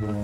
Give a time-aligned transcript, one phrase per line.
[0.00, 0.18] Moin,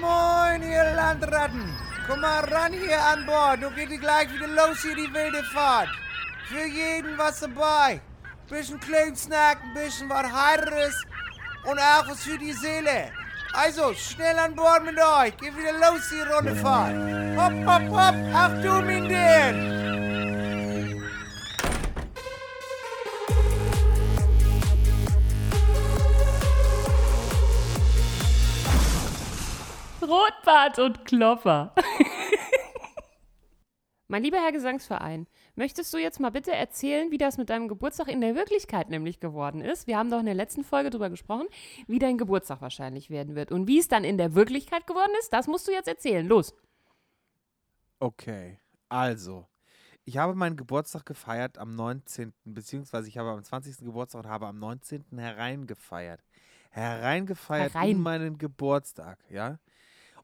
[0.00, 1.76] moin, ihr Landratten.
[2.06, 3.62] Komm mal ran hier an Bord.
[3.62, 5.88] Du geht gleich wieder los hier die wilde Fahrt.
[6.46, 8.00] Für jeden was dabei.
[8.48, 11.04] Bisschen kleinen Snack, ein bisschen was Heiteres
[11.64, 13.10] und auch was für die Seele.
[13.54, 15.36] Also, schnell an Bord mit euch.
[15.36, 16.94] Geht wieder los die Runde Fahrt.
[17.36, 18.14] Hopp, hopp, hopp.
[18.32, 19.75] Achtung, Indien.
[30.66, 31.74] Rotbart und Klopper.
[34.08, 38.08] mein lieber Herr Gesangsverein, möchtest du jetzt mal bitte erzählen, wie das mit deinem Geburtstag
[38.08, 39.86] in der Wirklichkeit nämlich geworden ist?
[39.86, 41.46] Wir haben doch in der letzten Folge darüber gesprochen,
[41.86, 43.52] wie dein Geburtstag wahrscheinlich werden wird.
[43.52, 46.26] Und wie es dann in der Wirklichkeit geworden ist, das musst du jetzt erzählen.
[46.26, 46.54] Los.
[48.00, 48.58] Okay,
[48.88, 49.46] also.
[50.04, 53.78] Ich habe meinen Geburtstag gefeiert am 19., beziehungsweise ich habe am 20.
[53.78, 55.04] Geburtstag und habe am 19.
[55.16, 56.22] hereingefeiert.
[56.70, 57.90] Hereingefeiert Herein.
[57.90, 59.58] in meinen Geburtstag, ja.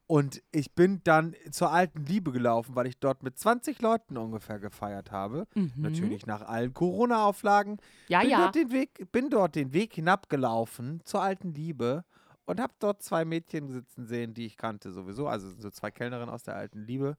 [0.06, 4.58] Und ich bin dann zur alten Liebe gelaufen, weil ich dort mit 20 Leuten ungefähr
[4.58, 5.47] gefeiert habe.
[5.77, 7.72] Natürlich nach allen Corona-Auflagen.
[7.72, 7.78] Mhm.
[8.08, 8.39] Ja, bin, ja.
[8.39, 12.05] Dort den Weg, bin dort den Weg hinabgelaufen zur alten Liebe
[12.45, 15.28] und habe dort zwei Mädchen sitzen sehen, die ich kannte sowieso.
[15.28, 17.17] Also so zwei Kellnerinnen aus der alten Liebe.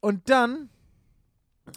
[0.00, 0.70] Und dann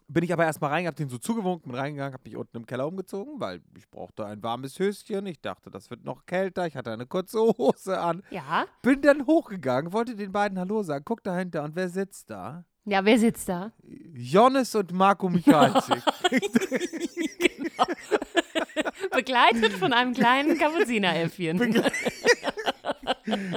[0.08, 2.66] bin ich aber erstmal rein, hab den so zugewunken, bin reingegangen, hab mich unten im
[2.66, 5.26] Keller umgezogen, weil ich brauchte ein warmes Höschen.
[5.26, 6.68] Ich dachte, das wird noch kälter.
[6.68, 8.24] Ich hatte eine kurze Hose an.
[8.30, 8.66] Ja.
[8.82, 11.04] Bin dann hochgegangen, wollte den beiden Hallo sagen.
[11.06, 12.66] Guck dahinter und wer sitzt da?
[12.86, 13.74] Ja, wer sitzt da?
[14.14, 16.02] Jonas und Marco Michalczyk.
[19.12, 21.84] Begleitet von einem kleinen Kapuzineräffchen.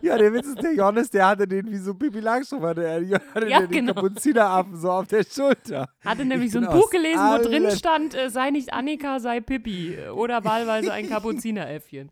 [0.02, 2.82] Ja, der Witz ist, der Jonas, der hatte den wie so Pippi Langstrumpf, hatte
[3.48, 3.94] Ja, den genau.
[3.94, 5.88] Kapuzineraffen so auf der Schulter.
[6.04, 9.40] Hatte nämlich Ich so ein Buch gelesen, wo drin stand, äh, sei nicht Annika, sei
[9.40, 9.98] Pippi.
[10.14, 12.10] Oder wahlweise ein Kapuzineräffchen.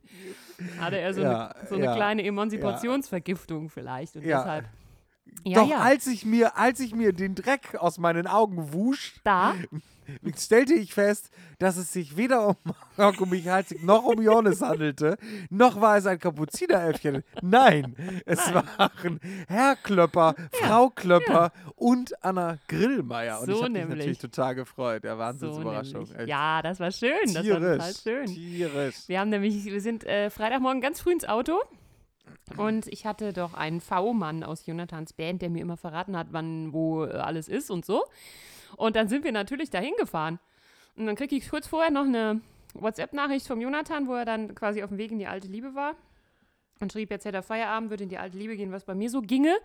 [0.79, 4.17] Hatte er so, Ja, eine, so eine ja, kleine Emanzipationsvergiftung vielleicht.
[4.17, 4.39] Und Ja.
[4.39, 4.65] deshalb.
[5.45, 9.55] Ja, Doch als ich mir, als ich mir den Dreck aus meinen Augen wusch, da.
[10.37, 12.57] Stellte ich fest, dass es sich weder um
[12.97, 15.17] Marco Michalczyk noch um Jonas handelte,
[15.51, 17.25] noch war es ein Kapuzineräffchen.
[17.43, 17.95] Nein,
[18.27, 23.41] es waren Herr Klöpper, Frau Klöpper und Anna Grillmeier.
[23.41, 25.05] Und So ich habe mich natürlich total gefreut.
[25.05, 26.11] Ja, So Wahnsinnsüberraschung.
[26.17, 26.29] Echt.
[26.29, 27.11] Ja, das war schön.
[27.25, 28.03] Das war total tierisch.
[28.03, 28.27] schön.
[28.27, 28.97] Tierisch.
[29.09, 31.59] Wir haben nämlich, wir sind äh, Freitagmorgen ganz früh ins Auto.
[32.57, 36.73] Und ich hatte doch einen V-Mann aus Jonathans Band, der mir immer verraten hat, wann
[36.73, 38.05] wo äh, alles ist und so.
[38.77, 40.39] Und dann sind wir natürlich dahin gefahren.
[40.97, 42.41] Und dann kriege ich kurz vorher noch eine
[42.75, 45.95] WhatsApp-Nachricht vom Jonathan, wo er dann quasi auf dem Weg in die alte Liebe war.
[46.81, 49.11] Und schrieb, jetzt hätte er Feierabend, würde in die alte Liebe gehen, was bei mir
[49.11, 49.57] so ginge.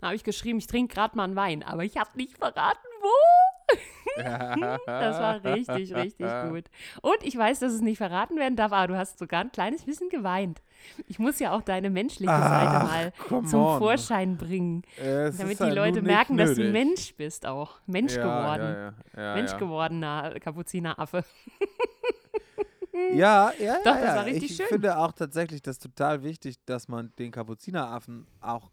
[0.00, 1.62] Dann habe ich geschrieben, ich trinke gerade mal einen Wein.
[1.62, 3.39] Aber ich habe nicht verraten, wo.
[4.16, 6.64] Das war richtig, richtig gut.
[7.02, 9.84] Und ich weiß, dass es nicht verraten werden darf, aber du hast sogar ein kleines
[9.84, 10.62] bisschen geweint.
[11.08, 13.78] Ich muss ja auch deine menschliche Seite Ach, mal come zum on.
[13.78, 16.72] Vorschein bringen, Es damit die halt Leute merken, dass du nötig.
[16.72, 17.80] Mensch bist auch.
[17.86, 18.62] Mensch ja, geworden.
[18.62, 19.58] Ja, ja, ja, Mensch ja.
[19.58, 21.24] gewordener Kapuzineraffe.
[23.12, 24.16] Ja, ja, Doch, ja, das ja.
[24.16, 24.66] war richtig ich schön.
[24.66, 28.70] finde auch tatsächlich das total wichtig, dass man den Kapuzineraffen auch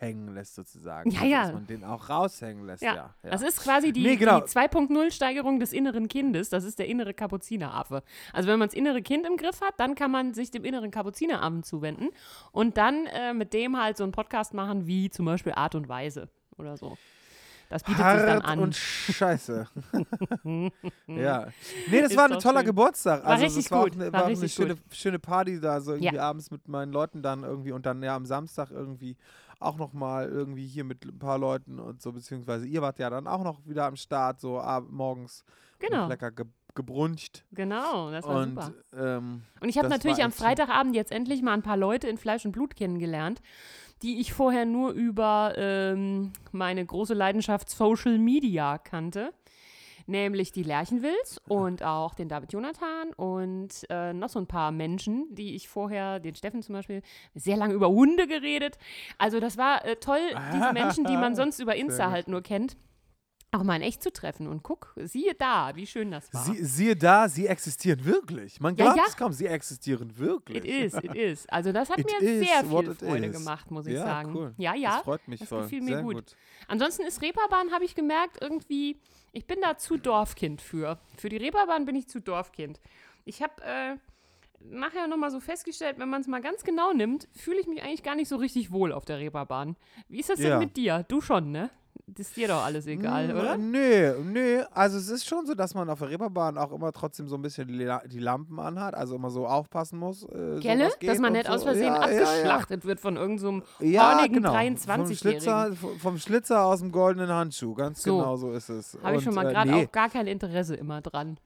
[0.00, 1.10] raushängen lässt, sozusagen.
[1.10, 1.42] Ja, Also, ja.
[1.44, 3.14] Dass man den auch raushängen lässt, Ja, ja.
[3.22, 3.30] ja.
[3.30, 4.40] das ist quasi die, Nee, genau.
[4.40, 6.48] die 2.0-Steigerung des inneren Kindes.
[6.48, 8.02] Das ist der innere Kapuzineraffe.
[8.32, 10.90] Also wenn man das innere Kind im Griff hat, dann kann man sich dem inneren
[10.90, 12.08] Kapuzineraffen zuwenden
[12.52, 15.88] und dann äh, mit dem halt so einen Podcast machen, wie zum Beispiel Art und
[15.88, 16.96] Weise oder so.
[17.68, 18.58] Das bietet sich dann Hart an.
[18.58, 19.68] und scheiße.
[21.06, 21.46] ja.
[21.88, 22.66] Nee, das Ist war ein toller schön.
[22.66, 23.22] Geburtstag.
[23.22, 25.80] War also richtig war, gut, eine, war war auch eine richtig schöne, schöne Party da,
[25.80, 26.22] so irgendwie Ja.
[26.28, 29.16] abends mit meinen Leuten dann irgendwie und dann ja am Samstag irgendwie
[29.60, 33.26] auch nochmal irgendwie hier mit ein paar Leuten und so, beziehungsweise ihr wart ja dann
[33.26, 35.44] auch noch wieder am Start, so ab, morgens
[35.78, 36.08] Genau.
[36.08, 37.44] lecker ge gebruncht.
[37.50, 38.72] Genau, das war und super.
[38.96, 42.44] ähm, Und ich habe natürlich am Freitagabend jetzt endlich mal ein paar Leute in Fleisch
[42.46, 43.42] und Blut kennengelernt,
[44.02, 49.32] die ich vorher nur über ähm, meine große Leidenschaft Social Media kannte.
[50.10, 55.32] Nämlich die Lerchenwils und auch den David Jonathan und äh, noch so ein paar Menschen,
[55.32, 57.02] die ich vorher, den Steffen zum Beispiel,
[57.36, 58.76] sehr lange über Hunde geredet.
[59.18, 60.18] Also das war äh, toll,
[60.52, 62.76] diese Menschen, die man sonst über Insta halt nur kennt,
[63.52, 64.46] auch mal in echt zu treffen.
[64.46, 66.44] Und guck, siehe da, wie schön das war.
[66.44, 68.60] Sie, siehe da, sie existieren wirklich.
[68.60, 69.04] Man Ja, glaubt ja.
[69.08, 70.58] es kaum, sie existieren wirklich.
[70.58, 71.48] It is, it is.
[71.48, 73.36] Also das hat It mir sehr viel Freude is.
[73.36, 74.34] gemacht, muss ich ja, sagen.
[74.36, 74.54] Cool.
[74.58, 74.94] Ja, ja.
[74.96, 75.62] Das freut mich das voll.
[75.62, 76.14] gefiel mir Sehr gut.
[76.14, 76.36] gut.
[76.68, 79.00] Ansonsten ist Reeperbahn, habe ich gemerkt, irgendwie,
[79.32, 80.98] ich bin da zu Dorfkind für.
[81.16, 82.78] Für die Reeperbahn bin ich zu Dorfkind.
[83.24, 83.96] Ich habe äh,
[84.60, 88.02] nachher nochmal so festgestellt, wenn man es mal ganz genau nimmt, fühle ich mich eigentlich
[88.02, 89.76] gar nicht so richtig wohl auf der Reeperbahn.
[90.08, 90.58] Wie ist das denn Ja.
[90.58, 91.04] mit dir?
[91.08, 91.70] Du schon, ne?
[92.06, 93.56] Das ist dir doch alles egal, Mm, oder?
[93.56, 94.62] Nö, nö.
[94.72, 97.42] Also es ist schon so, dass man auf der Reeperbahn auch immer trotzdem so ein
[97.42, 100.22] bisschen die, La- die Lampen anhat, also immer so aufpassen muss.
[100.24, 100.90] Äh, so Gelle?
[101.00, 101.52] Dass man nicht so.
[101.52, 102.22] aus Versehen ja, ja, ja.
[102.24, 104.50] abgeschlachtet wird von irgendeinem Ja, hornigen genau.
[104.52, 105.16] Vom 23-Jährigen.
[105.16, 107.74] Schlitzer, vom- vom Schlitzer aus dem goldenen Handschuh.
[107.74, 108.18] Ganz So.
[108.18, 108.98] genau so ist es.
[109.02, 111.38] Habe ich schon mal äh, gerade nee, auch gar kein Interesse immer dran.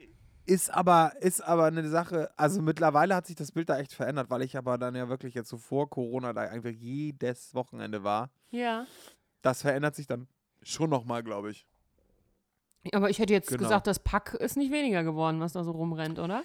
[0.46, 4.28] Ist aber, ist aber eine Sache, also mittlerweile hat sich das Bild da echt verändert,
[4.28, 8.28] weil ich aber dann ja wirklich jetzt so vor Corona da einfach jedes Wochenende war.
[8.50, 8.84] Ja.
[9.40, 10.26] Das verändert sich dann
[10.64, 11.66] schon nochmal, glaube ich.
[12.92, 13.62] Aber ich hätte jetzt Genau.
[13.62, 16.42] gesagt, das Pack ist nicht weniger geworden, was da so rumrennt, oder?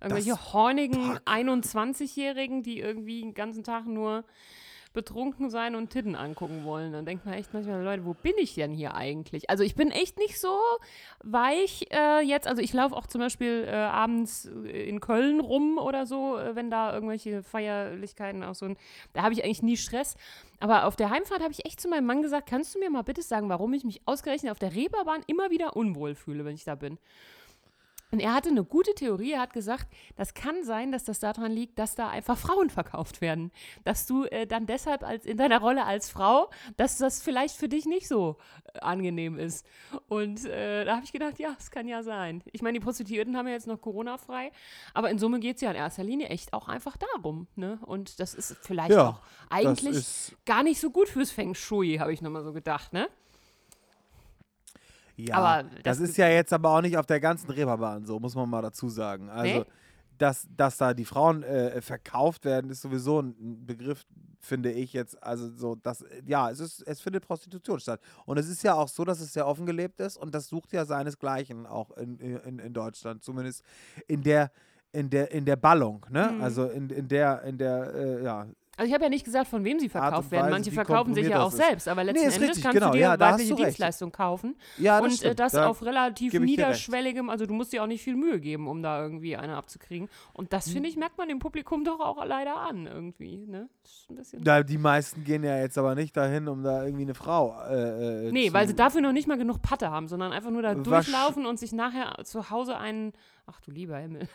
[0.00, 1.22] Irgendwelche Das hornigen Pack.
[1.28, 4.24] 21-Jährigen, die irgendwie den ganzen Tag nur
[4.92, 6.92] betrunken sein und Titten angucken wollen.
[6.92, 9.48] Dann denkt man echt manchmal, Leute, wo bin ich denn hier eigentlich?
[9.48, 10.58] Also ich bin echt nicht so
[11.22, 12.46] weich äh, jetzt.
[12.48, 16.56] Also ich laufe auch zum Beispiel äh, abends äh, in Köln rum oder so, äh,
[16.56, 18.66] wenn da irgendwelche Feierlichkeiten auch so.
[18.66, 18.76] ein-
[19.12, 20.16] Da habe ich eigentlich nie Stress.
[20.58, 23.02] Aber auf der Heimfahrt habe ich echt zu meinem Mann gesagt, kannst du mir mal
[23.02, 26.64] bitte sagen, warum ich mich ausgerechnet auf der Reeperbahn immer wieder unwohl fühle, wenn ich
[26.64, 26.98] da bin?
[28.12, 29.32] Und er hatte eine gute Theorie.
[29.32, 29.86] Er hat gesagt,
[30.16, 33.52] das kann sein, dass das daran liegt, dass da einfach Frauen verkauft werden.
[33.84, 37.68] Dass du äh, dann deshalb als in deiner Rolle als Frau, dass das vielleicht für
[37.68, 38.36] dich nicht so
[38.74, 39.64] äh, angenehm ist.
[40.08, 42.42] Und äh, da habe ich gedacht, ja, es kann ja sein.
[42.52, 44.50] Ich meine, die Prostituierten haben ja jetzt noch Corona frei,
[44.94, 47.46] aber in Summe geht es ja in erster Linie echt auch einfach darum.
[47.54, 47.78] Ne?
[47.86, 49.20] Und das ist vielleicht Ja, auch
[49.50, 53.08] eigentlich gar nicht so gut fürs Feng Shui, habe ich nochmal so gedacht, ne?
[55.28, 58.18] Ja, Aber das, das- ist ja jetzt aber auch nicht auf der ganzen Reeperbahn so,
[58.18, 59.28] muss man mal dazu sagen.
[59.30, 59.64] Also, Nee?
[60.18, 64.04] dass, dass da die Frauen äh, verkauft werden, ist sowieso ein Begriff,
[64.38, 65.22] finde ich jetzt.
[65.22, 68.00] Also, so, dass, ja, es, ist, es findet Prostitution statt.
[68.26, 70.72] Und es ist ja auch so, dass es sehr offen gelebt ist und das sucht
[70.74, 73.62] ja seinesgleichen auch in, in, in Deutschland, zumindest
[74.08, 74.50] in der.
[74.92, 76.32] In der, in der Ballung, ne?
[76.34, 76.42] Mhm.
[76.42, 78.44] Also in, in der, in der, äh, ja,
[78.80, 80.44] Also ich habe ja nicht gesagt, von wem sie verkauft werden.
[80.44, 81.58] Weise, Manche verkaufen sich ja auch ist.
[81.58, 83.54] selbst, aber letzten ist Endes richtig, kannst genau, du dir ja, weibliche.
[83.54, 84.56] Dienstleistung kaufen.
[84.78, 88.02] ja, das und äh, das Da auf relativ niederschwelligem, also du musst dir auch nicht
[88.02, 90.08] viel Mühe geben, um da irgendwie eine abzukriegen.
[90.32, 93.44] Und das, finde ich, merkt man dem Publikum doch auch leider an irgendwie.
[93.46, 93.68] Ne?
[94.38, 97.54] Da, die meisten gehen ja jetzt aber nicht dahin, um da irgendwie eine Frau.
[97.68, 100.62] Äh, äh, Nee, weil sie dafür noch nicht mal genug Patte haben, sondern einfach nur
[100.62, 103.12] da durchlaufen und sich nachher zu Hause einen.
[103.52, 104.28] Ach du lieber Himmel.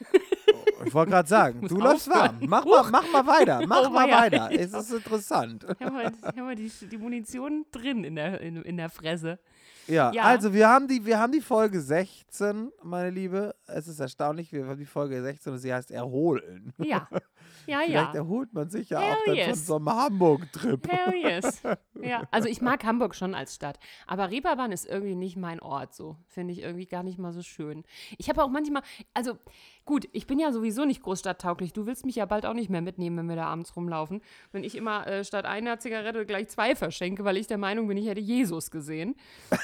[0.86, 2.38] Ich wollte gerade sagen, du läufst warm.
[2.42, 3.66] Mach mal, mach mal weiter.
[3.66, 4.22] Mach Oh, mal weia.
[4.22, 4.50] weiter.
[4.52, 5.66] Es ist interessant.
[5.80, 9.40] Ich habe hab mal die, die Munition drin in der, in, in der Fresse.
[9.88, 10.24] Ja, Ja.
[10.24, 13.56] also wir haben, die, wir haben die Folge 16, meine Liebe.
[13.68, 16.74] Es ist erstaunlich, wir haben die Folge 16 und sie heißt Erholen.
[16.78, 17.08] Ja.
[17.68, 18.20] Ja, Vielleicht ja.
[18.20, 19.66] erholt man sich ja Hell auch dann von yes.
[19.66, 20.88] so einem Hamburg-Trip.
[20.88, 21.62] Hell yes.
[22.02, 25.96] Ja, also ich mag Hamburg schon als Stadt, aber Reeperbahn ist irgendwie nicht mein Ort
[25.96, 26.18] so.
[26.28, 27.84] Finde ich irgendwie gar nicht mal so schön.
[28.20, 28.84] Ich habe auch manchmal,
[29.16, 29.38] also
[29.86, 31.74] gut, ich bin ja sowieso nicht großstadttauglich.
[31.74, 34.22] Du willst mich ja bald auch nicht mehr mitnehmen, wenn wir da abends rumlaufen.
[34.52, 37.98] Wenn ich immer äh, statt einer Zigarette gleich zwei verschenke, weil ich der Meinung bin,
[37.98, 39.16] ich hätte Jesus gesehen.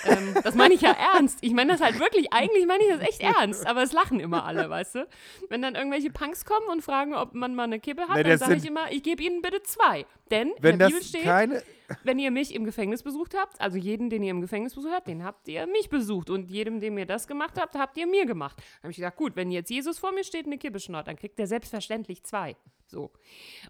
[0.05, 1.39] ähm, das meine ich ja ernst.
[1.41, 4.45] Ich meine das halt wirklich, eigentlich meine ich das echt ernst, aber es lachen immer
[4.45, 5.07] alle, weißt du?
[5.49, 8.37] Wenn dann irgendwelche Punks kommen und fragen, ob man mal eine Kippe hat, Nee, dann
[8.37, 10.05] sage ich immer, ich gebe ihnen bitte zwei.
[10.29, 11.63] Denn Wenn in der das Bibel steht, keine.
[12.03, 15.07] Wenn ihr mich im Gefängnis besucht habt, also jeden, den ihr im Gefängnis besucht habt,
[15.07, 16.29] den habt ihr mich besucht.
[16.29, 18.57] Und jedem, dem ihr das gemacht habt, habt ihr mir gemacht.
[18.57, 21.07] Dann habe ich gesagt, gut, wenn jetzt Jesus vor mir steht und eine Kippe schnort,
[21.07, 22.55] dann kriegt er selbstverständlich zwei.
[22.87, 23.11] So.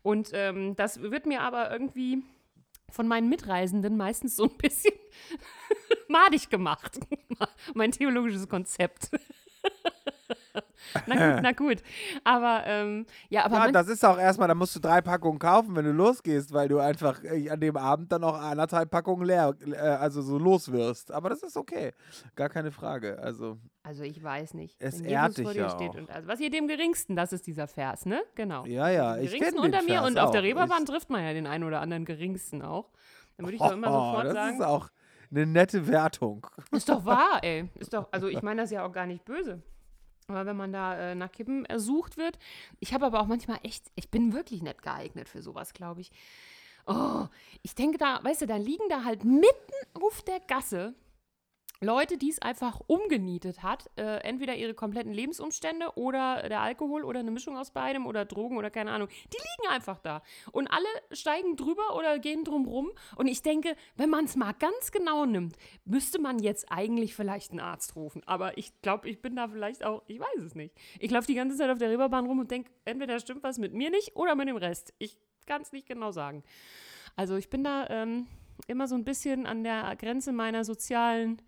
[0.03, 2.23] Und ähm, das wird mir aber irgendwie
[2.89, 4.94] von meinen Mitreisenden meistens so ein bisschen
[6.07, 7.00] madig gemacht.
[7.74, 9.12] mein theologisches Konzept.
[11.07, 11.77] na gut, na gut.
[12.24, 15.75] Aber ähm, ja, aber Ja, das ist auch erstmal, da musst du drei Packungen kaufen,
[15.75, 19.53] wenn du losgehst, weil du einfach äh, an dem Abend dann auch anderthalb Packungen leer,
[19.65, 21.12] äh, also so los wirst.
[21.12, 21.93] Aber das ist okay.
[22.36, 23.20] Gar keine Frage.
[23.20, 24.75] Also, Also ich weiß nicht.
[24.79, 25.96] Es ehrt dich ja steht auch.
[25.96, 28.22] und also was ihr dem geringsten, das ist dieser Vers, ne?
[28.36, 28.65] Genau.
[28.65, 30.43] ja, ja, ich geringsten kenne den unter mir Vers und auf der.
[30.43, 32.89] Reeperbahn trifft man ja den einen oder anderen geringsten auch.
[33.38, 34.89] Dann würde ich doch immer sofort das sagen, ist auch
[35.31, 36.46] eine nette Wertung.
[36.72, 37.70] ist doch wahr, ey.
[37.75, 39.62] Ist doch, also ich meine das ja auch gar nicht böse.
[40.33, 42.38] Wenn man da äh, nach Kippen ersucht wird,
[42.79, 46.11] ich habe aber auch manchmal echt, ich bin wirklich nicht geeignet für sowas, glaube ich.
[46.88, 47.27] Oh,
[47.61, 50.95] ich denke da, weißt du, da liegen da halt mitten auf der Gasse
[51.83, 57.21] Leute, die es einfach umgenietet hat, äh, entweder ihre kompletten Lebensumstände oder der Alkohol oder
[57.21, 59.07] eine Mischung aus beidem oder Drogen oder keine Ahnung.
[59.33, 60.21] Die liegen einfach da.
[60.51, 62.91] Und alle steigen drüber oder gehen drum rum.
[63.15, 67.50] Und ich denke, wenn man es mal ganz genau nimmt, müsste man jetzt eigentlich vielleicht
[67.50, 68.21] einen Arzt rufen.
[68.27, 70.75] Aber ich glaube, ich bin da vielleicht auch, ich weiß es nicht.
[71.00, 73.73] Ich laufe die ganze Zeit auf der Reeperbahn rum und denke, entweder stimmt was mit
[73.73, 74.93] mir nicht oder mit dem Rest.
[75.00, 76.43] Ich kann es nicht genau sagen.
[77.15, 78.27] Also ich bin da ähm,
[78.68, 81.41] immer so ein bisschen an der Grenze meiner sozialen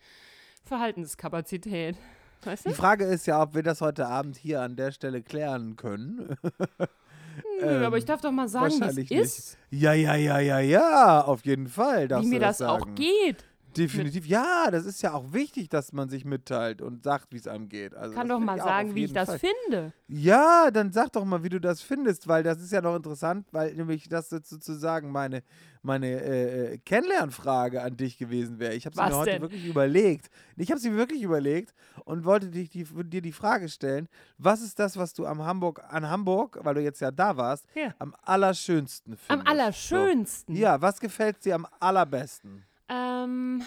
[0.65, 1.97] Verhaltenskapazität.
[2.43, 2.75] Weißt Die du?
[2.75, 6.35] Frage ist ja, ob wir das heute Abend hier an der Stelle klären können.
[7.61, 11.21] Nö, aber ich darf doch mal sagen, wie es ist, Ja, ja, ja, ja, ja,
[11.21, 12.09] auf jeden Fall.
[12.09, 13.45] wie mir du das auch geht.
[13.77, 14.25] Definitiv.
[14.25, 17.69] Ja, das ist ja auch wichtig, dass man sich mitteilt und sagt, wie es einem
[17.69, 17.93] geht.
[17.95, 19.39] Also Kann doch mal sagen, wie ich das Fall.
[19.39, 19.93] finde.
[20.07, 23.47] Ja, dann sag doch mal, wie du das findest, weil das ist ja noch interessant,
[23.51, 25.43] weil nämlich das sozusagen meine,
[25.81, 28.73] meine äh, äh, Kennenlernfrage an dich gewesen wäre.
[28.73, 29.41] Ich habe sie mir heute denn?
[29.41, 30.29] wirklich überlegt.
[30.55, 31.73] Ich habe sie mir wirklich überlegt
[32.05, 35.81] und wollte dich, die, dir die Frage stellen, was ist das, was du am Hamburg,
[35.89, 37.93] an Hamburg, weil du jetzt ja da warst, Ja.
[37.99, 39.31] am allerschönsten findest?
[39.31, 40.55] Am allerschönsten.
[40.55, 40.61] So.
[40.61, 42.63] Ja, was gefällt dir am allerbesten?
[42.93, 43.63] Ähm,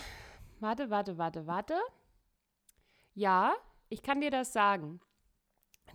[0.60, 1.74] warte, warte, warte, warte.
[3.14, 3.54] Ja,
[3.88, 5.00] ich kann dir das sagen.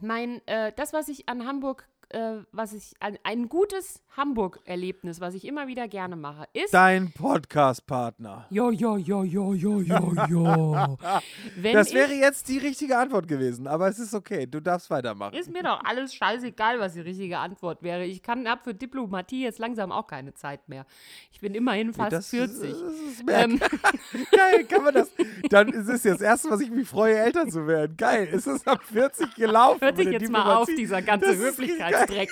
[0.01, 5.34] Mein, äh, das, was ich an Hamburg, äh, was ich, ein, ein gutes Hamburg-Erlebnis, was
[5.36, 6.74] ich immer wieder gerne mache, ist.
[6.74, 8.46] Dein Podcast-Partner.
[8.50, 10.98] Ja, ja, ja, ja, ja, ja.
[11.56, 14.89] Wenn Das ich, wäre jetzt die richtige Antwort gewesen, aber es ist okay, du darfst
[14.89, 15.34] weitermachen.
[15.36, 18.03] Ist mir doch alles scheißegal, was die richtige Antwort wäre.
[18.06, 20.86] Ich kann ab für Diplomatie jetzt langsam auch keine Zeit mehr.
[21.32, 22.70] Ich bin immerhin fast das 40.
[22.72, 23.60] Ist, das ist Ähm,
[24.32, 25.12] Geil, kann man das.
[25.50, 27.96] Dann ist es das erste, was ich mich freue, Eltern zu werden.
[27.98, 29.82] Geil, ist es ab 40 gelaufen?
[29.82, 30.75] hört der jetzt mal auf, Diplomatie?
[30.75, 31.38] dieser ganze Das
[32.01, 32.31] Höflichkeitsdreck.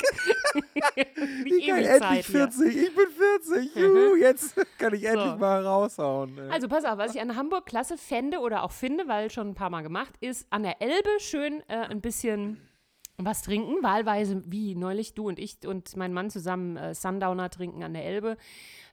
[1.43, 2.49] Wie geil, endlich Zeit mehr.
[2.51, 3.05] 40, ich bin
[3.51, 3.75] 40.
[3.75, 5.37] Juhu, jetzt kann ich endlich So.
[5.37, 6.37] mal raushauen.
[6.37, 6.49] ey.
[6.51, 9.55] Also pass auf, was ich an Hamburg klasse fände oder auch finde, weil schon ein
[9.55, 12.59] paar Mal gemacht, ist an der Elbe schön äh, ein bisschen
[13.25, 17.83] was trinken, wahlweise wie neulich du und ich und mein Mann zusammen äh, Sundowner trinken
[17.83, 18.37] an der Elbe,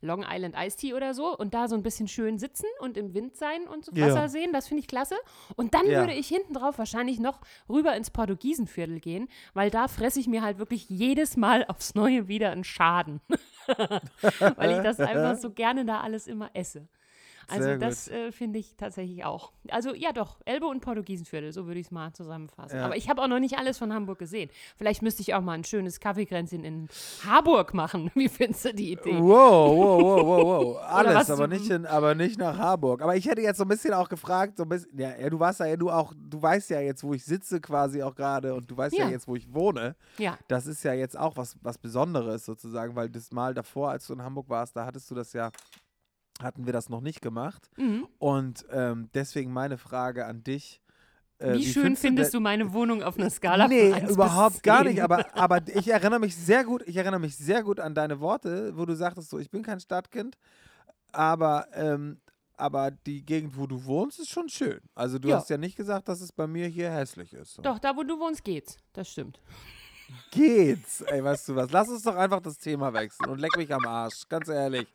[0.01, 3.15] Long Island Iced Tea oder so und da so ein bisschen schön sitzen und im
[3.15, 4.07] Wind sein und so Ja.
[4.09, 5.15] Wasser sehen, das finde ich klasse.
[5.57, 6.01] Und dann Ja.
[6.01, 10.43] würde ich hinten drauf wahrscheinlich noch rüber ins Portugiesenviertel gehen, weil da fresse ich mir
[10.43, 13.21] halt wirklich jedes Mal aufs Neue wieder einen Schaden.
[14.57, 16.87] weil ich das einfach so gerne da alles immer esse.
[17.49, 19.53] Also Sehr das äh, finde ich tatsächlich auch.
[19.69, 22.77] Also ja doch, Elbe und Portugiesenviertel, so würde ich es mal zusammenfassen.
[22.77, 22.85] Ja.
[22.85, 24.51] Aber ich habe auch noch nicht alles von Hamburg gesehen.
[24.77, 26.89] Vielleicht müsste ich auch mal ein schönes Kaffeekränzchen in
[27.25, 28.11] Harburg machen.
[28.15, 29.19] Wie findest du die Idee?
[29.19, 30.77] Wow, wow, wow, wow, wow.
[30.87, 33.03] Alles, aber nicht, in, aber nicht nach Harburg.
[33.03, 35.39] Aber ich hätte jetzt so ein bisschen auch gefragt, so ein bisschen, ja, ja, du
[35.39, 38.71] warst ja, du auch, du weißt ja jetzt, wo ich sitze quasi auch gerade und
[38.71, 39.05] du weißt ja.
[39.05, 39.11] Ja.
[39.11, 39.95] jetzt, wo ich wohne.
[40.19, 44.07] Ja, Das ist ja jetzt auch was, was Besonderes sozusagen, weil das Mal davor, als
[44.07, 45.51] du in Hamburg warst, da hattest du das ja,
[46.43, 47.71] hatten wir das noch nicht gemacht.
[47.77, 48.07] mhm.
[48.19, 50.81] Und ähm, deswegen meine Frage an dich.
[51.39, 54.83] äh, wie, schön findest du meine Wohnung auf einer Skala Nee, von 1 überhaupt gar
[54.83, 54.93] 10?
[54.93, 55.03] nicht.
[55.03, 58.77] Aber, aber ich erinnere mich sehr gut, ich erinnere mich sehr gut an deine Worte,
[58.77, 60.37] wo du sagtest, so, ich bin kein Stadtkind,
[61.13, 62.21] aber, ähm,
[62.59, 64.81] aber die Gegend, wo du wohnst, ist schon schön.
[64.95, 65.37] Also du Ja.
[65.37, 67.55] hast ja nicht gesagt, dass es bei mir hier hässlich ist.
[67.55, 67.63] So.
[67.63, 68.79] Doch, da wo du wohnst, geht's.
[68.95, 69.39] Das stimmt.
[70.31, 71.01] Geht's.
[71.03, 71.71] Ey, weißt du was?
[71.73, 74.87] Lass uns doch einfach das Thema wechseln und leck mich am Arsch, ganz ehrlich.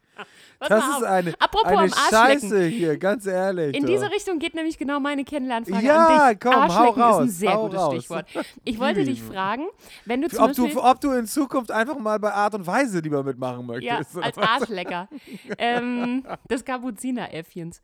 [0.60, 1.92] Das ist eine, Apropos eine.
[2.10, 3.76] Scheiße hier, ganz ehrlich.
[3.76, 3.88] In du.
[3.92, 6.40] diese Richtung geht nämlich genau meine Kennenlernfrage Ja, an dich.
[6.40, 7.94] komm, hau Arschlecken ist ein raus, sehr hau gutes raus.
[7.96, 8.26] Stichwort.
[8.64, 9.68] Ich wollte dich fragen,
[10.06, 10.82] wenn du zum ob, du, Beispiel...
[10.82, 14.18] ob du in Zukunft einfach mal bei Art und Weise lieber mitmachen Ja, möchtest.
[14.24, 15.08] als Arschlecker.
[15.58, 17.82] ähm, des Kapuzineräffchens.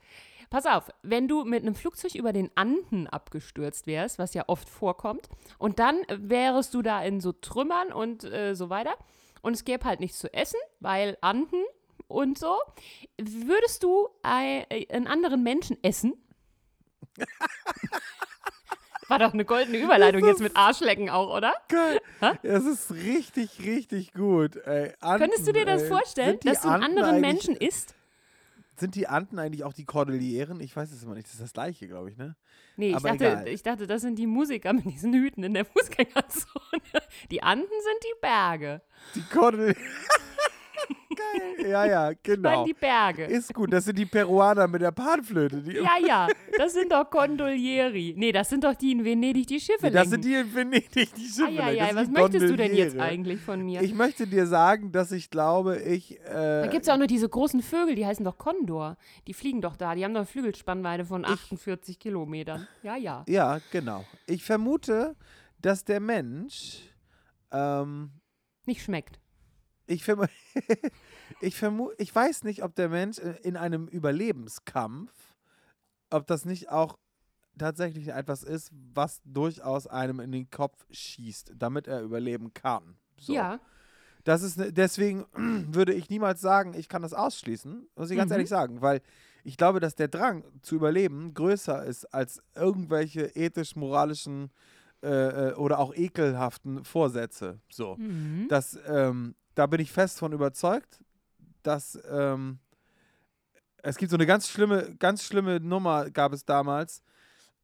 [0.50, 4.70] Pass auf, wenn du mit einem Flugzeug über den Anden abgestürzt wärst, was ja oft
[4.70, 5.28] vorkommt,
[5.58, 8.96] und dann wärst du da in so Trümmern und äh, so weiter,
[9.42, 11.64] und es gäbe halt nichts zu essen, weil Anden
[12.08, 12.56] und so,
[13.20, 16.14] würdest du äh, einen anderen Menschen essen?
[19.08, 21.54] War doch eine goldene Überleitung jetzt mit Arschlecken auch, oder?
[21.70, 22.02] Geil.
[22.44, 24.58] Das ist richtig, richtig gut.
[24.58, 27.96] Ey, Anden, Könntest du dir das ey, vorstellen, dass du einen Anden anderen Menschen isst?
[28.76, 30.60] Sind die Anden eigentlich auch die Kordilleren?
[30.60, 31.26] Ich weiß es immer nicht.
[31.26, 32.36] Das ist das gleiche, glaube ich, ne?
[32.76, 33.48] Nee, ich dachte, egal.
[33.48, 36.82] ich dachte, das sind die Musiker mit diesen Hüten in der Fußgängerzone.
[37.32, 38.82] Die Anden sind die Berge.
[39.16, 39.76] Die Kordilleren.
[41.18, 41.70] Geil.
[41.70, 42.50] Ja, ja, Ich genau.
[42.50, 43.26] meine die Berge.
[43.26, 43.74] Ist gut.
[43.74, 45.64] Das sind die Peruaner mit der Panflöte.
[45.72, 48.14] Ja, ja, das sind doch Gondolieri.
[48.16, 50.24] Nee, das sind doch die in Venedig, die Schiffe Nee, das lenken.
[50.24, 51.48] sind die in Venedig, die Schiffe.
[51.64, 53.82] Ah, ja, ja, was möchtest du denn jetzt eigentlich von mir?
[53.82, 56.20] Ich möchte dir sagen, dass ich glaube, ich.
[56.22, 58.98] Äh, da gibt es auch noch diese großen Vögel, die heißen doch Kondor.
[59.28, 59.96] Die fliegen doch da.
[59.96, 62.68] Die haben doch eine Flügelspannweite von 48 Kilometern.
[62.84, 63.24] Ja, ja.
[63.28, 64.06] Ja, genau.
[64.28, 65.16] Ich vermute,
[65.62, 66.80] dass der Mensch.
[67.52, 68.12] Ähm,
[68.66, 69.20] Nicht schmeckt.
[69.88, 70.26] ich, vermu
[71.42, 75.12] ich, vermu ich weiß nicht, ob der Mensch äh, in einem Überlebenskampf,
[76.10, 76.98] ob das nicht auch
[77.58, 82.98] tatsächlich etwas ist, was durchaus einem in den Kopf schießt, damit er überleben kann.
[83.20, 83.34] So.
[83.34, 83.60] Ja.
[84.24, 85.26] Das ist ne, deswegen
[85.74, 88.34] würde ich niemals sagen, ich kann das ausschließen, muss ich ganz Mhm.
[88.34, 89.02] ehrlich sagen, weil
[89.44, 94.52] ich glaube, dass der Drang zu überleben größer ist als irgendwelche ethisch-moralischen
[95.02, 97.60] äh, äh, oder auch ekelhaften Vorsätze.
[97.70, 97.96] So.
[97.96, 98.48] Mhm.
[98.50, 101.00] Das, ähm, da bin ich fest von überzeugt,
[101.64, 102.60] dass ähm,
[103.84, 107.02] es gibt so eine ganz schlimme, ganz schlimme Nummer gab es damals.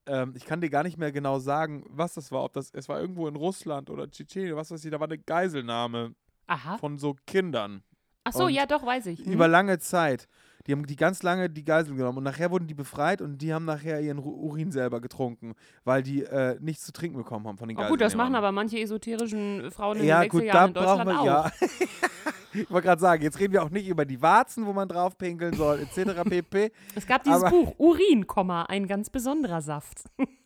[0.06, 2.44] Ähm, ich kann dir gar nicht mehr genau sagen, was das war.
[2.44, 5.18] Ob das, es war irgendwo in Russland oder Tschetschenien, was weiß ich, da war eine
[5.18, 6.14] Geiselnahme
[6.48, 6.78] Aha.
[6.78, 7.84] von so Kindern
[8.26, 9.26] Ach so, und ja, doch, weiß ich.
[9.26, 9.34] Mhm.
[9.34, 10.28] über lange Zeit.
[10.66, 13.54] Die haben die ganz lange die Geiseln genommen und nachher wurden die befreit und die
[13.54, 17.68] haben nachher ihren Urin selber getrunken, weil die äh, nichts zu trinken bekommen haben von
[17.68, 17.92] den Oh, Geiseln.
[17.94, 21.10] gut, das machen aber manche esoterischen Frauen in Ja, den gut, da in brauchen Deutschland
[21.10, 21.26] wir, auch.
[21.26, 21.52] ja.
[22.54, 25.18] ich wollte gerade sagen, jetzt reden wir auch nicht über die Warzen, wo man drauf
[25.18, 26.22] pinkeln soll, etc.
[26.30, 26.72] pp.
[26.96, 28.26] Es gab dieses Buch Urin,
[28.68, 30.04] ein ganz besonderer Saft.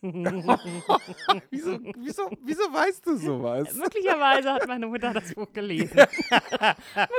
[1.50, 3.74] Wieso, wieso, wieso weißt du sowas?
[3.74, 5.96] Möglicherweise hat meine Mutter das Buch gelesen.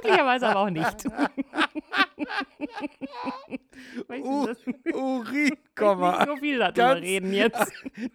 [0.02, 1.06] Möglicherweise aber auch nicht.
[4.08, 6.26] Weißt du, das- Urin, nicht Komma.
[6.26, 7.60] so viel darüber ganz- reden jetzt.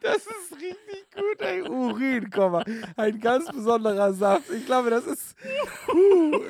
[0.02, 1.62] Das ist richtig gut, ey.
[1.62, 2.64] Urin, Komma.
[2.96, 4.50] Ein ganz besonderer Saft.
[4.50, 5.36] Ich glaube, das ist.
[5.86, 6.40] Puh.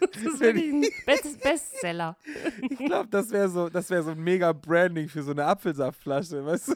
[0.00, 2.16] Das ist wirklich ein Best Bestseller.
[2.62, 6.44] Ich glaube, das wäre so, das wäre so ein mega Branding für so eine Apfelsaftflasche,
[6.44, 6.74] weißt du?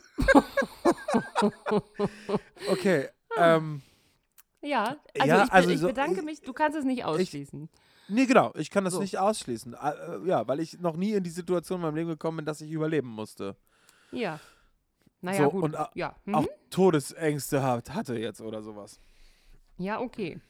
[2.71, 3.09] okay.
[3.37, 3.83] Ähm,
[4.61, 6.41] Ja, also, Ja, ich, also ich so- bedanke mich.
[6.43, 7.69] Du kannst es nicht ausschließen.
[8.09, 8.53] nee, genau.
[8.55, 9.01] Ich kann das So.
[9.01, 9.75] nicht ausschließen.
[9.75, 12.47] Äh, äh, ja, weil ich noch nie in die Situation in meinem Leben gekommen bin,
[12.47, 13.57] dass ich überleben musste.
[14.11, 14.39] ja.
[15.25, 15.63] Naja, So, gut.
[15.63, 16.17] und, äh, ja.
[16.25, 16.35] Mhm.
[16.35, 18.99] Auch Todesängste hat, hatte jetzt oder sowas.
[19.79, 20.41] ja, okay.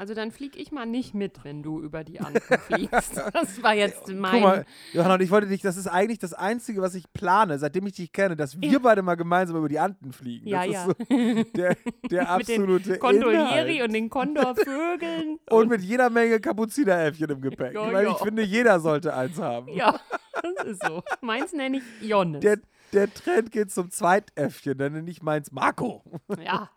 [0.00, 3.18] Also dann flieg ich mal nicht mit, wenn du über die Anden fliegst.
[3.34, 4.32] Das war jetzt mein.
[4.32, 4.64] Guck mal,
[4.94, 7.96] Johanna, und ich wollte dich, das ist eigentlich das Einzige, was ich plane, seitdem ich
[7.96, 10.48] dich kenne, dass wir beide mal gemeinsam über die Anden fliegen.
[10.48, 10.86] Ja, das ja.
[10.86, 15.38] ist so der, der mit den absolute Kondolieri und den Kondorvögeln.
[15.50, 17.74] Und mit jeder Menge Kapuzineräffchen im Gepäck.
[17.74, 18.12] Ja, Weil ja.
[18.12, 19.68] ich finde, jeder sollte eins haben.
[19.68, 20.00] ja,
[20.32, 21.02] das ist so.
[21.20, 22.40] Meins nenne ich Jonnes.
[22.40, 22.58] Der,
[22.94, 26.02] der Trend geht zum Zweitäffchen, dann nenne ich meins Marco.
[26.42, 26.70] ja.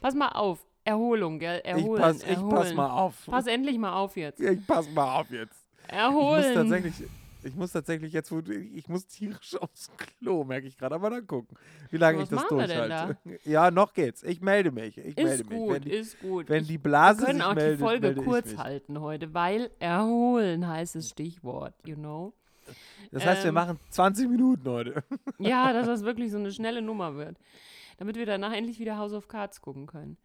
[0.00, 0.67] Pass mal auf.
[0.88, 1.60] Erholung, gell?
[1.64, 2.00] Ich Erholen.
[2.02, 2.48] pass, ich erholen.
[2.54, 3.26] pass mal auf.
[3.26, 4.40] Pass endlich mal auf jetzt.
[4.40, 5.66] Ich pass mal auf jetzt.
[5.86, 6.44] Ich Erholen.
[6.44, 6.94] muss tatsächlich,
[7.44, 8.32] ich muss tatsächlich jetzt,
[8.74, 9.90] ich muss tierisch aufs
[10.20, 10.94] Klo, merke ich gerade.
[10.94, 11.56] Aber dann gucken,
[11.90, 13.16] wie lange ich das wir durchhalte.
[13.44, 14.22] Ja, noch geht's.
[14.22, 14.96] Ich melde mich.
[14.98, 15.58] Ich melde ist mich.
[15.58, 16.48] gut, wenn die, ist gut.
[16.48, 19.34] wenn Ich- die Blase Wir können auch meldet, die Folge melde ich kurz halten heute,
[19.34, 22.32] weil erholen heißt das Stichwort, you know.
[23.12, 23.54] Das heißt, wir Ähm.
[23.54, 25.02] machen 20 Minuten heute.
[25.38, 27.36] Ja, dass das wirklich so eine schnelle Nummer wird.
[27.96, 30.18] Damit wir danach endlich wieder House of Cards gucken können.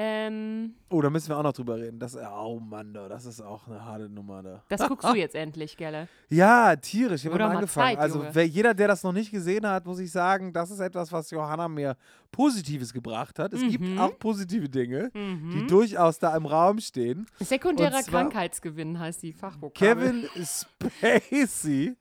[0.00, 1.98] Ähm, Oh, da müssen wir auch noch drüber reden.
[1.98, 4.62] Das, oh Mann, da, das ist auch eine harte Nummer da.
[4.68, 6.06] das guckst du jetzt endlich, Gelle.
[6.28, 7.24] Ja, tierisch.
[7.24, 7.96] Ich habe mal angefangen.
[7.96, 10.78] Zeit, also wer, jeder, der das noch nicht gesehen hat, muss ich sagen, das ist
[10.78, 11.96] etwas, was Johanna mir
[12.30, 13.52] Positives gebracht hat.
[13.52, 13.98] Es gibt Mhm.
[13.98, 15.66] auch positive Dinge, die Mhm.
[15.68, 17.26] durchaus da im Raum stehen.
[17.40, 20.28] Sekundärer Krankheitsgewinn heißt die Fachvokabel.
[20.28, 21.96] Kevin Spacey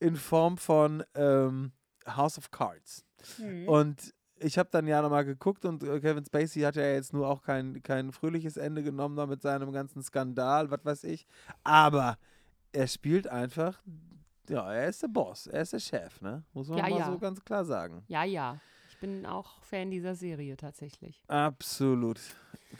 [0.00, 1.72] in Form von ähm,
[2.06, 3.04] House of Cards.
[3.38, 3.68] Mhm.
[3.68, 4.13] Und
[4.44, 7.42] ich habe dann ja nochmal geguckt und äh, Kevin Spacey hat ja jetzt nur auch
[7.42, 11.26] kein, kein fröhliches Ende genommen da mit seinem ganzen Skandal, was weiß ich.
[11.62, 12.18] Aber
[12.72, 13.80] er spielt einfach,
[14.48, 16.42] ja, er ist der Boss, er ist der Chef, ne?
[16.52, 17.12] Muss man Ja, mal ja.
[17.12, 18.02] so ganz klar sagen.
[18.08, 18.58] Ja, ja.
[18.88, 21.22] Ich bin auch Fan dieser Serie tatsächlich.
[21.28, 22.20] Absolut.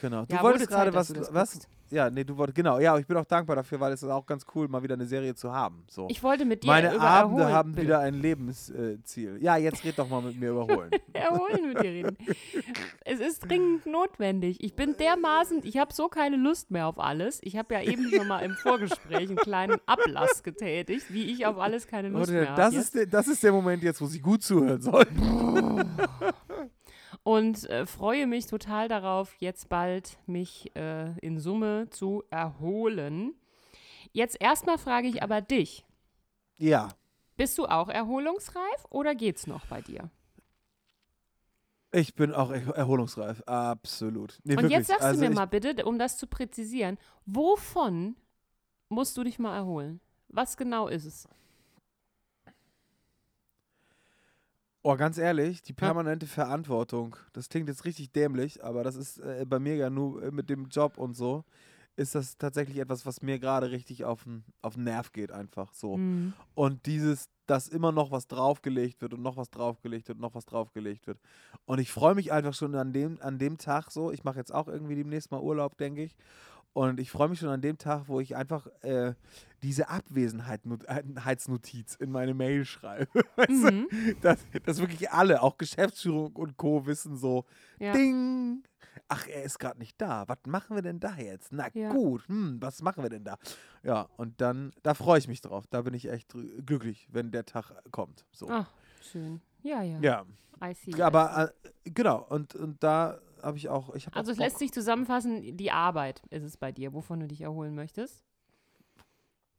[0.01, 0.25] Genau.
[0.27, 1.53] Du Ja, wolltest gerade was, was?
[1.53, 1.69] guckst.
[1.95, 2.81] Ja, nee, du wolltest, genau.
[2.81, 5.07] Ja, ich bin auch dankbar dafür, weil es ist auch ganz cool, mal wieder eine
[5.07, 5.85] Serie zu haben.
[5.89, 6.09] So.
[6.11, 7.87] Ich wollte mit dir Meine über Abende Erholen, haben bitte.
[7.87, 9.39] wieder ein Lebensziel.
[9.41, 10.91] ja, jetzt red doch mal mit mir überholen.
[11.13, 12.17] Erholen mit dir reden.
[13.05, 14.63] Es ist dringend notwendig.
[14.65, 17.39] Ich bin dermaßen, ich habe so keine Lust mehr auf alles.
[17.45, 21.59] Ich habe ja eben schon mal im Vorgespräch einen kleinen Ablass getätigt, wie ich auf
[21.59, 22.61] alles keine Lust Leute, mehr habe.
[22.61, 25.23] das, ist der, das ist der Moment jetzt, wo Sie gut zuhören sollten.
[27.25, 33.35] und äh, freue mich total darauf, jetzt bald mich äh, in Summe zu erholen.
[34.13, 35.85] Jetzt erstmal frage ich aber dich.
[36.59, 36.91] Ja.
[37.37, 40.11] Bist du auch erholungsreif oder geht's noch bei dir?
[41.91, 43.43] Ich bin auch er- erholungsreif.
[43.47, 44.39] Absolut.
[44.45, 44.79] Nee, Und wirklich.
[44.79, 48.17] jetzt sagst also du mir mal bitte, um das zu präzisieren, wovon
[48.89, 50.01] musst du dich mal erholen?
[50.29, 51.29] Was genau ist es?
[54.87, 59.47] Oh, ganz ehrlich, die permanente Verantwortung, das klingt jetzt richtig dämlich, aber das ist äh,
[59.49, 61.43] bei mir ja nur äh, mit dem Job und so,
[61.97, 65.97] ist das tatsächlich etwas, was mir gerade richtig auf den auf Nerv geht, einfach so.
[65.97, 66.35] Mhm.
[66.55, 70.35] Und dieses, dass immer noch was draufgelegt wird und noch was draufgelegt wird und noch
[70.35, 71.19] was draufgelegt wird.
[71.65, 74.13] Und ich freue mich einfach schon an dem, an dem Tag so.
[74.13, 76.15] Ich mache jetzt auch irgendwie demnächst mal Urlaub, denke ich.
[76.75, 79.15] Und ich freue mich schon an dem Tag, wo ich einfach äh,
[79.63, 83.09] diese Abwesenheitsnotiz in meine Mail schreibe.
[83.49, 83.89] Mhm.
[84.23, 86.87] dass, dass wirklich alle, auch Geschäftsführung und Co.
[86.87, 87.45] wissen so,
[87.79, 87.93] Ja.
[87.93, 88.63] Ding.
[89.09, 90.25] Ach, er ist gerade nicht da.
[90.29, 91.53] Was machen wir denn da jetzt?
[91.53, 91.93] Na Ja.
[91.93, 93.37] gut, hm, was machen wir denn da?
[93.83, 95.67] Ja, und dann, da freue ich mich drauf.
[95.69, 96.35] Da bin ich echt
[96.65, 98.25] glücklich, wenn der Tag kommt.
[98.33, 98.49] So.
[98.51, 98.71] Ach,
[99.03, 99.41] schön.
[99.63, 99.99] Ja, ja.
[100.01, 100.25] Ja,
[100.63, 101.03] I see, I see.
[101.03, 104.59] aber äh, genau, und, und da habe ich auch, ich habe Also auch es lässt
[104.59, 108.25] sich zusammenfassen, die Arbeit ist es bei dir, wovon du dich erholen möchtest.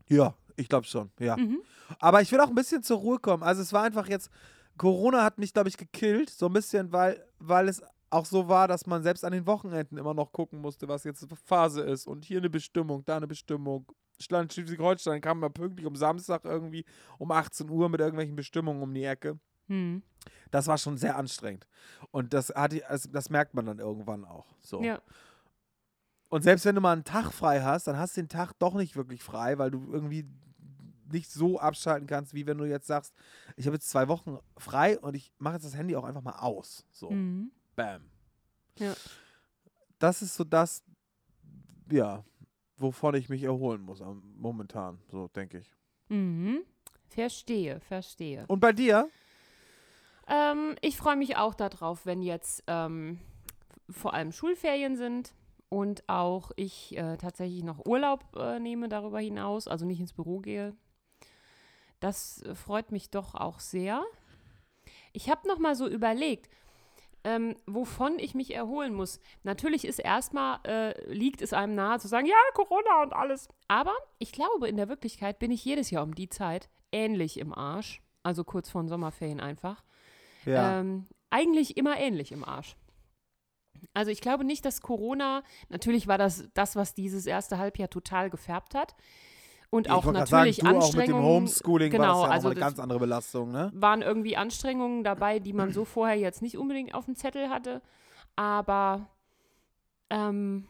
[0.08, 1.38] Ja, ich glaube schon, ja.
[1.38, 1.62] Mhm.
[2.00, 3.44] Aber ich will auch ein bisschen zur Ruhe kommen.
[3.44, 4.30] Also es war einfach jetzt,
[4.78, 8.68] Corona hat mich, glaube ich, gekillt, so ein bisschen, weil, weil es auch so war,
[8.68, 12.26] dass man selbst an den Wochenenden immer noch gucken musste, was jetzt Phase ist und
[12.26, 13.86] hier eine Bestimmung, da eine Bestimmung
[14.20, 16.86] Schleswig-Holstein kam man pünktlich um Samstag irgendwie
[17.18, 19.40] um 18 Uhr mit irgendwelchen Bestimmungen um die Ecke.
[19.68, 20.04] Hm.
[20.52, 21.68] Das war schon sehr anstrengend.
[22.12, 24.46] Und das, hat, das, das merkt man dann irgendwann auch.
[24.62, 24.82] So.
[24.82, 25.02] Ja.
[26.30, 28.74] Und selbst wenn du mal einen Tag frei hast, dann hast du den Tag doch
[28.74, 30.26] nicht wirklich frei, weil du irgendwie
[31.12, 33.14] nicht so abschalten kannst, wie wenn du jetzt sagst,
[33.56, 36.40] ich habe jetzt zwei Wochen frei und ich mache jetzt das Handy auch einfach mal
[36.40, 36.86] aus.
[36.92, 37.52] So, Mhm.
[37.76, 38.10] bam.
[38.80, 38.94] Ja.
[40.00, 40.84] Das ist so das,
[41.92, 42.24] ja,
[42.78, 44.02] wovon ich mich erholen muss
[44.36, 45.72] momentan, so denke ich.
[46.10, 46.64] Mhm.
[47.08, 48.46] Verstehe, verstehe.
[48.48, 49.08] Und bei dir?
[50.28, 53.20] Ähm, ich freue mich auch darauf, wenn jetzt ähm,
[53.90, 55.34] vor allem Schulferien sind
[55.70, 60.40] und auch ich äh, tatsächlich noch Urlaub äh, nehme darüber hinaus, also nicht ins Büro
[60.40, 60.76] gehe.
[62.00, 64.04] Das äh, freut mich doch auch sehr.
[65.14, 66.50] Ich habe noch mal so überlegt,
[67.24, 69.20] ähm, wovon ich mich erholen muss.
[69.44, 73.50] Natürlich ist erstmal, äh, liegt es einem nahe zu sagen, ja, Corona und alles.
[73.68, 77.54] Aber ich glaube, in der Wirklichkeit bin ich jedes Jahr um die Zeit ähnlich im
[77.54, 78.02] Arsch.
[78.22, 79.84] Also kurz vor den Sommerferien einfach.
[80.46, 80.80] Ja.
[80.80, 82.76] Ähm, eigentlich immer ähnlich im Arsch.
[83.94, 88.30] Also ich glaube nicht, dass Corona, natürlich war das das, was dieses erste Halbjahr total
[88.30, 88.96] gefärbt hat.
[89.70, 91.26] Und auch natürlich sagen, du auch mit dem Anstrengungen.
[91.26, 93.72] Homeschooling war genau, das ja also also eine ganz andere Belastung, ne?
[93.74, 97.82] waren irgendwie Anstrengungen dabei, die man so vorher jetzt nicht unbedingt auf dem Zettel hatte.
[98.38, 99.08] Aber
[100.10, 100.68] ähm,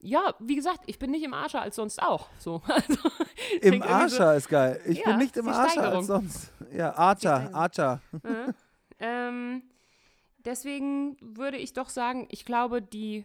[0.00, 2.28] ja, wie gesagt, ich bin nicht im Arscher als sonst auch.
[2.38, 2.62] So.
[2.68, 2.98] Also,
[3.54, 4.80] Im klingt irgendwie so- Arscher ist geil.
[4.86, 6.52] Ich Ja, bin nicht im Arscher als sonst.
[6.72, 7.50] Ja, Archer.
[7.54, 8.00] Archer.
[8.22, 8.52] Äh,
[9.00, 9.62] ähm,
[10.38, 13.24] deswegen würde ich doch sagen, ich glaube, die,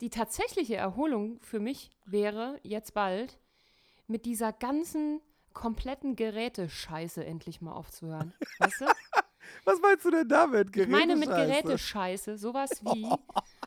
[0.00, 3.38] die tatsächliche Erholung für mich wäre jetzt bald,
[4.06, 5.20] mit dieser ganzen
[5.52, 8.32] kompletten Gerätescheiße endlich mal aufzuhören.
[8.58, 8.86] Weißt du?
[9.64, 10.74] Was meinst du denn damit?
[10.76, 11.62] Ich meine mit Gerätescheiße?
[11.62, 13.06] Gerätescheiße sowas wie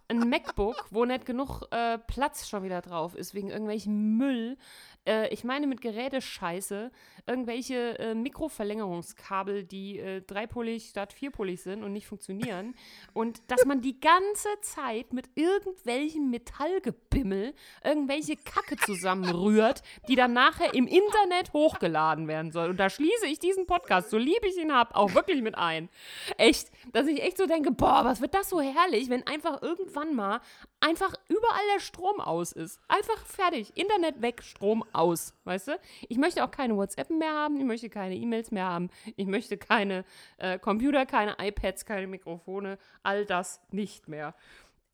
[0.07, 4.57] ein MacBook, wo nicht genug äh, Platz schon wieder drauf ist, wegen irgendwelchem Müll.
[5.05, 6.91] Äh, ich meine mit Gerätescheiße
[7.27, 12.75] irgendwelche äh, Mikroverlängerungskabel, die äh, dreipolig statt vierpolig sind und nicht funktionieren.
[13.13, 20.73] Und dass man die ganze Zeit mit irgendwelchem Metallgebimmel irgendwelche Kacke zusammenrührt, die dann nachher
[20.73, 22.69] im Internet hochgeladen werden soll.
[22.69, 25.89] Und da schließe ich diesen Podcast, so lieb ich ihn habe, auch wirklich mit ein.
[26.37, 30.15] Echt, dass ich echt so denke, boah, was wird das so herrlich, wenn einfach irgendwann
[30.15, 30.41] mal
[30.79, 32.79] einfach überall der Strom aus ist.
[32.87, 33.75] Einfach fertig.
[33.75, 35.33] Internet weg, Strom aus.
[35.43, 35.79] Weißt du?
[36.09, 39.57] Ich möchte auch keine WhatsApp mehr haben, ich möchte keine E-Mails mehr haben, ich möchte
[39.57, 40.03] keine
[40.37, 44.33] äh, Computer, keine iPads, keine Mikrofone, all das nicht mehr.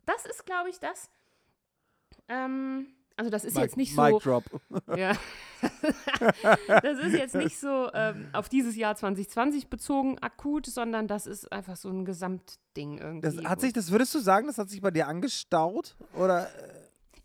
[0.06, 1.10] Das ist, glaube ich, das.
[2.28, 2.88] Ähm,
[3.18, 4.20] also das ist Mic- jetzt nicht Mic so.
[4.20, 4.44] Drop.
[4.98, 5.14] Ja.
[6.82, 11.52] das ist jetzt nicht so ähm, auf dieses Jahr 2020 bezogen akut, sondern das ist
[11.52, 13.36] einfach so ein Gesamtding irgendwie.
[13.38, 15.96] Das hat sich, das würdest du sagen, das hat sich bei dir angestaut?
[16.16, 16.50] Oder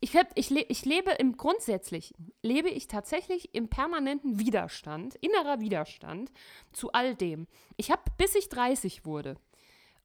[0.01, 5.61] ich, hab, ich, le ich lebe im Grundsätzlichen, lebe ich tatsächlich im permanenten Widerstand, innerer
[5.61, 6.31] Widerstand
[6.73, 7.47] zu all dem.
[7.77, 9.37] Ich habe, bis ich 30 wurde,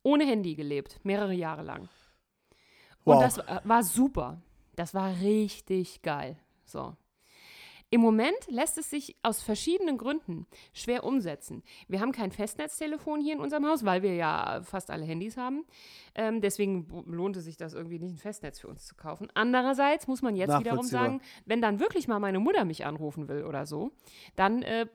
[0.03, 1.89] ohne Handy gelebt, mehrere Jahre lang.
[3.03, 3.21] Und Wow.
[3.23, 4.41] das war- war super.
[4.75, 6.37] Das war richtig geil.
[6.65, 6.95] So.
[7.93, 11.61] Im Moment lässt es sich aus verschiedenen Gründen schwer umsetzen.
[11.89, 15.65] Wir haben kein Festnetztelefon hier in unserem Haus, weil wir ja fast alle Handys haben.
[16.15, 16.87] Ähm, deswegen
[17.35, 19.27] es sich das irgendwie nicht, ein Festnetz für uns zu kaufen.
[19.33, 23.43] Andererseits muss man jetzt wiederum sagen, wenn dann wirklich mal meine Mutter mich anrufen will
[23.43, 23.91] oder so,
[24.37, 24.87] dann äh,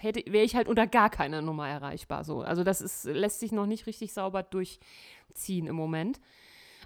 [0.00, 2.24] wäre ich halt unter gar keiner Nummer erreichbar.
[2.24, 2.40] So.
[2.40, 6.20] Also das ist, lässt sich noch nicht richtig sauber durchziehen im Moment.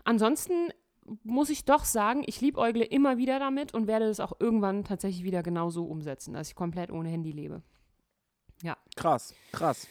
[0.05, 0.73] Ansonsten
[1.23, 5.25] muss ich doch sagen, ich liebäugle immer wieder damit und werde das auch irgendwann tatsächlich
[5.25, 7.63] wieder genauso umsetzen, dass ich komplett ohne Handy lebe.
[8.97, 9.87] krass, krass.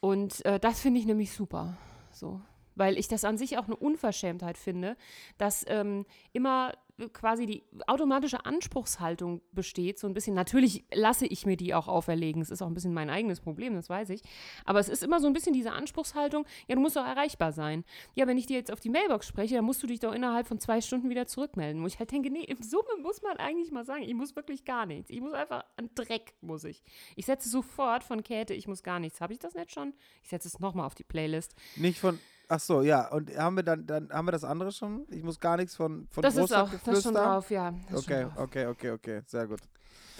[0.00, 1.76] Und äh, das finde ich nämlich super.
[2.10, 2.40] So.
[2.74, 4.96] Weil ich das an sich auch eine Unverschämtheit finde,
[5.38, 6.72] dass ähm, immer
[7.08, 10.34] quasi die automatische Anspruchshaltung besteht, so ein bisschen.
[10.34, 12.42] Natürlich lasse ich mir die auch auferlegen.
[12.42, 14.22] Es ist auch ein bisschen mein eigenes Problem, das weiß ich.
[14.64, 17.84] Aber es ist immer so ein bisschen diese Anspruchshaltung, ja, du musst doch erreichbar sein.
[18.14, 20.46] Ja, wenn ich dir jetzt auf die Mailbox spreche, dann musst du dich doch innerhalb
[20.46, 21.82] von zwei Stunden wieder zurückmelden.
[21.82, 24.64] Wo ich halt denke, nee, im Summe muss man eigentlich mal sagen, ich muss wirklich
[24.64, 25.10] gar nichts.
[25.10, 26.82] Ich muss einfach an Dreck, muss ich.
[27.16, 29.20] Ich setze sofort von Käthe, ich muss gar nichts.
[29.20, 29.94] Habe ich das nicht schon?
[30.22, 31.54] Ich setze es nochmal auf die Playlist.
[31.76, 32.18] Nicht von.
[32.52, 33.08] Ach so, ja.
[33.08, 35.06] Und haben wir dann, dann haben wir das andere schon?
[35.10, 37.72] Ich muss gar nichts von, von Das ist auch, das ist schon drauf, ja.
[37.90, 38.32] Okay, drauf.
[38.36, 39.22] okay, okay, okay.
[39.24, 39.60] Sehr gut.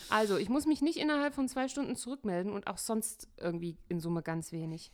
[0.09, 4.01] Also, ich muss mich nicht innerhalb von zwei Stunden zurückmelden und auch sonst irgendwie in
[4.01, 4.92] Summe ganz wenig.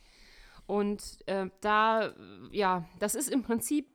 [0.65, 2.13] Und äh, da,
[2.51, 3.87] ja, das ist im Prinzip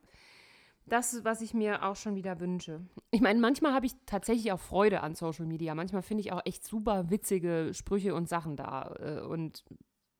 [0.86, 2.80] das, was ich mir auch schon wieder wünsche.
[3.10, 5.74] Ich meine, manchmal habe ich tatsächlich auch Freude an Social Media.
[5.74, 9.64] Manchmal finde ich auch echt super witzige Sprüche und Sachen da äh, und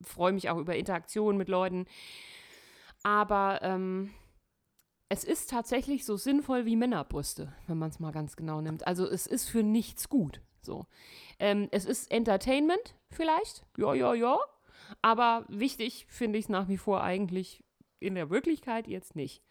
[0.03, 1.87] freue mich auch über Interaktionen mit Leuten.
[3.05, 4.09] Aber ähm,
[5.09, 8.87] es ist tatsächlich so sinnvoll wie Männerbrüste, wenn man es mal ganz genau nimmt.
[8.87, 10.41] Also es ist für nichts gut.
[10.59, 10.87] So.
[11.37, 14.39] Ähm, es ist Entertainment vielleicht, ja, ja, ja.
[15.03, 17.63] Aber wichtig finde ich es nach wie vor eigentlich
[17.99, 19.43] in der Wirklichkeit jetzt nicht.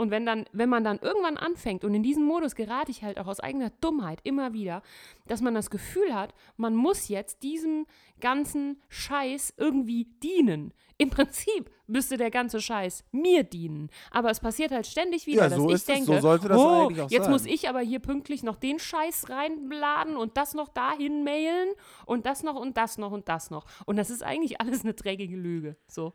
[0.00, 3.18] Und wenn dann, wenn man dann irgendwann anfängt, und in diesen Modus gerate ich halt
[3.18, 4.80] auch aus eigener Dummheit immer wieder,
[5.26, 7.84] dass man das Gefühl hat, man muss jetzt diesem
[8.18, 10.72] ganzen Scheiß irgendwie dienen.
[10.96, 13.90] Im Prinzip müsste der ganze Scheiß mir dienen.
[14.10, 16.48] Aber es passiert halt ständig wieder, Ja, dass so ich ist es, denke, so sollte
[16.48, 17.32] das oh, eigentlich auch jetzt sein.
[17.32, 21.68] muss ich aber hier pünktlich noch den Scheiß reinladen und das noch dahin mailen
[22.06, 23.66] und das noch und das noch und das noch.
[23.84, 25.76] Und das ist eigentlich alles eine dreckige Lüge.
[25.88, 26.14] So.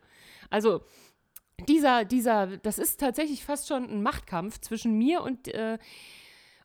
[0.49, 0.81] Also,
[1.67, 5.77] dieser, dieser, das ist tatsächlich fast schon ein Machtkampf zwischen mir und, äh,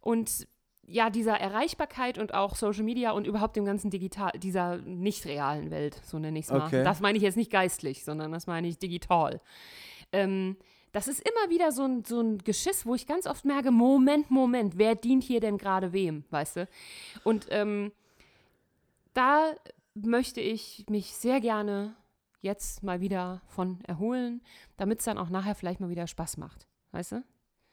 [0.00, 0.48] und
[0.86, 5.70] ja, dieser Erreichbarkeit und auch Social Media und überhaupt dem ganzen digital, dieser nicht realen
[5.70, 6.66] Welt, so nenne ich es mal.
[6.66, 6.82] Okay.
[6.82, 9.40] Das meine ich jetzt nicht geistlich, sondern das meine ich digital.
[10.12, 10.56] Ähm,
[10.92, 14.30] das ist immer wieder so ein, so ein Geschiss, wo ich ganz oft merke, Moment,
[14.32, 16.68] Moment, wer dient hier denn gerade wem, weißt du?
[17.22, 17.92] Und ähm,
[19.14, 19.52] da
[19.94, 21.94] möchte ich mich sehr gerne
[22.40, 24.42] jetzt mal wieder von erholen,
[24.76, 27.24] damit es dann auch nachher vielleicht mal wieder Spaß macht, weißt du?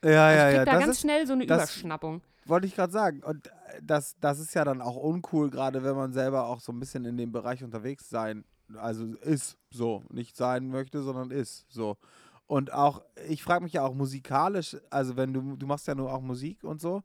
[0.04, 0.66] Ja, Also ja, ich krieg ja.
[0.66, 2.22] da Das ganz ist, schnell so eine Überschnappung.
[2.46, 3.24] wollte ich gerade sagen.
[3.24, 3.52] Und äh,
[3.82, 7.06] das, das ist ja dann auch uncool, gerade wenn man selber auch so ein bisschen
[7.06, 10.04] in dem Bereich unterwegs sein, also ist so.
[10.10, 11.98] Nicht sein möchte, sondern ist so.
[12.46, 16.14] Und auch, ich frage mich ja auch musikalisch, also wenn du, du machst ja nur
[16.14, 17.02] auch Musik und so,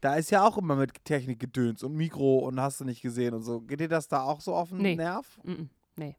[0.00, 3.34] da ist ja auch immer mit Technik gedöns und Mikro und hast du nicht gesehen
[3.34, 3.60] und so.
[3.62, 4.94] Geht dir das da auch so auf den Nee.
[4.96, 5.38] Nerv?
[5.42, 6.16] Mm -mm, nee.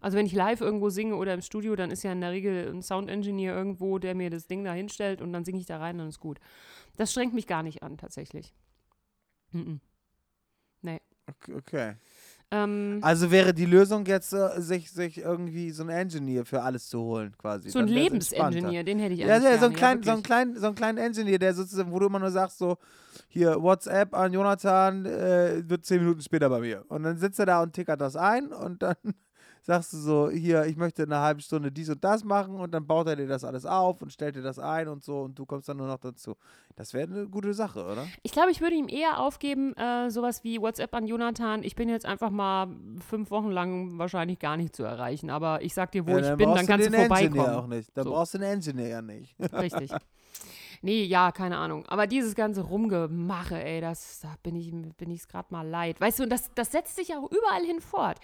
[0.00, 2.70] Also wenn ich live irgendwo singe oder im Studio, dann ist ja in der Regel
[2.70, 5.98] ein Sound-Engineer irgendwo, der mir das Ding da hinstellt und dann singe ich da rein,
[5.98, 6.38] dann ist gut.
[6.96, 8.54] Das strengt mich gar nicht an, tatsächlich.
[9.52, 9.80] Mm -mm.
[11.26, 11.54] Okay.
[11.56, 11.94] okay.
[12.50, 16.88] Ähm, Also wäre die Lösung jetzt, äh, sich, sich irgendwie so einen Engineer für alles
[16.88, 17.70] zu holen, quasi.
[17.70, 17.88] so ein.
[17.88, 20.98] Lebensingenieur, den hätte ich Ja, ja, so, einen kleinen, so, einen kleinen, so einen kleinen
[20.98, 22.76] Engineer, der sozusagen, wo du immer nur sagst, so,
[23.28, 26.84] hier, WhatsApp an Jonathan, äh, wird zehn Minuten später bei mir.
[26.88, 28.96] Und dann sitzt er da und tickert das ein und dann
[29.66, 32.70] sagst du so, hier, ich möchte in einer halben Stunde dies und das machen und
[32.72, 35.38] dann baut er dir das alles auf und stellt dir das ein und so und
[35.38, 36.36] du kommst dann nur noch dazu.
[36.76, 38.06] Das wäre eine gute Sache, oder?
[38.22, 41.62] Ich glaube, ich würde ihm eher aufgeben, äh, sowas wie WhatsApp an Jonathan.
[41.62, 42.68] Ich bin jetzt einfach mal
[43.08, 45.30] fünf Wochen lang wahrscheinlich gar nicht zu erreichen.
[45.30, 47.54] Aber ich sag dir, wo Ja, ich bin, dann kannst du Engineer vorbeikommen.
[47.56, 47.96] auch nicht.
[47.96, 48.10] Dann So.
[48.12, 49.34] brauchst du den Engineer ja nicht.
[49.52, 49.90] Richtig.
[50.82, 51.86] Nee, ja, keine Ahnung.
[51.86, 55.98] Aber dieses ganze Rumgemache, ey, das, da bin ich bin ich's gerade mal leid.
[56.00, 58.18] Weißt du, und das, das setzt sich auch überall hin fort.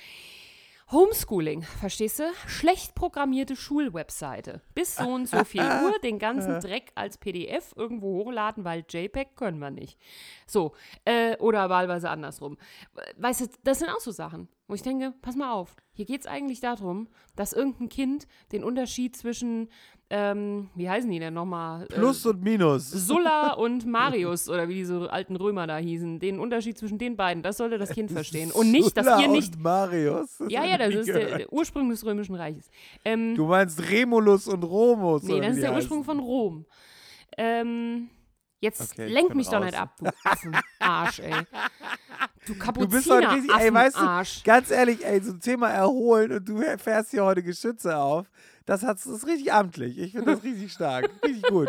[0.93, 2.25] Homeschooling, verstehst du?
[2.49, 4.61] Schlecht programmierte Schulwebseite.
[4.75, 9.37] Bis so und so viel Uhr den ganzen Dreck als PDF irgendwo hochladen, weil JPEG
[9.37, 10.01] können wir nicht.
[10.49, 10.73] So,
[11.05, 12.59] äh, oder wahlweise andersrum.
[13.19, 16.23] Weißt du, das sind auch so Sachen, wo ich denke, pass mal auf, hier geht
[16.23, 19.69] es eigentlich darum, dass irgendein Kind den Unterschied zwischen,
[20.13, 21.87] ähm, wie heißen die denn nochmal?
[21.87, 22.91] Plus und Minus.
[22.91, 27.43] Sulla und Marius oder wie diese alten Römer da hießen, den Unterschied zwischen den beiden,
[27.45, 28.51] das sollte das Kind verstehen.
[28.51, 29.55] Und nicht, dass ihr nicht.
[29.55, 30.43] Und Marius.
[30.49, 31.41] Ja, hab ja, ich das ist der, gehört.
[31.41, 32.69] der Ursprung des Römischen Reiches.
[33.05, 35.23] Ähm, Du meinst Remulus und Romus.
[35.23, 36.67] nee, das ist der die Ursprung von Rom.
[37.39, 38.09] Ähm,
[38.61, 39.65] jetzt Okay, lenk mich doch raus.
[39.67, 41.33] nicht ab, du Affenarsch, ey.
[42.47, 45.71] Du Du bist heute Kapuziner, richtig, ey, weißt du, ganz ehrlich, ey, so ein Thema
[45.71, 48.27] erholen und du fährst hier heute Geschütze auf,
[48.71, 49.99] das, hat's, das ist richtig amtlich.
[49.99, 51.69] Ich finde das richtig stark, richtig gut.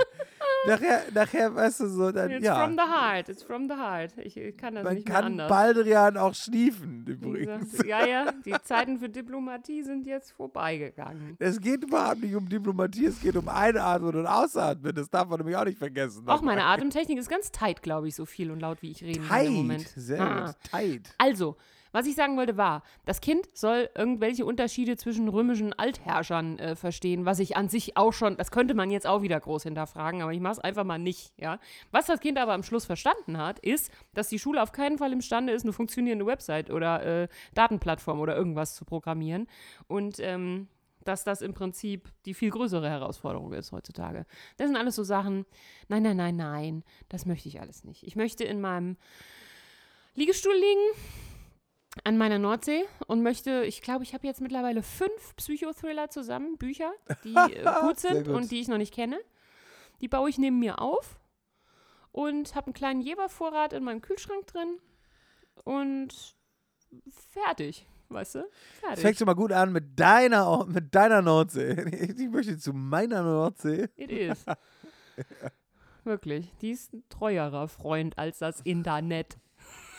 [0.67, 4.11] Nachher, nachher, weißt du, so, dann, It's ja, from the heart, it's from the heart.
[4.17, 5.49] Ich äh, kann das man nicht kann anders.
[5.49, 7.71] Baldrian auch schniefen, übrigens.
[7.71, 11.35] gesagt, Ja, ja, die Zeiten für Diplomatie sind jetzt vorbeigegangen.
[11.39, 14.93] Es geht überhaupt nicht um Diplomatie, es geht um Einatmen und Ausatmen.
[14.93, 16.27] Das darf man nämlich auch nicht vergessen.
[16.27, 19.27] Auch meine Atemtechnik ist ganz tight, glaube ich, so viel und laut, wie ich rede
[19.27, 19.87] Tight, im Moment.
[19.95, 20.45] sehr Ah.
[20.45, 21.09] gut, tight.
[21.17, 21.57] Also,
[21.91, 27.25] was ich sagen wollte war, das Kind soll irgendwelche Unterschiede zwischen römischen Altherrschern äh, verstehen,
[27.25, 30.33] was ich an sich auch schon, das könnte man jetzt auch wieder groß hinterfragen, aber
[30.33, 31.59] ich mache es einfach mal nicht, ja.
[31.91, 35.11] Was das Kind aber am Schluss verstanden hat, ist, dass die Schule auf keinen Fall
[35.13, 39.47] imstande ist, eine funktionierende Website oder äh, Datenplattform oder irgendwas zu programmieren
[39.87, 40.67] und ähm,
[41.03, 44.25] dass das im Prinzip die viel größere Herausforderung ist heutzutage.
[44.57, 45.45] Das sind alles so Sachen,
[45.87, 48.03] nein, nein, nein, nein, das möchte ich alles nicht.
[48.03, 48.97] Ich möchte in meinem
[50.15, 51.01] Liegestuhl liegen,
[52.03, 56.91] an meiner Nordsee und möchte, ich glaube, ich habe jetzt mittlerweile fünf Psychothriller zusammen, Bücher,
[57.23, 58.35] die äh, gut sind gut.
[58.35, 59.19] und die ich noch nicht kenne.
[59.99, 61.19] Die baue ich neben mir auf
[62.11, 64.79] und habe einen kleinen Jebervorrat in meinem Kühlschrank drin
[65.63, 66.35] und
[67.31, 68.49] fertig, weißt du?
[68.79, 68.99] Fertig.
[69.01, 71.75] Fängt schon mal gut an mit deiner, mit deiner Nordsee.
[72.17, 73.89] Ich möchte zu meiner Nordsee.
[73.95, 74.45] It is.
[76.03, 76.51] Wirklich.
[76.61, 79.37] Die ist ein treuerer Freund als das Internet.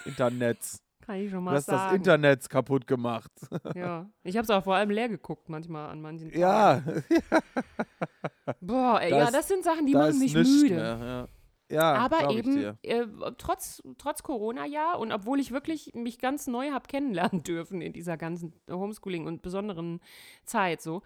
[0.04, 0.58] Internet.
[1.04, 1.96] Kann ich schon Du mal hast das sagen.
[1.96, 3.32] Internet kaputt gemacht.
[3.74, 4.08] Ja.
[4.24, 6.40] Ich habe es auch vor allem leer geguckt manchmal an manchen Tagen.
[6.40, 6.82] Ja,
[8.60, 10.74] Boah, ey, Da ja, das sind Sachen, die machen mich müde.
[10.74, 11.28] Mehr, ja.
[11.70, 13.06] Ja, Aber eben äh,
[13.38, 18.18] trotz, trotz Corona-Jahr und obwohl ich wirklich mich ganz neu habe kennenlernen dürfen in dieser
[18.18, 20.00] ganzen Homeschooling und besonderen
[20.44, 21.02] Zeit so.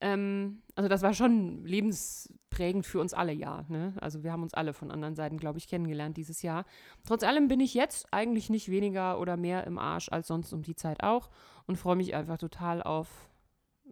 [0.00, 3.64] Ähm, also das war schon lebensprägend für uns alle ja.
[3.68, 3.94] Ne?
[4.00, 6.64] Also wir haben uns alle von anderen Seiten, glaube ich, kennengelernt dieses Jahr.
[7.06, 10.62] Trotz allem bin ich jetzt eigentlich nicht weniger oder mehr im Arsch als sonst um
[10.62, 11.30] die Zeit auch
[11.66, 13.08] und freue mich einfach total auf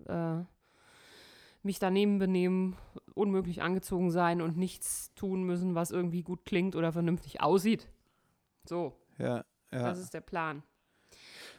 [0.06, 0.42] äh,
[1.62, 2.76] mich daneben benehmen,
[3.14, 7.90] unmöglich angezogen sein und nichts tun müssen, was irgendwie gut klingt oder vernünftig aussieht.
[8.64, 9.82] So, Ja, ja.
[9.82, 10.62] das ist der Plan.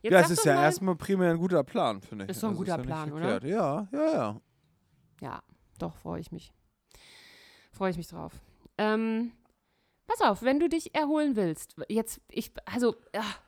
[0.02, 2.32] Jetzt ja, es ist ja mal- erstmal primär ein guter Plan, finde ich.
[2.32, 3.46] Ist doch ein Also guter ja Plan, oder?
[3.46, 4.42] Ja, ja, ja.
[5.22, 5.40] Ja,
[5.78, 6.54] doch, freue ich mich.
[7.72, 8.34] Freue ich mich drauf.
[8.78, 9.32] Ähm,
[10.08, 12.96] pass auf, wenn du dich erholen willst, jetzt, ich, also,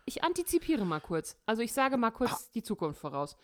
[0.06, 1.38] ich antizipiere mal kurz.
[1.46, 2.50] Also, ich sage mal kurz Ah.
[2.54, 3.38] die Zukunft voraus.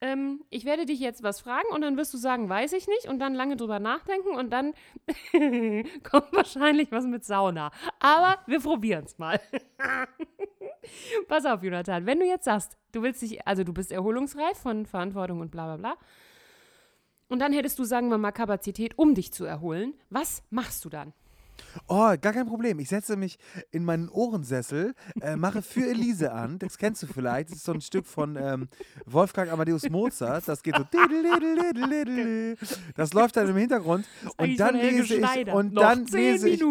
[0.00, 3.08] Ähm, ich werde dich jetzt was fragen und dann wirst du sagen, weiß ich nicht
[3.08, 4.74] und dann lange drüber nachdenken und dann
[6.08, 7.72] kommt wahrscheinlich was mit Sauna.
[7.98, 9.40] Aber wir probieren es mal.
[11.28, 14.86] Pass auf, Jonathan, wenn du jetzt sagst, du willst dich, also du bist erholungsreif von
[14.86, 15.96] Verantwortung und bla bla bla,
[17.28, 19.94] und dann hättest du, sagen wir mal, Kapazität, um dich zu erholen.
[20.08, 21.12] Was machst du dann?
[21.86, 22.78] Oh, gar kein Problem.
[22.78, 23.38] Ich setze mich
[23.70, 26.58] in meinen Ohrensessel, äh, mache für Elise an.
[26.58, 27.50] Das kennst du vielleicht.
[27.50, 28.68] Das ist so ein Stück von ähm,
[29.06, 30.46] Wolfgang Amadeus Mozart.
[30.48, 30.84] Das geht so.
[32.96, 34.06] Das läuft dann im Hintergrund.
[34.36, 35.22] Und dann lese ich.
[35.52, 36.62] Und dann lese ich.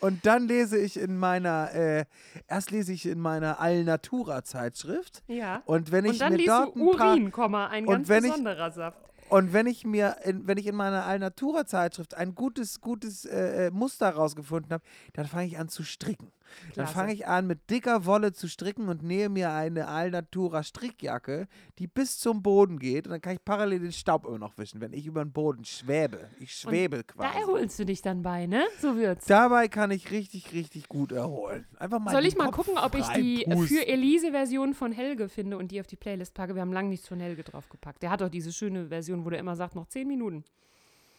[0.00, 1.72] Und dann lese ich in meiner.
[1.74, 2.04] Äh,
[2.48, 5.22] erst lese ich in meiner Alnatura Zeitschrift.
[5.28, 5.62] Ja.
[5.64, 7.12] Und wenn ich Und dann mir liest dort du ein paar.
[7.12, 8.98] Urin, Komma, ein Und ganz wenn ich- besonderer Saft.
[9.32, 13.70] Und wenn ich mir, in, wenn ich in meiner Alnatura-Zeitschrift ein gutes, gutes äh, äh,
[13.70, 16.30] Muster rausgefunden habe, dann fange ich an zu stricken.
[16.74, 16.94] Dann Klasse.
[16.94, 21.86] fange ich an, mit dicker Wolle zu stricken und nähe mir eine Alnatura Strickjacke, die
[21.86, 23.06] bis zum Boden geht.
[23.06, 25.64] Und dann kann ich parallel den Staub immer noch wischen, wenn ich über den Boden
[25.64, 26.28] schwebe.
[26.38, 27.38] Ich schwebe Da quasi.
[27.40, 28.64] erholst du dich dann bei, ne?
[28.80, 29.26] So wird's.
[29.26, 31.66] Dabei kann ich richtig, richtig gut erholen.
[31.78, 33.66] Einfach mal Soll ich mal Kopf gucken, ob ich die pusten.
[33.66, 36.54] für Elise-Version von Helge finde und die auf die Playlist packe?
[36.54, 38.02] Wir haben lange nichts von Helge draufgepackt.
[38.02, 40.44] Der hat doch diese schöne Version, wo der immer sagt, noch zehn Minuten.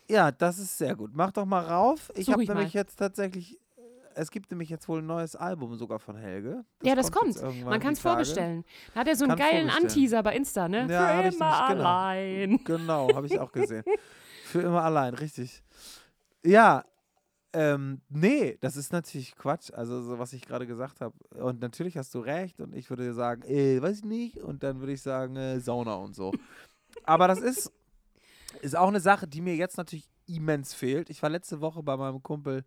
[0.09, 1.11] Ja, das ist sehr gut.
[1.13, 2.11] Mach doch mal rauf.
[2.15, 3.59] Ich habe ich nämlich jetzt tatsächlich.
[4.15, 6.63] Es gibt nämlich jetzt wohl ein neues Album sogar von Helge.
[6.81, 7.35] ja, das kommt.
[7.35, 8.63] irgendwann Man kann es vorbestellen.
[8.93, 9.69] Da hat er so einen Kann geilen.
[9.69, 10.87] Anteaser bei Insta, ne?
[10.89, 11.49] Ja, Für immer nämlich, genau.
[11.49, 12.63] allein.
[12.63, 13.83] Genau, habe ich auch gesehen.
[14.45, 15.63] Für immer allein, richtig.
[16.45, 16.83] Ja,
[17.55, 19.71] ähm, nee, das ist natürlich Quatsch.
[19.71, 21.15] Also, so was ich gerade gesagt habe.
[21.35, 22.59] Und natürlich hast du recht.
[22.59, 24.37] Und ich würde sagen, äh, weiß ich nicht.
[24.37, 26.33] Und dann würde ich sagen, äh, Sauna und so.
[27.03, 27.71] Aber das ist,
[28.61, 31.09] ist auch eine Sache, die mir jetzt natürlich immens fehlt.
[31.09, 32.63] Ich war letzte Woche bei meinem Kumpel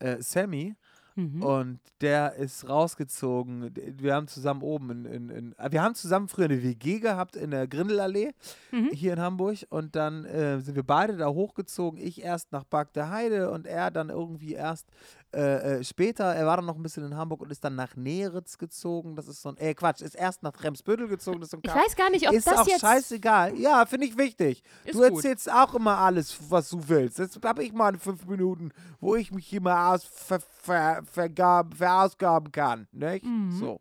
[0.00, 0.74] äh, Sammy.
[1.16, 1.42] Mhm.
[1.42, 3.72] Und der ist rausgezogen.
[3.98, 7.36] Wir haben zusammen oben in, in, in äh, wir haben zusammen früher eine WG gehabt
[7.36, 8.32] in der Grindelallee
[8.72, 8.90] Mhm.
[8.92, 12.00] hier in Hamburg und dann äh, sind wir beide da hochgezogen.
[12.00, 14.88] Ich erst nach Bagde Heide und er dann irgendwie erst
[15.34, 16.24] äh, äh, später.
[16.24, 19.16] Er war dann noch ein bisschen in Hamburg und ist dann nach Neritz gezogen.
[19.16, 21.40] Das ist so ein, äh Quatsch, ist erst nach Bremsbüttel gezogen.
[21.40, 22.80] Das ist so ein Ich weiß gar nicht, ob ist das auch jetzt.
[22.80, 23.58] scheißegal.
[23.58, 24.62] Ja, finde ich wichtig.
[24.84, 25.16] Ist du gut.
[25.16, 27.18] erzählst auch immer alles, was du willst.
[27.18, 28.70] Jetzt habe ich mal fünf Minuten,
[29.00, 32.88] wo ich mich hier mal aus, ver, ver, vergab, verausgaben kann.
[32.92, 33.24] Nicht?
[33.24, 33.52] Mhm.
[33.52, 33.80] So.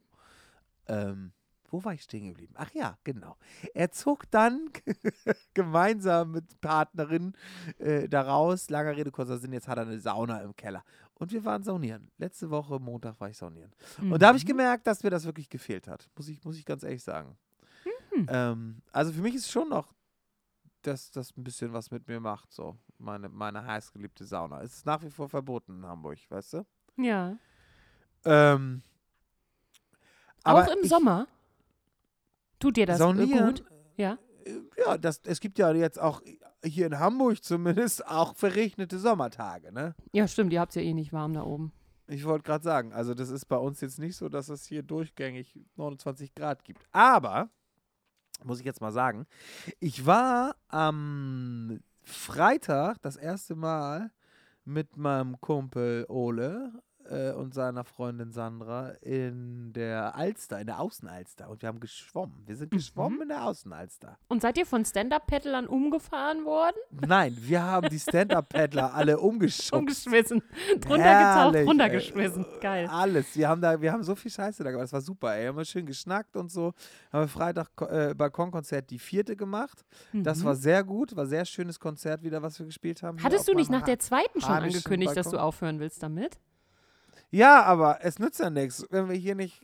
[0.88, 1.32] Ähm,
[1.74, 2.54] wo war ich stehen geblieben?
[2.56, 3.36] Ach ja, genau.
[3.74, 4.70] Er zog dann
[5.56, 7.34] gemeinsam mit Partnerin
[7.80, 8.70] äh, da raus.
[8.70, 10.84] Langer Rede, kurzer Sinn, jetzt hat er eine Sauna im Keller.
[11.20, 12.10] Und wir waren saunieren.
[12.18, 13.72] Letzte Woche, Montag, war ich saunieren.
[14.02, 14.50] Und da habe ich Mhm.
[14.50, 16.10] gemerkt, dass mir das wirklich gefehlt hat.
[16.18, 17.38] Muss ich, muss ich ganz ehrlich sagen.
[18.16, 18.26] Mhm.
[18.30, 19.94] Ähm, also für mich ist schon noch,
[20.82, 22.78] dass das ein bisschen was mit mir macht, so.
[22.98, 24.62] Meine, meine heißgeliebte Sauna.
[24.62, 26.66] Es ist nach wie vor verboten in Hamburg, weißt du?
[26.98, 27.38] Ja.
[28.26, 28.82] Ähm,
[30.44, 31.28] Auch im ich- Sommer?
[32.60, 33.64] Tut dir das äh, Saunieren, gut?
[33.98, 34.18] Ja.
[34.46, 36.22] äh, ja, das, es gibt ja jetzt auch
[36.64, 39.96] hier in Hamburg zumindest auch verregnete Sommertage, ne?
[40.12, 41.72] Ja, stimmt, ihr habt es ja eh nicht warm da oben.
[42.08, 44.84] Ich wollte gerade sagen, also das ist bei uns jetzt nicht so, dass es hier
[44.84, 46.86] durchgängig 29 Grad gibt.
[46.92, 47.50] Aber,
[48.44, 49.26] muss ich jetzt mal sagen,
[49.80, 54.12] ich war am Freitag das erste Mal
[54.66, 56.74] mit meinem Kumpel Ole
[57.10, 61.50] äh, und seiner Freundin Sandra in der Alster, in der Außenalster.
[61.50, 62.44] Und wir haben geschwommen.
[62.46, 64.18] Wir sind geschwommen in der Außenalster.
[64.28, 66.76] Und seid ihr von Stand-Up-Paddlern umgefahren worden?
[66.92, 69.74] Nein, wir haben die Stand-Up-Paddler alle umgeschubst.
[69.74, 70.42] Umgeschmissen.
[70.80, 72.46] Drunter getaucht, Herrlich, runtergeschmissen.
[72.46, 72.60] ey.
[72.60, 72.88] Geil.
[72.90, 73.36] Alles.
[73.36, 74.84] Wir haben da, wir haben so viel Scheiße da gemacht.
[74.86, 75.48] Das war super, ey.
[75.48, 76.74] Haben wir schön geschnackt und so.
[77.12, 79.84] Haben wir Freitag äh, Balkonkonzert die vierte gemacht.
[80.14, 80.44] Das Mhm.
[80.46, 81.16] war sehr gut.
[81.16, 83.22] War sehr schönes Konzert wieder, was wir gespielt haben.
[83.24, 85.48] Hattest du nicht nach der zweiten schon angekündigt, dass du Balkon.
[85.48, 86.38] aufhören willst damit?
[87.34, 89.62] Ja, aber es nützt ja nichts, wenn wir hier nicht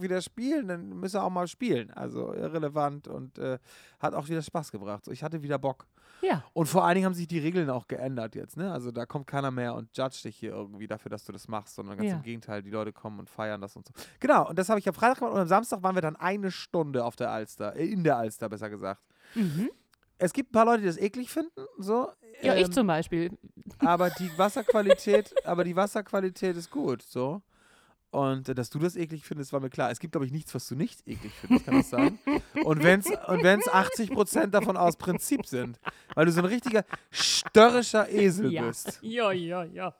[0.00, 1.90] wieder spielen, dann müssen wir auch mal spielen.
[1.90, 3.58] Also irrelevant und äh,
[3.98, 5.04] hat auch wieder Spaß gebracht.
[5.04, 5.86] So, ich hatte wieder Bock.
[6.22, 6.44] Ja.
[6.52, 8.72] Und vor allen Dingen haben sich die Regeln auch geändert jetzt, ne?
[8.72, 11.74] Also da kommt keiner mehr und judgt dich hier irgendwie dafür, dass du das machst,
[11.76, 12.16] sondern ganz Ja.
[12.16, 13.92] im Gegenteil, die Leute kommen und feiern das und so.
[14.18, 16.50] Genau, und das habe ich am Freitag gemacht und am Samstag waren wir dann eine
[16.50, 19.00] Stunde auf der Alster, äh, in der Alster besser gesagt.
[19.34, 19.70] Mhm.
[20.18, 22.08] Es gibt ein paar Leute, die das eklig finden, so.
[22.42, 23.30] Ja, ich ähm, zum Beispiel.
[23.78, 27.42] aber die Wasserqualität, aber die Wasserqualität ist gut, so.
[28.10, 29.90] Und äh, dass du das eklig findest, war mir klar.
[29.90, 32.18] Es gibt, glaube ich, nichts, was du nicht eklig findest, kann das sein?
[32.64, 35.78] Und wenn es und wenn's 80% davon aus Prinzip sind,
[36.14, 38.62] weil du so ein richtiger störrischer Esel Ja.
[38.66, 38.98] bist.
[39.02, 39.94] Ja, ja, ja.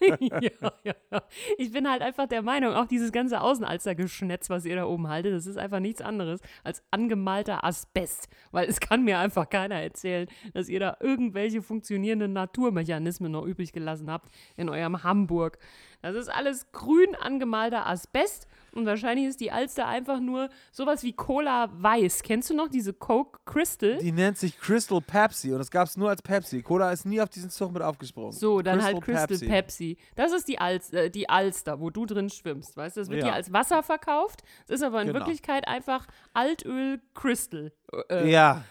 [0.00, 0.18] ja,
[0.84, 1.22] ja, ja.
[1.56, 5.32] Ich bin halt einfach der Meinung, auch dieses ganze Außenalster-Geschnetz, was ihr da oben haltet,
[5.32, 8.28] das ist einfach nichts anderes als angemalter Asbest.
[8.52, 13.72] Weil es kann mir einfach keiner erzählen, dass ihr da irgendwelche funktionierenden Naturmechanismen noch übrig
[13.72, 15.58] gelassen habt in eurem Hamburg.
[16.04, 21.12] Das ist alles grün angemalter Asbest und wahrscheinlich ist die Alster einfach nur sowas wie
[21.14, 22.22] Cola Weiß.
[22.22, 23.96] Kennst du noch diese Coke Crystal?
[23.98, 26.62] Die nennt sich Crystal Pepsi und das gab es nur als Pepsi.
[26.62, 28.32] Cola ist nie auf diesen Zug mit aufgesprungen.
[28.32, 29.96] So, dann halt Crystal Pepsi.
[30.14, 33.00] Das ist die, Alz, äh, die Alster, wo du drin schwimmst, weißt du?
[33.00, 33.28] Das wird Ja.
[33.28, 34.42] dir als Wasser verkauft.
[34.66, 35.20] Es ist aber in Genau.
[35.20, 37.72] Wirklichkeit einfach Altöl Crystal.
[38.10, 38.62] Äh, Ja,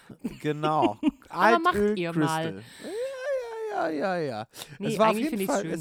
[0.41, 0.97] genau.
[1.29, 2.53] Aber macht Altöl ihr Crystal.
[2.53, 2.63] mal.
[3.71, 4.47] Ja, ja, ja, ja.
[4.77, 5.61] Nee, es war auf eigentlich jeden Fall.
[5.63, 5.71] schön.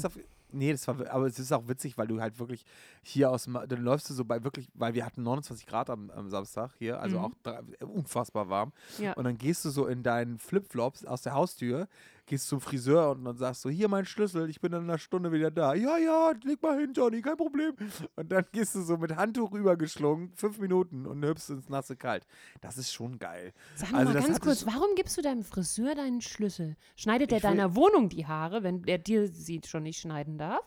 [0.53, 2.65] Nee, das war, aber es ist auch witzig, weil du halt wirklich
[3.01, 6.09] hier aus dem, dann läufst du so bei wirklich, weil wir hatten 29 Grad am,
[6.11, 7.25] am Samstag hier, also Mhm.
[7.25, 8.71] auch drei, unfassbar warm.
[8.99, 9.13] Ja.
[9.13, 11.87] Und dann gehst du so in deinen Flipflops aus der Haustür,
[12.25, 15.31] gehst zum Friseur und dann sagst so, hier mein Schlüssel, ich bin in einer Stunde
[15.31, 15.73] wieder da.
[15.73, 17.73] Ja, ja, leg mal hin, Johnny, kein Problem.
[18.15, 22.25] Und dann gehst du so mit Handtuch rübergeschlungen, fünf Minuten und hüpfst ins nasse Kalt.
[22.61, 23.53] Das ist schon geil.
[23.75, 26.75] Sag mal, Also mal ganz kurz, warum gibst du deinem Friseur deinen Schlüssel?
[26.95, 30.63] Schneidet will- deiner Wohnung die Haare, wenn der dir sie schon nicht schneiden darf?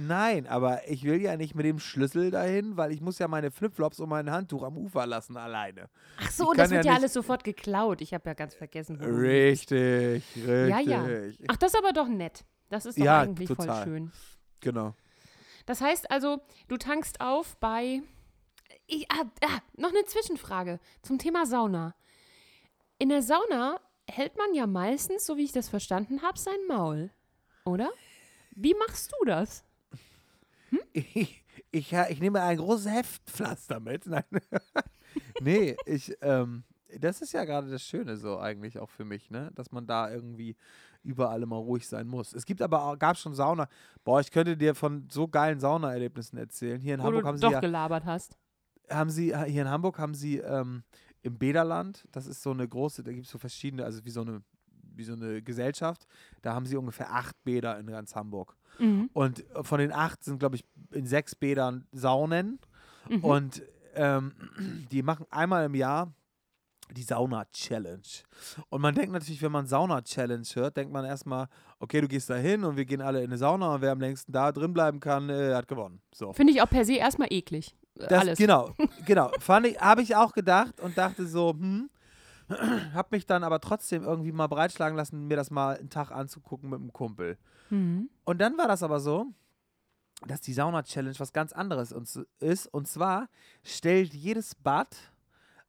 [0.00, 3.50] Nein, aber ich will ja nicht mit dem Schlüssel dahin, weil ich muss ja meine
[3.50, 5.90] Flipflops und mein Handtuch am Ufer lassen alleine.
[6.20, 8.00] Ach so, das wird ja alles sofort geklaut.
[8.00, 10.46] Ich habe ja ganz vergessen, Richtig, richtig.
[10.46, 11.04] Ja, ja.
[11.48, 12.44] Ach, das ist aber doch nett.
[12.68, 13.84] Das ist doch Ja, eigentlich voll total.
[13.84, 14.12] schön.
[14.60, 14.94] Genau.
[15.66, 18.00] Das heißt also, du tankst auf bei.
[18.86, 21.96] Ich, ah, ah, noch eine Zwischenfrage zum Thema Sauna.
[22.98, 27.10] In der Sauna hält man ja meistens, so wie ich das verstanden habe, sein Maul.
[27.64, 27.90] Oder?
[28.52, 29.64] Wie machst du das?
[30.92, 34.06] Ich, ich, ja, ich nehme ein großes Heftpflaster mit.
[34.06, 34.24] Nein.
[35.40, 36.64] nee, ich, ähm,
[36.98, 39.50] das ist ja gerade das Schöne so eigentlich auch für mich, ne?
[39.54, 40.56] Dass man da irgendwie
[41.02, 42.32] überall immer ruhig sein muss.
[42.32, 43.68] Es gibt aber auch, gab schon Sauna.
[44.04, 46.80] Boah, ich könnte dir von so geilen Saunaerlebnissen erzählen.
[46.80, 48.36] Hier in Wo Hamburg du haben sie doch ja, gelabert hast.
[48.90, 50.82] haben sie, hier in Hamburg haben sie ähm,
[51.22, 54.22] im Bäderland, das ist so eine große, da gibt es so verschiedene, also wie so
[54.22, 54.42] eine,
[54.94, 56.06] wie so eine Gesellschaft,
[56.42, 58.56] da haben sie ungefähr acht Bäder in ganz Hamburg.
[58.78, 59.10] Mhm.
[59.12, 62.58] Und von den acht sind, glaube ich, in sechs Bädern Saunen.
[63.08, 63.24] Mhm.
[63.24, 63.62] Und
[63.94, 64.32] ähm,
[64.90, 66.12] die machen einmal im Jahr
[66.90, 68.00] die Sauna-Challenge.
[68.70, 71.48] Und man denkt natürlich, wenn man Sauna-Challenge hört, denkt man erstmal,
[71.80, 74.00] okay, du gehst da hin und wir gehen alle in eine Sauna und wer am
[74.00, 76.00] längsten da drin bleiben kann, äh, hat gewonnen.
[76.14, 76.32] So.
[76.32, 77.74] Finde ich auch per se erstmal eklig.
[77.98, 78.38] Äh, Das, Alles.
[78.38, 78.74] Genau,
[79.04, 79.30] genau.
[79.38, 81.90] Fand ich, habe ich auch gedacht und dachte so, hm,
[82.94, 86.70] hab mich dann aber trotzdem irgendwie mal breitschlagen lassen, mir das mal einen Tag anzugucken
[86.70, 87.38] mit einem Kumpel.
[87.70, 88.08] Mhm.
[88.24, 89.26] Und dann war das aber so,
[90.26, 91.94] dass die Sauna-Challenge was ganz anderes
[92.40, 92.66] ist.
[92.66, 93.28] Und zwar
[93.62, 94.96] stellt jedes Bad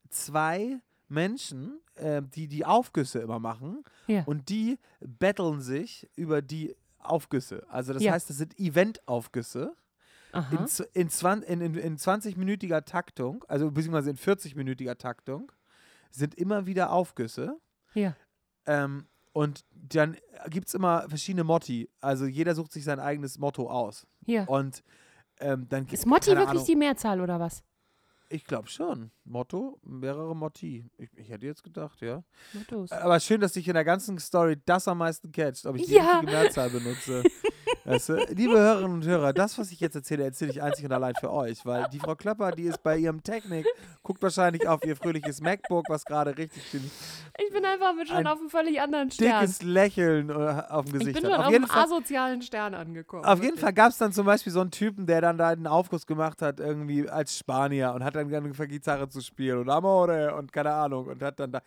[0.09, 3.83] zwei Menschen, äh, die die Aufgüsse immer machen.
[4.07, 4.23] Ja.
[4.25, 7.65] Und die betteln sich über die Aufgüsse.
[7.69, 8.13] Also das Ja.
[8.13, 9.75] heißt, das sind Event-Aufgüsse
[10.93, 11.09] in,
[11.43, 15.51] in, in, in 20-minütiger Taktung, also beziehungsweise in 40-minütiger Taktung,
[16.09, 17.59] sind immer wieder Aufgüsse.
[17.93, 18.15] Ja.
[18.65, 20.17] Ähm, und dann
[20.49, 21.89] gibt es immer verschiedene Motti.
[22.01, 24.07] Also jeder sucht sich sein eigenes Motto aus.
[24.25, 24.45] Ja.
[24.45, 24.83] Und
[25.39, 27.63] ähm, dann gibt Ist Motti wirklich Ahnung, die Mehrzahl oder was?
[28.29, 29.11] Ich glaube schon.
[29.29, 30.89] Motto, mehrere Motti.
[30.97, 32.23] Ich, ich hätte jetzt gedacht, ja.
[32.53, 32.91] Mottos.
[32.91, 35.93] Aber schön, dass dich in der ganzen Story das am meisten catcht, ob ich die
[35.93, 36.17] Ja.
[36.19, 37.23] richtige Mehrzahl benutze.
[37.85, 38.25] weißt du?
[38.33, 41.31] Liebe Hörerinnen und Hörer, das, was ich jetzt erzähle, erzähle ich einzig und allein für
[41.31, 43.65] euch, weil die Frau Klöpper, die ist bei ihrem Technik,
[44.03, 46.89] guckt wahrscheinlich auf ihr fröhliches MacBook, was gerade richtig schön
[47.37, 49.41] Ich bin einfach mit schon ein auf einem völlig anderen Stern.
[49.41, 50.33] dickes Lächeln äh,
[50.69, 51.31] auf dem Ich Gesicht bin hat.
[51.31, 53.25] schon Auf auf jeden einem Fall asozialen Stern angekommen.
[53.25, 53.61] Auf jeden wirklich.
[53.61, 56.41] Fall gab es dann zum Beispiel so einen Typen, der dann da einen Aufguss gemacht
[56.41, 60.73] hat, irgendwie als Spanier und hat dann angefangen, Gitarre zu spielen und Amore und keine
[60.73, 61.61] Ahnung und hat dann da.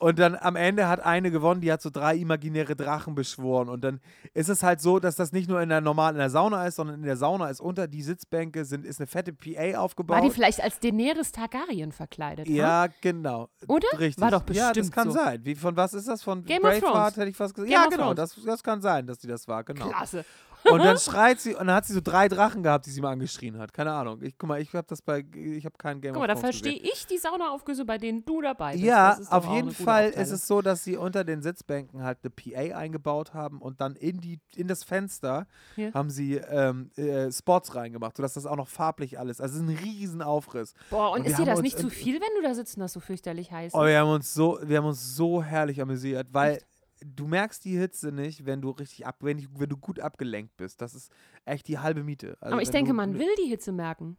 [0.00, 3.68] Und dann am Ende hat eine gewonnen, die hat so drei imaginäre Drachen beschworen.
[3.68, 4.00] Und dann
[4.32, 6.76] ist es halt so, dass das nicht nur in der normalen, in der Sauna ist,
[6.76, 10.18] sondern in der Sauna ist unter die Sitzbänke sind, ist eine fette PA aufgebaut.
[10.18, 12.46] War die vielleicht als Daenerys Targaryen verkleidet?
[12.46, 12.52] ha?
[12.52, 13.48] ja, genau.
[13.66, 13.88] Oder?
[13.98, 14.22] Richtig.
[14.22, 15.18] War doch Ja, das bestimmt kann so.
[15.18, 15.40] sein.
[15.44, 16.22] Wie, von was ist das?
[16.22, 17.16] Von Game of Braveheart Thrones.
[17.16, 17.70] hätte ich fast gesagt.
[17.72, 18.14] Game ja, genau.
[18.14, 19.64] Das, das kann sein, dass die das war.
[19.64, 19.88] Genau.
[19.88, 20.24] Klasse.
[20.64, 23.12] Und dann schreit sie, und dann hat sie so drei Drachen gehabt, die sie mal
[23.12, 23.72] angeschrien hat.
[23.72, 24.20] Keine Ahnung.
[24.22, 26.72] Ich, guck mal, ich habe das bei, ich habe keinen Game Guck mal, da verstehe
[26.80, 28.84] ich die Saunaaufgüsse, bei denen du dabei bist.
[28.84, 30.34] Ja, ist auf jeden Fall ist Aufteilung.
[30.34, 34.20] es so, dass sie unter den Sitzbänken halt eine PA eingebaut haben und dann in,
[34.20, 35.46] die, in das Fenster
[35.76, 35.92] Ja.
[35.94, 39.40] haben sie ähm, äh, Spots reingemacht, sodass das auch noch farblich alles.
[39.40, 40.74] Also es ist ein riesen Aufriss.
[40.90, 42.92] Boah, und, und ist dir das nicht zu viel, wenn du da sitzt und das
[42.92, 43.88] so fürchterlich heiß Oh, ist?
[43.88, 46.60] wir haben uns so, wir haben uns so herrlich amüsiert, weil
[47.04, 50.56] du merkst die Hitze nicht, wenn du richtig ab, wenn, ich, wenn du gut abgelenkt
[50.56, 50.80] bist.
[50.80, 51.12] Das ist
[51.44, 52.36] echt die halbe Miete.
[52.40, 54.16] Also Aber ich denke, du, man will die Hitze merken.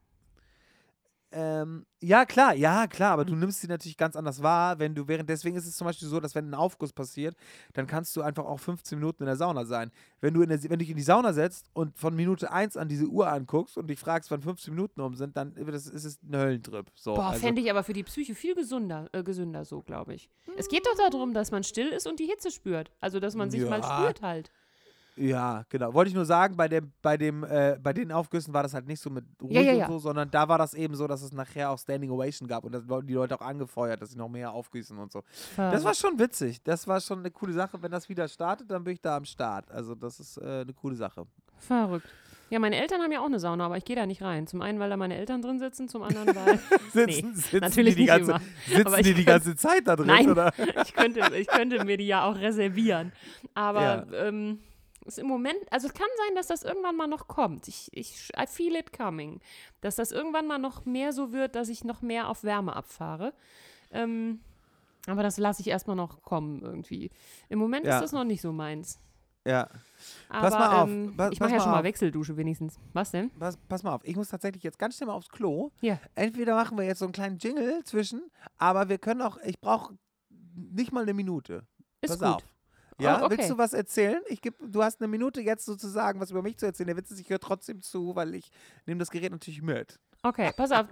[1.32, 5.08] Ähm, ja, klar, ja, klar, aber du nimmst sie natürlich ganz anders wahr, wenn du
[5.08, 7.36] während, deswegen ist es zum Beispiel so, dass wenn ein Aufguss passiert,
[7.74, 9.92] dann kannst du einfach auch 15 Minuten in der Sauna sein.
[10.22, 12.78] Wenn du, in der, wenn du dich in die Sauna setzt und von Minute 1
[12.78, 16.06] an diese Uhr anguckst und dich fragst, wann 15 Minuten um sind, dann das, ist
[16.06, 16.88] es ein Höllentrip.
[16.96, 20.16] So, Boah, also, fände ich aber für die Psyche viel gesünder, äh, gesünder so, glaube
[20.16, 20.30] ich.
[20.58, 22.92] Es geht doch darum, dass man still ist und die Hitze spürt.
[23.02, 24.00] Also, dass man sich mal Ja.
[24.02, 24.52] spürt halt.
[25.20, 25.94] Ja, genau.
[25.94, 28.88] Wollte ich nur sagen, bei, dem, bei, dem, äh, bei den Aufgüssen war das halt
[28.88, 29.88] nicht so mit ruhig Ja, ja, und ja.
[29.88, 32.72] so, sondern da war das eben so, dass es nachher auch Standing Ovation gab und
[32.72, 35.24] das wurden die Leute auch angefeuert, dass sie noch mehr aufgießen und so.
[35.58, 36.64] Das war schon witzig.
[36.64, 37.82] Das war schon eine coole Sache.
[37.82, 39.70] Wenn das wieder startet, dann bin ich da am Start.
[39.72, 41.26] Also das ist äh, eine coole Sache.
[41.58, 42.08] verrückt.
[42.50, 44.48] Ja, meine Eltern haben ja auch eine Sauna, aber ich gehe da nicht rein.
[44.48, 46.60] Zum einen, weil da meine Eltern drin sitzen, zum anderen, weil
[46.92, 48.42] Sitzen, sitzen natürlich die, die nicht ganze, immer.
[48.66, 50.32] Sitzen die die ganze Zeit da drin, Nein.
[50.32, 50.52] oder?
[50.84, 53.12] ich, könnte, ich könnte mir die ja auch reservieren.
[53.54, 54.60] Aber ähm,
[55.06, 57.68] ist im Moment, also es kann sein, dass das irgendwann mal noch kommt.
[57.68, 59.40] Ich, ich, I feel it coming.
[59.82, 63.34] Dass das irgendwann mal noch mehr so wird, dass ich noch mehr auf Wärme abfahre.
[63.92, 64.40] Ähm,
[65.08, 67.10] aber das lasse ich erstmal noch kommen irgendwie.
[67.50, 67.96] Im Moment Ja.
[67.96, 69.00] ist das noch nicht so meins.
[69.48, 69.68] Ja.
[70.28, 71.84] Aber Pass mal auf, ähm, pa- ich pass mache ja mal schon mal auf.
[71.86, 72.78] Wechseldusche wenigstens.
[72.94, 73.32] Was denn?
[73.32, 74.02] Pass, pass mal auf.
[74.04, 75.72] Ich muss tatsächlich jetzt ganz schnell mal aufs Klo.
[75.82, 75.98] Ja.
[76.14, 79.98] Entweder machen wir jetzt so einen kleinen Jingle zwischen, aber wir können auch, ich brauche
[80.30, 81.64] nicht mal eine Minute.
[82.02, 82.28] Ist Pass gut.
[82.28, 82.44] auf.
[83.00, 83.38] Ja, Oh, okay.
[83.38, 84.22] willst du was erzählen?
[84.28, 86.88] Ich geb, du hast eine Minute jetzt sozusagen, was über mich zu erzählen.
[86.88, 88.52] Der Witz ist, ich höre trotzdem zu, weil ich
[88.86, 90.00] nehme das Gerät natürlich mit.
[90.22, 90.88] Okay, pass auf.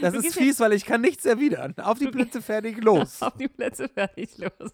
[0.00, 1.74] Das ist fies, weil ich kann nichts erwidern.
[1.82, 3.20] Auf die Plätze, fertig, los.
[3.22, 4.72] Auf die Plätze fertig los.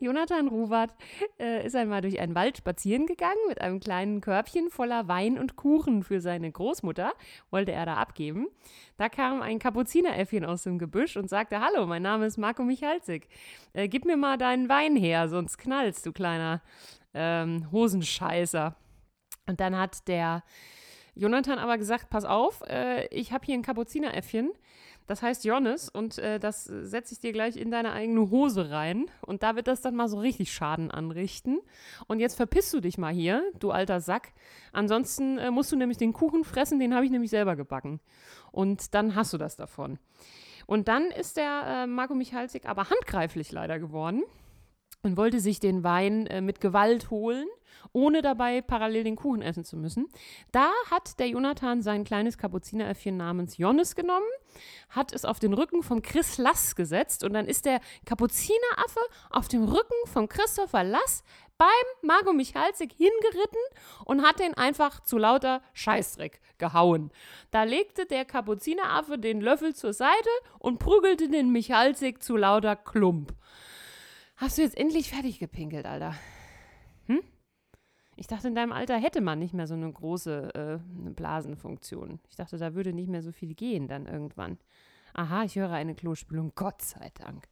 [0.00, 0.92] Jonathan Ruwart
[1.38, 5.54] äh, ist einmal durch einen Wald spazieren gegangen mit einem kleinen Körbchen voller Wein und
[5.54, 7.12] Kuchen für seine Großmutter,
[7.50, 8.48] wollte er da abgeben.
[8.96, 13.28] Da kam ein Kapuzineräffchen aus dem Gebüsch und sagte, hallo, mein Name ist Marco Michalzig.
[13.72, 16.60] Äh, gib mir mal deinen Wein her, sonst knallst du kleiner
[17.14, 18.74] ähm, Hosenscheißer.
[19.46, 20.42] Und dann hat der
[21.16, 24.52] Jonathan aber gesagt, pass auf, äh, ich habe hier ein Kapuzineräffchen.
[25.06, 29.06] Das heißt Johannes und äh, das setze ich dir gleich in deine eigene Hose rein.
[29.22, 31.60] Und da wird das dann mal so richtig Schaden anrichten.
[32.08, 34.32] Und jetzt verpisst du dich mal hier, du alter Sack.
[34.72, 38.00] Ansonsten äh, musst du nämlich den Kuchen fressen, den habe ich nämlich selber gebacken.
[38.50, 39.98] Und dann hast du das davon.
[40.66, 44.24] Und dann ist der äh, Marco Michalzig aber handgreiflich leider geworden
[45.02, 47.46] und wollte sich den Wein äh, mit Gewalt holen,
[47.96, 50.06] ohne dabei parallel den Kuchen essen zu müssen.
[50.52, 54.26] Da hat der Jonathan sein kleines Kapuzineräffchen namens Johannes genommen,
[54.90, 59.48] hat es auf den Rücken von Chris Lass gesetzt und dann ist der Kapuzineraffe auf
[59.48, 61.24] dem Rücken von Christopher Lass
[61.56, 61.68] beim
[62.02, 63.62] Margot Michalzig hingeritten
[64.04, 67.10] und hat den einfach zu lauter Scheißdreck gehauen.
[67.50, 70.28] Da legte der Kapuzineraffe den Löffel zur Seite
[70.58, 73.32] und prügelte den Michalzig zu lauter Klump.
[74.36, 76.14] Hast du jetzt endlich fertig gepinkelt, Alter?
[78.16, 82.18] Ich dachte, in deinem Alter hätte man nicht mehr so eine große äh, eine Blasenfunktion.
[82.30, 84.58] Ich dachte, da würde nicht mehr so viel gehen dann irgendwann.
[85.14, 86.52] Aha, ich höre eine Klospülung.
[86.54, 87.46] Gott sei Dank.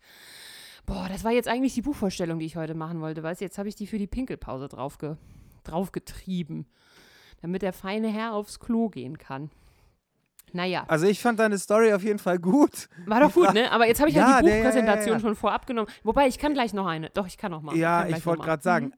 [0.87, 3.23] Boah, das war jetzt eigentlich die Buchvorstellung, die ich heute machen wollte.
[3.23, 5.17] Weißt du, jetzt habe ich die für die Pinkelpause draufge
[5.65, 6.67] draufgetrieben,
[7.41, 9.51] damit der feine Herr aufs Klo gehen kann.
[10.53, 12.89] Naja, Also ich fand deine Story auf jeden Fall gut.
[13.07, 13.73] war doch gut, ne?
[13.73, 15.21] Aber jetzt habe ich Ja, ja, die ja, ja, ja, Buchpräsentation ja.
[15.21, 15.89] schon vorab genommen.
[16.05, 17.11] Wobei, ich kann gleich noch eine.
[17.11, 17.77] Doch, ich kann noch mal.
[17.77, 18.93] Ja, gleich ich wollte gerade sagen, Mhm.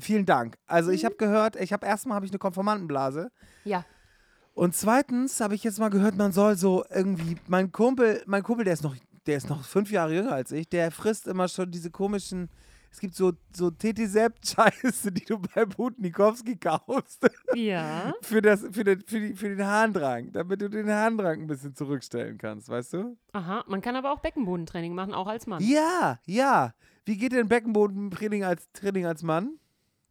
[0.00, 0.56] Vielen Dank.
[0.66, 3.30] Also ich habe gehört, ich habe erstmal habe ich eine Konformantenblase
[3.64, 3.84] Ja.
[4.54, 8.64] und zweitens habe ich jetzt mal gehört, man soll so irgendwie mein Kumpel, mein Kumpel,
[8.64, 11.70] der ist noch der ist noch fünf Jahre jünger als ich, der frisst immer schon
[11.70, 12.48] diese komischen
[12.92, 17.26] es gibt so, so TT-Sept-Scheiße, die du bei Butnikowski kaufst.
[17.54, 18.12] Ja.
[18.22, 21.74] für, das, für, den, für, die, für den Harndrang, damit du den Harndrang ein bisschen
[21.74, 23.16] zurückstellen kannst, weißt du?
[23.32, 25.62] Aha, man kann aber auch Beckenbodentraining machen, auch als Mann.
[25.62, 26.74] Ja, ja.
[27.06, 29.58] Wie geht denn Beckenbodentraining als Training als Mann?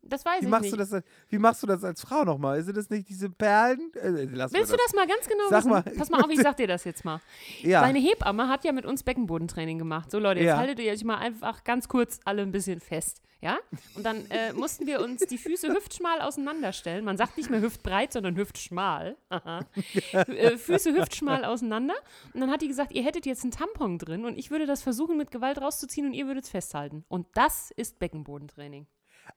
[0.04, 0.74] Das weiß Wie ich machst, nicht.
[0.74, 2.62] du das, wie machst du das als Frau nochmal?
[2.64, 3.92] Sind das nicht diese Perlen?
[3.96, 5.70] Äh, Willst mal du das mal ganz genau Sag wissen?
[5.70, 7.22] mal, Pass mal auf, ich sag dir das jetzt mal.
[7.62, 7.82] Ja.
[7.82, 10.10] Deine Hebamme hat ja mit uns Beckenbodentraining gemacht.
[10.12, 10.58] So Leute, jetzt Ja.
[10.58, 13.22] haltet ihr euch mal einfach ganz kurz alle ein bisschen fest.
[13.42, 13.58] Ja?
[13.96, 17.06] Und dann äh, mussten wir uns die Füße hüftschmal auseinanderstellen.
[17.06, 19.18] Man sagt nicht mehr hüftbreit, sondern hüftschmal.
[20.14, 21.94] Äh, Füße hüftschmal auseinander.
[22.34, 24.82] Und dann hat die gesagt, ihr hättet jetzt einen Tampon drin und ich würde das
[24.82, 27.04] versuchen, mit Gewalt rauszuziehen und ihr würdet es festhalten.
[27.08, 28.88] Und das ist Beckenbodentraining.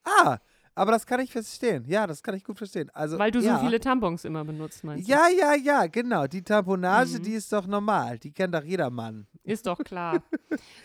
[0.04, 0.38] Ah,
[0.76, 1.84] Aber das kann ich verstehen.
[1.86, 2.90] Ja, das kann ich gut verstehen.
[2.94, 3.58] Also, Weil du ja.
[3.58, 5.12] so viele Tampons immer benutzt, meinst du?
[5.12, 6.26] Ja, ja, ja, genau.
[6.26, 7.22] Die Tamponage, Mhm.
[7.22, 8.18] die ist doch normal.
[8.18, 9.26] Die kennt doch jeder Mann.
[9.44, 10.22] Ist doch klar.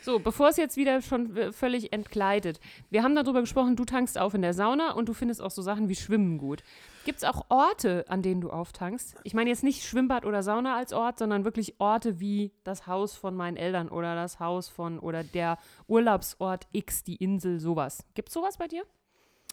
[0.04, 2.60] so, bevor es jetzt wieder schon völlig entgleitet.
[2.92, 5.62] Wir haben darüber gesprochen, du tankst auf in der Sauna und du findest auch so
[5.64, 6.62] Sachen wie Schwimmen gut.
[7.06, 9.16] Gibt es auch Orte, an denen du auftankst?
[9.24, 13.16] Ich meine jetzt nicht Schwimmbad oder Sauna als Ort, sondern wirklich Orte wie das Haus
[13.16, 18.04] von meinen Eltern oder das Haus von oder der Urlaubsort X, die Insel, sowas.
[18.14, 18.84] Gibt es sowas bei dir?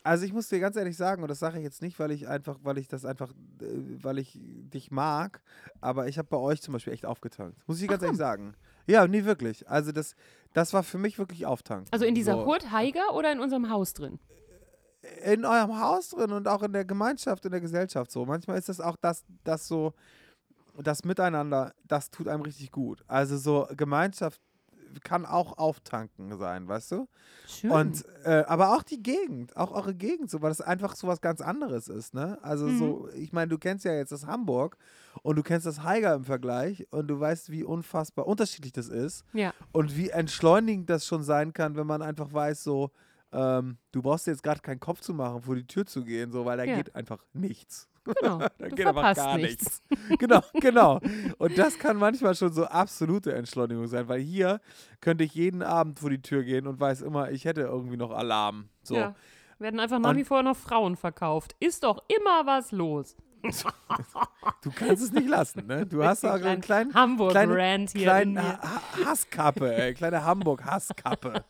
[0.06, 2.28] Also ich muss dir ganz ehrlich sagen, und das sage ich jetzt nicht, weil ich
[2.28, 3.64] einfach, weil ich das einfach, äh,
[4.02, 5.42] weil ich dich mag,
[5.80, 7.58] aber ich habe bei euch zum Beispiel echt aufgetankt.
[7.66, 8.54] Muss ich ganz ehrlich sagen.
[8.86, 9.68] Ja, nie wirklich.
[9.68, 10.14] Also das,
[10.52, 11.88] das war für mich wirklich auftanken.
[11.90, 12.46] Also in dieser so.
[12.46, 14.20] Hut Haiger oder in unserem Haus drin?
[15.24, 18.26] in eurem Haus drin und auch in der Gemeinschaft, in der Gesellschaft so.
[18.26, 19.92] Manchmal ist das auch das, das so,
[20.82, 23.04] das Miteinander, das tut einem richtig gut.
[23.06, 24.40] Also so Gemeinschaft
[25.04, 27.08] kann auch auftanken sein, weißt du?
[27.46, 27.70] Schön.
[27.70, 31.20] Und äh, aber auch die Gegend, auch eure Gegend, so, weil das einfach so was
[31.20, 32.38] ganz anderes ist, ne?
[32.42, 34.76] Also so, ich meine, du kennst ja jetzt das Hamburg
[35.22, 39.24] und du kennst das Haiger im Vergleich und du weißt, wie unfassbar unterschiedlich das ist
[39.32, 39.52] ja.
[39.72, 42.90] und wie entschleunigend das schon sein kann, wenn man einfach weiß, so,
[43.32, 46.32] ähm, du brauchst dir jetzt gerade keinen Kopf zu machen, vor die Tür zu gehen,
[46.32, 46.76] so, weil da Ja.
[46.76, 47.88] geht einfach nichts.
[48.20, 48.38] Genau.
[48.58, 49.82] Da Du geht verpasst gar nichts.
[49.90, 50.08] nichts.
[50.18, 51.00] genau, genau.
[51.38, 54.60] Und das kann manchmal schon so absolute Entschleunigung sein, weil hier
[55.00, 58.10] könnte ich jeden Abend vor die Tür gehen und weiß immer, ich hätte irgendwie noch
[58.10, 58.68] Alarm.
[58.82, 58.96] So.
[58.96, 59.14] Ja.
[59.58, 61.54] Werden einfach nach Und- wie vor noch Frauen verkauft.
[61.60, 63.16] Ist doch immer was los.
[64.62, 65.86] Du kannst es nicht lassen, ne?
[65.86, 71.44] Du hast auch einen kleinen, Hamburg-Rant hier in kleinen Ha- Hasskappe, ey, kleine Hamburg-Hasskappe.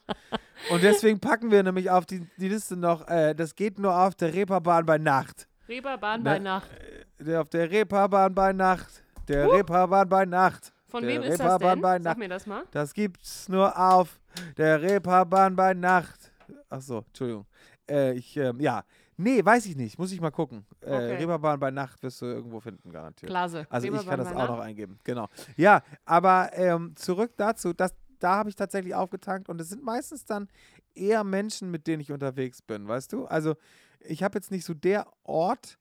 [0.70, 4.14] Und deswegen packen wir nämlich auf die, die Liste noch, äh, das geht nur auf
[4.14, 5.48] der Reeperbahn bei Nacht.
[5.68, 6.70] Reeperbahn bei Nacht.
[7.18, 9.02] Der, auf der Reeperbahn bei Nacht.
[9.28, 10.72] Der Reeperbahn bei Nacht.
[10.88, 11.80] Von der wem ist das denn?
[11.80, 12.18] bei Sag Nacht.
[12.18, 12.62] mir das mal.
[12.70, 14.20] Das gibt's nur auf
[14.56, 16.30] der Reeperbahn bei Nacht.
[16.70, 17.46] Ach so, Entschuldigung.
[17.90, 18.84] Äh, ich, ähm, ja.
[19.18, 19.98] Nee, weiß ich nicht.
[19.98, 20.64] Muss ich mal gucken.
[20.82, 21.16] Äh, Okay.
[21.16, 23.30] Reeperbahn bei Nacht wirst du irgendwo finden, garantiert.
[23.30, 23.66] Klasse.
[23.70, 24.50] Also ich Reeperbahn kann das auch Nacht.
[24.50, 24.98] noch eingeben.
[25.04, 25.26] Genau.
[25.56, 30.24] Ja, aber ähm, zurück dazu, dass, da habe ich tatsächlich aufgetankt und es sind meistens
[30.24, 30.48] dann
[30.94, 33.24] eher Menschen, mit denen ich unterwegs bin, weißt du?
[33.26, 33.56] Also
[34.08, 35.78] ich habe jetzt nicht so der Ort.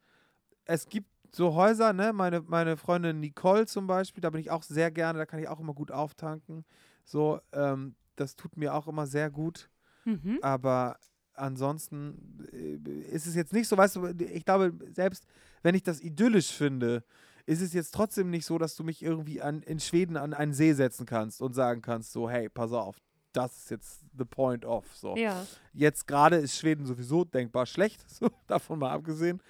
[0.66, 2.14] Es gibt so Häuser, ne?
[2.14, 5.48] Meine, meine Freundin Nicole zum Beispiel, da bin ich auch sehr gerne, da kann ich
[5.48, 6.66] auch immer gut auftanken.
[7.04, 9.70] So, ähm, das tut mir auch immer sehr gut.
[10.06, 10.40] Mhm.
[10.42, 10.98] Aber
[11.34, 15.26] ansonsten äh, ist es jetzt nicht so, weißt du, ich glaube, selbst
[15.62, 17.04] wenn ich das idyllisch finde,
[17.46, 20.54] ist es jetzt trotzdem nicht so, dass du mich irgendwie an, in Schweden an einen
[20.54, 22.98] See setzen kannst und sagen kannst, so, hey, pass auf,
[23.36, 24.86] das ist jetzt the point of.
[24.96, 25.16] So.
[25.16, 25.46] Ja.
[25.74, 29.42] Jetzt gerade ist Schweden sowieso denkbar schlecht, so, davon mal abgesehen.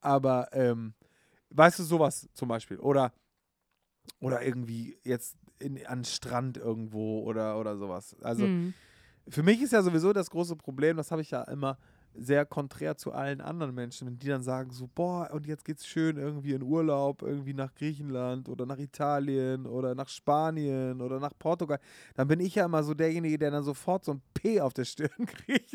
[0.00, 0.94] Aber ähm,
[1.50, 2.78] weißt du, sowas zum Beispiel.
[2.78, 3.12] Oder,
[4.20, 8.16] oder irgendwie jetzt in, an Strand irgendwo oder, oder sowas.
[8.22, 8.74] Also Mhm.
[9.28, 11.78] für mich ist ja sowieso das große Problem, das habe ich ja immer
[12.14, 15.86] sehr konträr zu allen anderen Menschen, wenn die dann sagen so, boah, und jetzt geht's
[15.86, 21.32] schön irgendwie in Urlaub, irgendwie nach Griechenland oder nach Italien oder nach Spanien oder nach
[21.38, 21.78] Portugal,
[22.14, 24.84] dann bin ich ja immer so derjenige, der dann sofort so ein P auf der
[24.84, 25.74] Stirn kriegt,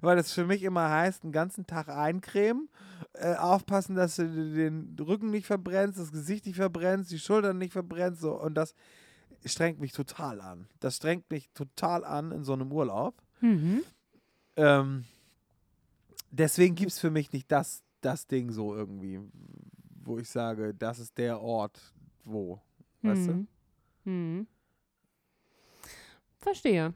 [0.00, 2.68] weil das für mich immer heißt, den ganzen Tag eincremen,
[3.14, 7.72] äh, aufpassen, dass du den Rücken nicht verbrennst, das Gesicht nicht verbrennst, die Schultern nicht
[7.72, 8.74] verbrennst, so, und das
[9.44, 10.68] strengt mich total an.
[10.80, 13.20] Das strengt mich total an in so einem Urlaub.
[13.40, 13.82] Mhm.
[14.56, 15.04] Ähm,
[16.32, 19.20] deswegen gibt es für mich nicht das, das Ding so irgendwie,
[20.04, 21.80] wo ich sage, das ist der Ort,
[22.24, 22.60] wo.
[23.02, 23.32] Weißt du?
[23.32, 23.48] Mhm.
[24.04, 24.46] Mhm.
[26.38, 26.94] Verstehe.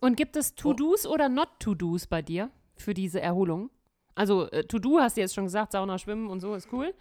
[0.00, 3.70] Und gibt es To-Dos oder Not-To-Dos bei dir für diese Erholung?
[4.14, 6.94] Also äh, To-Do hast du jetzt schon gesagt, Sauna, Schwimmen und so ist cool.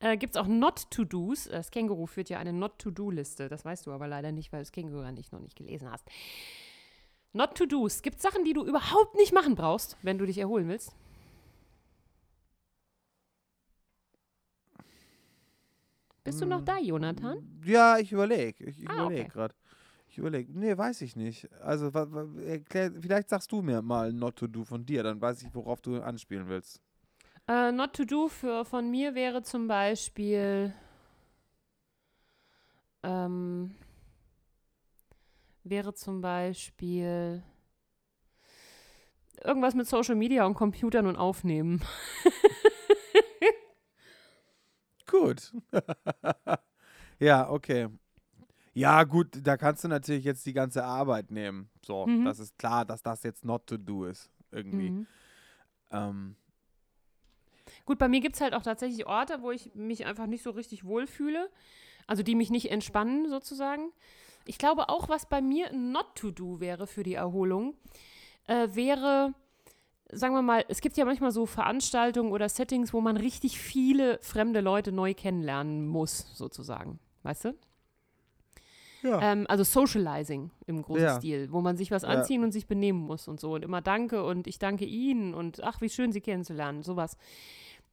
[0.00, 1.44] Äh, gibt es auch Not-To-Dos?
[1.44, 3.48] Das Känguru führt ja eine Not-To-Do-Liste.
[3.48, 5.90] Das weißt du aber leider nicht, weil du das Känguru ja nicht noch nicht gelesen
[5.90, 6.08] hast.
[7.34, 8.02] Not-To-Dos.
[8.02, 10.94] Gibt es Sachen, die du überhaupt nicht machen brauchst, wenn du dich erholen willst?
[16.22, 17.36] Bist du noch da, Jonathan?
[17.64, 18.64] Ja, ich überlege.
[18.64, 19.30] Ich Ah, überlege okay.
[19.30, 19.54] gerade.
[20.08, 20.58] Ich überlege.
[20.58, 21.52] Nee, weiß ich nicht.
[21.60, 21.88] Also,
[22.46, 25.82] erklär, vielleicht sagst du mir mal Not to Do von dir, dann weiß ich, worauf
[25.82, 26.80] du anspielen willst.
[27.46, 30.72] Äh, not to do für, von mir wäre zum Beispiel
[33.02, 33.74] ähm,
[35.64, 37.42] wäre zum Beispiel
[39.42, 41.82] irgendwas mit Social Media und Computern und Aufnehmen.
[45.06, 45.52] Gut.
[47.18, 47.88] ja, okay.
[48.72, 51.70] Ja, gut, da kannst du natürlich jetzt die ganze Arbeit nehmen.
[51.84, 52.24] So, Mhm.
[52.24, 54.30] das ist klar, dass das jetzt not to do ist.
[54.50, 54.90] Irgendwie.
[54.90, 55.06] Mhm.
[55.90, 56.36] Ähm,
[57.86, 60.50] Gut, bei mir gibt es halt auch tatsächlich Orte, wo ich mich einfach nicht so
[60.50, 61.50] richtig wohlfühle.
[62.06, 63.92] Also die mich nicht entspannen, sozusagen.
[64.46, 67.74] Ich glaube auch, was bei mir ein Not to do wäre für die Erholung,
[68.46, 69.34] äh, wäre
[70.12, 74.18] sagen wir mal, es gibt ja manchmal so Veranstaltungen oder Settings, wo man richtig viele
[74.22, 77.00] fremde Leute neu kennenlernen muss, sozusagen.
[77.22, 77.54] Weißt du?
[79.02, 79.20] Ja.
[79.20, 81.16] Ähm, also Socializing im großen Ja.
[81.16, 82.08] Stil, wo man sich was Ja.
[82.08, 83.54] anziehen und sich benehmen muss und so.
[83.54, 87.16] Und immer danke und ich danke Ihnen und ach, wie schön Sie kennenzulernen, sowas.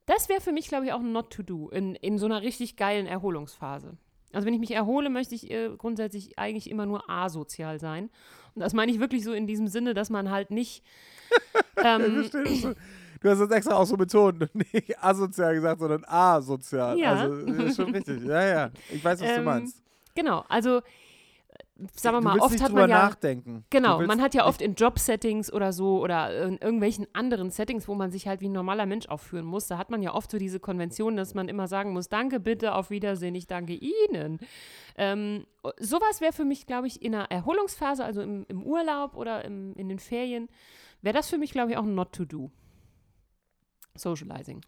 [0.06, 2.42] Das wäre für mich, glaube ich, auch ein Not to do in, in so einer
[2.42, 3.96] richtig geilen Erholungsphase.
[4.32, 8.10] Also wenn ich mich erhole, möchte ich äh, grundsätzlich eigentlich immer nur asozial sein.
[8.54, 10.82] Und das meine ich wirklich so in diesem Sinne, dass man halt nicht
[11.82, 12.28] ähm,
[13.22, 16.98] Du hast das extra auch so betont und nicht asozial gesagt, sondern asozial.
[16.98, 17.12] Ja.
[17.14, 18.24] Also, ist schon richtig.
[18.24, 18.70] Ja, ja.
[18.90, 19.82] Ich weiß, was du Ähm, meinst.
[20.14, 20.82] genau, also
[21.94, 23.64] sagen wir mal, oft hat man ja nachdenken.
[23.70, 27.94] Genau, man hat ja oft in Job-Settings oder so oder in irgendwelchen anderen Settings, wo
[27.94, 30.38] man sich halt wie ein normaler Mensch aufführen muss, da hat man ja oft so
[30.38, 34.38] diese Konvention, dass man immer sagen muss, danke, bitte, auf Wiedersehen, ich danke Ihnen.
[34.96, 35.46] Ähm,
[35.78, 39.74] sowas wäre für mich, glaube ich, in einer Erholungsphase, also im, im Urlaub oder im,
[39.74, 40.48] in den Ferien,
[41.00, 42.50] wäre das für mich, glaube ich, auch ein Not to do.
[43.94, 44.62] Socializing.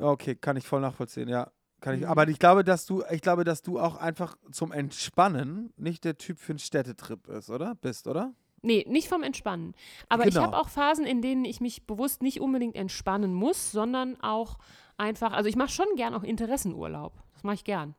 [0.00, 1.50] Okay, kann ich voll nachvollziehen, ja.
[1.84, 2.06] Kann ich, Mhm.
[2.06, 6.16] aber ich glaube, dass du, ich glaube, dass du auch einfach zum Entspannen nicht der
[6.16, 7.74] Typ für einen Städtetrip ist, oder?
[7.74, 8.32] Bist, oder?
[8.62, 9.74] Nee, nicht vom Entspannen.
[10.08, 10.46] Aber ich Genau.
[10.46, 14.56] habe auch Phasen, in denen ich mich bewusst nicht unbedingt entspannen muss, sondern auch
[14.96, 17.12] einfach, also ich mache schon gern auch Interessenurlaub.
[17.34, 17.94] Das mache ich gern.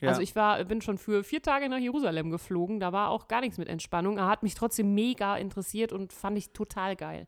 [0.00, 0.10] Ja.
[0.10, 3.40] Also ich war, bin schon für vier Tage nach Jerusalem geflogen, da war auch gar
[3.40, 4.18] nichts mit Entspannung.
[4.18, 7.26] Er hat mich trotzdem mega interessiert und fand ich total geil.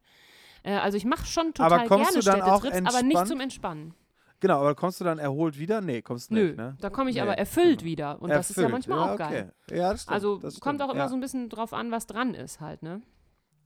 [0.64, 3.40] Äh, also ich mache schon total Aber gerne du dann auch Städtetrips, aber nicht zum
[3.40, 3.94] Entspannen.
[4.44, 5.80] Genau, aber kommst du dann erholt wieder?
[5.80, 6.76] Nee, kommst du Nö, nicht, ne?
[6.78, 7.90] da komme ich Nee, aber erfüllt genau.
[7.90, 8.20] wieder.
[8.20, 8.72] Und das ist ja Erfüllt.
[8.72, 9.54] manchmal ja, auch geil.
[9.66, 9.78] okay.
[9.78, 10.14] Ja, das stimmt.
[10.14, 11.08] Also das kommt auch immer ja.
[11.08, 13.00] so ein bisschen drauf an, was dran ist halt, ne?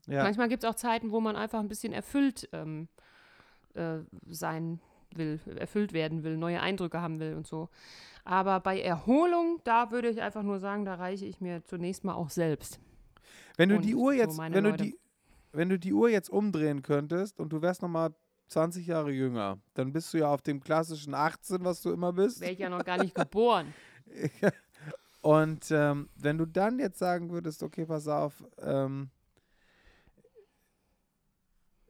[0.06, 0.22] Ja.
[0.22, 2.86] Manchmal gibt es auch Zeiten, wo man einfach ein bisschen erfüllt ähm,
[3.74, 3.98] äh,
[4.28, 4.78] sein
[5.10, 7.70] will, erfüllt werden will, neue Eindrücke haben will und so.
[8.24, 12.14] Aber bei Erholung, da würde ich einfach nur sagen, da reiche ich mir zunächst mal
[12.14, 12.78] auch selbst.
[13.56, 14.96] Wenn du und die Uhr so jetzt, meine wenn du die,
[15.50, 18.14] wenn du die Uhr jetzt umdrehen könntest und du wärst noch mal
[18.48, 22.40] 20 Jahre jünger, dann bist du ja auf dem klassischen 18, was du immer bist.
[22.40, 23.72] Wäre ich ja noch gar nicht geboren.
[25.20, 29.10] Und ähm, wenn du dann jetzt sagen würdest, okay, pass auf, ähm,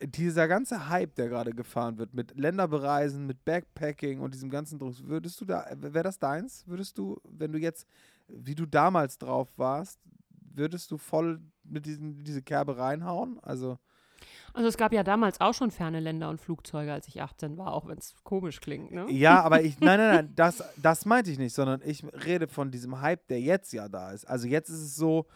[0.00, 4.94] dieser ganze Hype, der gerade gefahren wird, mit Länderbereisen, mit Backpacking und diesem ganzen Druck,
[5.04, 6.66] würdest du da, wäre das deins?
[6.66, 7.86] Würdest du, wenn du jetzt,
[8.28, 9.98] wie du damals drauf warst,
[10.54, 13.38] würdest du voll mit diesen, diese Kerbe reinhauen?
[13.42, 13.78] Also,
[14.58, 17.72] Also es gab ja damals auch schon ferne Länder und Flugzeuge, als ich 18 war,
[17.72, 19.06] auch wenn es komisch klingt, ne?
[19.08, 22.72] ja, aber ich, nein, nein, nein, das, das meinte ich nicht, sondern ich rede von
[22.72, 24.24] diesem Hype, der jetzt ja da ist.
[24.28, 25.26] Also jetzt ist es so,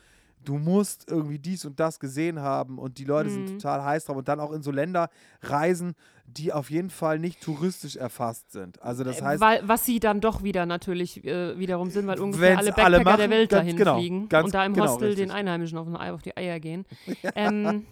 [0.45, 3.59] du musst irgendwie dies und das gesehen haben und die Leute sind Mhm.
[3.59, 5.09] total heiß drauf und dann auch in so Länder
[5.41, 5.95] reisen,
[6.27, 8.83] die auf jeden Fall nicht touristisch erfasst sind.
[8.83, 12.19] Also das Äh, heißt, weil, was sie dann doch wieder natürlich äh, wiederum sind, weil
[12.19, 15.11] ungefähr alle Backpacker alle machen, der Welt dahin genau, fliegen und da im genau, Hostel
[15.11, 15.27] richtig.
[15.29, 16.87] den Einheimischen auf, die Eier gehen.
[17.37, 17.87] ähm,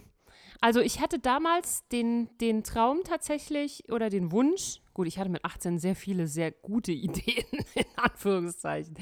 [0.61, 5.43] also ich hatte damals den, den Traum tatsächlich oder den Wunsch, gut, ich hatte mit
[5.43, 8.95] 18 sehr viele sehr gute Ideen, in Anführungszeichen.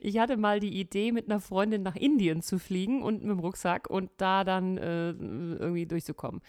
[0.00, 3.38] Ich hatte mal die Idee, mit einer Freundin nach Indien zu fliegen und mit dem
[3.38, 6.42] Rucksack und da dann äh, irgendwie durchzukommen.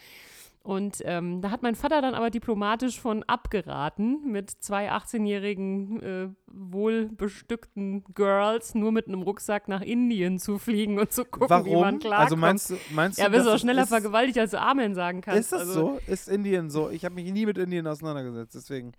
[0.62, 6.28] Und ähm, da hat mein Vater dann aber diplomatisch von abgeraten, mit zwei 18-jährigen, äh,
[6.46, 11.82] wohlbestückten Girls nur mit einem Rucksack nach Indien zu fliegen und zu gucken, wie man
[11.82, 11.98] warum?
[12.00, 12.24] klarkommt.
[12.24, 14.94] Also meinst du, meinst du, ja, wirst du auch schneller ist, vergewaltigt, als du Amen
[14.94, 15.40] sagen kannst.
[15.40, 16.12] Ist das also, so?
[16.12, 16.90] Ist Indien so?
[16.90, 18.92] Ich habe mich nie mit Indien auseinandergesetzt, deswegen.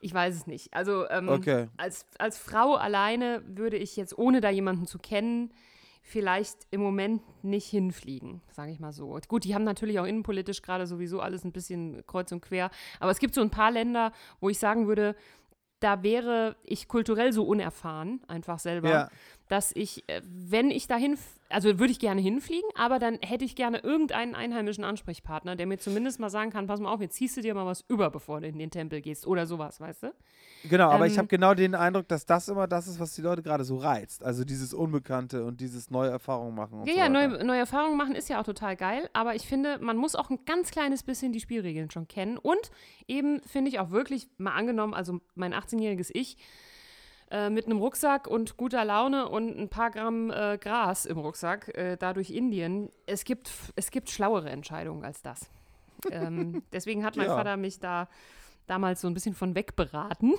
[0.00, 0.74] Ich weiß es nicht.
[0.74, 1.68] Also ähm, Okay.
[1.76, 5.52] als, als Frau alleine würde ich jetzt, ohne da jemanden zu kennen,
[6.02, 9.18] vielleicht im Moment nicht hinfliegen, sage ich mal so.
[9.28, 12.70] Gut, die haben natürlich auch innenpolitisch gerade sowieso alles ein bisschen kreuz und quer.
[13.00, 15.14] Aber es gibt so ein paar Länder, wo ich sagen würde,
[15.78, 19.08] da wäre ich kulturell so unerfahren, einfach selber, Ja.
[19.52, 21.18] Dass ich, äh, wenn ich dahin,
[21.50, 25.76] also würde ich gerne hinfliegen, aber dann hätte ich gerne irgendeinen einheimischen Ansprechpartner, der mir
[25.78, 28.40] zumindest mal sagen kann, pass mal auf, jetzt ziehst du dir mal was über, bevor
[28.40, 30.14] du in den Tempel gehst oder sowas, weißt du?
[30.70, 33.20] Genau, aber ich Ähm, habe genau den Eindruck, dass das immer das ist, was die
[33.20, 34.24] Leute gerade so reizt.
[34.24, 36.86] Also dieses Unbekannte und dieses neue Erfahrungen machen.
[36.86, 39.78] Ja, so ja, neue, neue Erfahrungen machen ist ja auch total geil, aber ich finde,
[39.80, 42.70] man muss auch ein ganz kleines bisschen die Spielregeln schon kennen und
[43.06, 46.38] eben finde ich auch wirklich, mal angenommen, also mein 18-jähriges Ich
[47.32, 51.74] äh, mit einem Rucksack und guter Laune und ein paar Gramm äh, Gras im Rucksack,
[51.76, 55.50] äh, da durch Indien, es gibt, es gibt schlauere Entscheidungen als das.
[56.10, 57.36] ähm, deswegen hat mein Ja.
[57.36, 58.08] Vater mich da
[58.66, 60.34] damals so ein bisschen von wegberaten.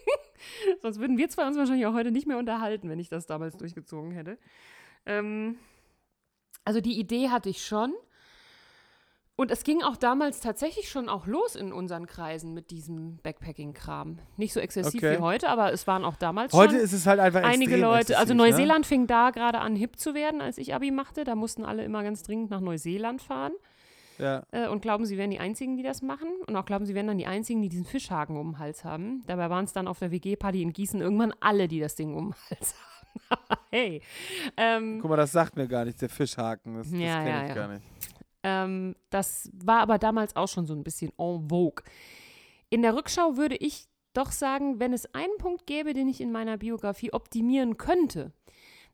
[0.82, 3.56] Sonst würden wir zwei uns wahrscheinlich auch heute nicht mehr unterhalten, wenn ich das damals
[3.56, 4.38] durchgezogen hätte.
[5.06, 5.56] Ähm,
[6.64, 7.94] also die Idee hatte ich schon.
[9.40, 14.18] Und es ging auch damals tatsächlich schon auch los in unseren Kreisen mit diesem Backpacking-Kram.
[14.36, 15.16] Nicht so exzessiv Okay.
[15.16, 18.18] wie heute, aber es waren auch damals Heute schon ist es halt einfach einige Leute.
[18.18, 18.34] Also exzessiv, ne?
[18.34, 21.22] Neuseeland fing da gerade an, hip zu werden, als ich Abi machte.
[21.22, 23.52] Da mussten alle immer ganz dringend nach Neuseeland fahren.
[24.18, 24.42] Ja.
[24.50, 26.28] äh, und glauben, sie wären die Einzigen, die das machen.
[26.48, 29.22] Und auch glauben, sie wären dann die Einzigen, die diesen Fischhaken um den Hals haben.
[29.28, 32.30] Dabei waren es dann auf der WG-Party in Gießen irgendwann alle, die das Ding um
[32.32, 32.88] den Hals haben.
[33.70, 34.02] hey.
[34.56, 36.74] Ähm, Guck mal, das sagt mir gar nichts, der Fischhaken.
[36.78, 37.82] Das, das Ja, kenne ja, ich gar nicht.
[38.42, 41.84] Ähm, das war aber damals auch schon so ein bisschen en vogue.
[42.70, 46.32] In der Rückschau würde ich doch sagen, wenn es einen Punkt gäbe, den ich in
[46.32, 48.32] meiner Biografie optimieren könnte,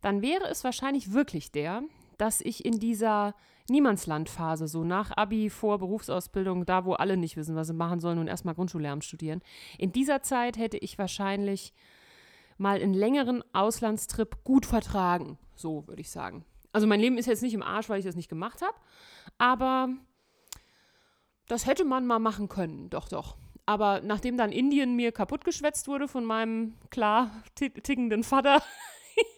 [0.00, 1.82] dann wäre es wahrscheinlich wirklich der,
[2.18, 3.34] dass ich in dieser
[3.68, 8.18] Niemandslandphase, so nach Abi, vor Berufsausbildung, da wo alle nicht wissen, was sie machen sollen
[8.18, 9.40] und erstmal Grundschullehramt studieren,
[9.78, 11.72] in dieser Zeit hätte ich wahrscheinlich
[12.58, 16.44] mal einen längeren Auslandstrip gut vertragen, so würde ich sagen.
[16.74, 18.74] Also mein Leben ist jetzt nicht im Arsch, weil ich das nicht gemacht habe,
[19.38, 19.88] aber
[21.46, 23.36] das hätte man mal machen können, doch, doch.
[23.64, 28.60] Aber nachdem dann Indien mir kaputtgeschwätzt wurde von meinem klar tick- tickenden Vater,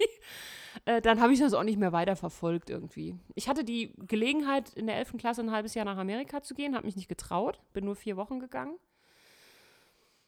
[0.87, 3.15] äh, dann habe ich das auch nicht mehr weiter verfolgt irgendwie.
[3.35, 5.19] Ich hatte die Gelegenheit, in der 11.
[5.19, 8.17] Klasse ein halbes Jahr nach Amerika zu gehen, habe mich nicht getraut, bin nur vier
[8.17, 8.79] Wochen gegangen.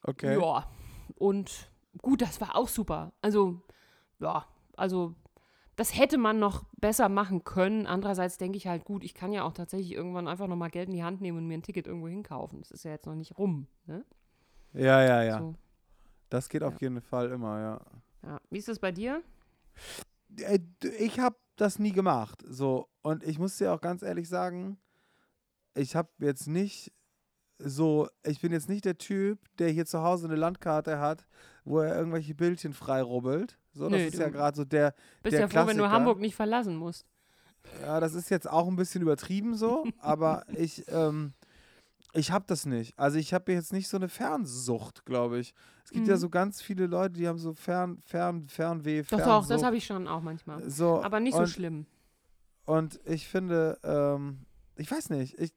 [0.02, 0.38] Okay.
[0.38, 0.70] Ja,
[1.16, 1.70] und
[2.02, 3.12] gut, das war auch super.
[3.22, 3.62] Also,
[4.20, 4.46] ja,
[4.76, 5.14] also
[5.78, 7.86] das hätte man noch besser machen können.
[7.86, 10.94] Andererseits denke ich halt, gut, ich kann ja auch tatsächlich irgendwann einfach nochmal Geld in
[10.94, 12.60] die Hand nehmen und mir ein Ticket irgendwo hinkaufen.
[12.60, 13.68] Das ist ja jetzt noch nicht rum.
[13.86, 14.04] Ne?
[14.72, 15.38] Ja, ja, ja.
[15.38, 15.54] So,
[16.30, 16.78] Das geht auf Ja.
[16.88, 17.80] jeden Fall immer, ja.
[18.24, 18.40] ja.
[18.50, 19.22] Wie ist das bei dir?
[20.40, 20.58] Äh,
[20.98, 22.42] Ich habe das nie gemacht.
[22.46, 22.88] So.
[23.02, 24.78] Und ich muss dir auch ganz ehrlich sagen,
[25.74, 26.92] ich habe jetzt nicht
[27.60, 31.26] so, ich bin jetzt nicht der Typ, der hier zu Hause eine Landkarte hat,
[31.68, 33.58] wo er irgendwelche Bildchen frei rubbelt.
[33.74, 35.90] So, das Nee, ist ja gerade so der, Bist Der ja froh, wenn du Klassiker.
[35.90, 37.06] Hamburg nicht verlassen musst.
[37.82, 41.32] ja, das ist jetzt auch ein bisschen übertrieben so, aber ich, ähm,
[42.14, 42.98] ich habe das nicht.
[42.98, 45.54] Also ich habe jetzt nicht so eine Fernsucht, glaube ich.
[45.84, 46.20] Es gibt ja Mhm.
[46.20, 49.50] so ganz viele Leute, die haben so Fern, Fern, Fernweh, Doch, doch, Fernsucht.
[49.50, 50.68] das habe ich schon auch manchmal.
[50.68, 51.86] so, Aber nicht so und, schlimm.
[52.64, 54.40] Und ich finde, ähm,
[54.76, 55.52] ich weiß nicht, ich,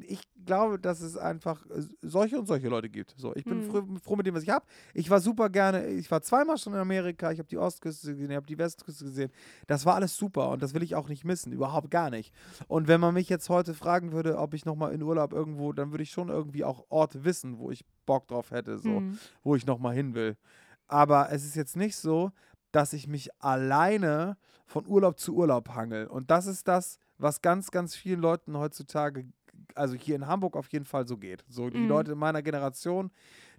[0.00, 3.14] ich glaube, dass es einfach äh, solche und solche Leute gibt.
[3.18, 3.62] So, ich bin Mhm.
[3.62, 4.64] froh, froh mit dem, was ich habe.
[4.94, 8.30] Ich war super gerne, ich war zweimal schon in Amerika, ich habe die Ostküste gesehen,
[8.30, 9.30] ich habe die Westküste gesehen.
[9.66, 12.32] Das war alles super und das will ich auch nicht missen, überhaupt gar nicht.
[12.66, 15.90] Und wenn man mich jetzt heute fragen würde, ob ich nochmal in Urlaub irgendwo, dann
[15.90, 19.18] würde ich schon irgendwie auch Orte wissen, wo ich Bock drauf hätte, so Mhm.
[19.42, 20.36] wo ich nochmal hin will.
[20.88, 22.30] Aber es ist jetzt nicht so,
[22.72, 26.06] dass ich mich alleine von Urlaub zu Urlaub hangel.
[26.06, 29.26] Und das ist das, was ganz, ganz vielen Leuten heutzutage,
[29.74, 31.44] also hier in Hamburg auf jeden Fall so geht.
[31.48, 31.88] So die Mhm.
[31.88, 33.10] Leute in meiner Generation,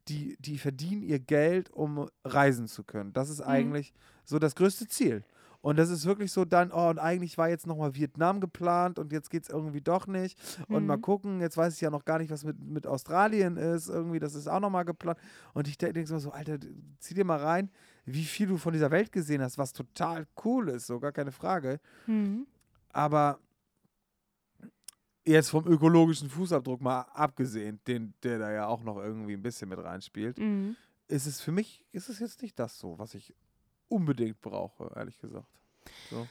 [0.07, 3.13] die, die verdienen ihr Geld, um reisen zu können.
[3.13, 3.93] Das ist eigentlich
[4.23, 5.23] so das größte Ziel.
[5.61, 9.11] Und das ist wirklich so dann, oh, und eigentlich war jetzt nochmal Vietnam geplant und
[9.11, 10.37] jetzt geht es irgendwie doch nicht.
[10.67, 11.01] Und mal Mhm.
[11.01, 13.89] gucken, jetzt weiß ich ja noch gar nicht, was mit, mit Australien ist.
[13.89, 15.17] Irgendwie, das ist auch nochmal geplant.
[15.55, 16.59] Und ich denke so, Alter,
[16.99, 17.71] zieh dir mal rein,
[18.05, 21.31] wie viel du von dieser Welt gesehen hast, was total cool ist, so gar keine
[21.31, 21.79] Frage.
[22.05, 22.45] Mhm.
[22.93, 23.39] Aber
[25.25, 29.69] jetzt vom ökologischen Fußabdruck mal abgesehen, den, der da ja auch noch irgendwie ein bisschen
[29.69, 30.75] mit reinspielt, Mhm.
[31.07, 33.33] ist es für mich, ist es jetzt nicht das so, was ich
[33.87, 35.47] unbedingt brauche, ehrlich gesagt.
[36.09, 36.27] So.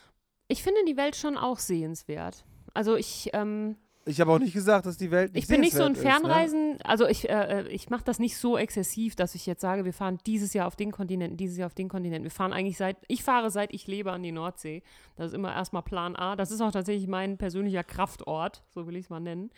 [0.48, 2.44] Ich finde die Welt schon auch sehenswert.
[2.74, 3.76] Also ich, ähm,
[4.06, 6.16] Ich habe auch nicht gesagt, dass die Welt nicht ich bin nicht so ein sehenswert
[6.16, 6.28] ist, ne?
[6.28, 9.86] Fernreisen, also ich, äh, äh, ich mache das nicht so exzessiv, dass ich jetzt sage,
[9.86, 12.22] wir fahren dieses Jahr auf den Kontinent, dieses Jahr auf den Kontinent.
[12.22, 14.82] Wir fahren eigentlich seit, ich fahre seit ich lebe an die Nordsee.
[15.16, 16.36] Das ist immer erstmal Plan A.
[16.36, 19.50] Das ist auch tatsächlich mein persönlicher Kraftort, so will ich es mal nennen.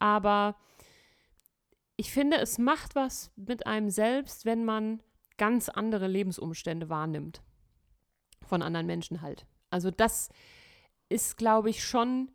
[0.00, 0.56] Aber
[1.96, 5.00] ich finde, es macht was mit einem selbst, wenn man
[5.36, 7.42] ganz andere Lebensumstände wahrnimmt.
[8.44, 9.46] Von anderen Menschen halt.
[9.70, 10.30] Also das
[11.08, 12.30] ist, glaube ich, schon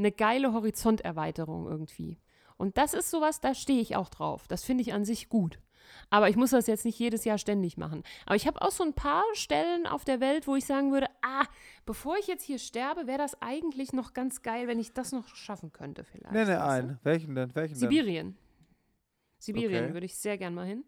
[0.00, 2.18] eine geile Horizonterweiterung irgendwie.
[2.56, 4.46] Und das ist sowas, da stehe ich auch drauf.
[4.48, 5.60] Das finde ich an sich gut.
[6.08, 8.02] Aber ich muss das jetzt nicht jedes Jahr ständig machen.
[8.26, 11.06] Aber ich habe auch so ein paar Stellen auf der Welt, wo ich sagen würde,
[11.22, 11.44] ah,
[11.84, 15.26] bevor ich jetzt hier sterbe, wäre das eigentlich noch ganz geil, wenn ich das noch
[15.34, 16.32] schaffen könnte vielleicht.
[16.32, 16.66] Nenne weißt du?
[16.68, 16.98] einen.
[17.02, 17.54] Welchen denn?
[17.54, 17.80] Welchen denn?
[17.80, 18.36] Sibirien.
[19.38, 19.94] Sibirien Okay.
[19.94, 20.84] würde ich sehr gern mal hin.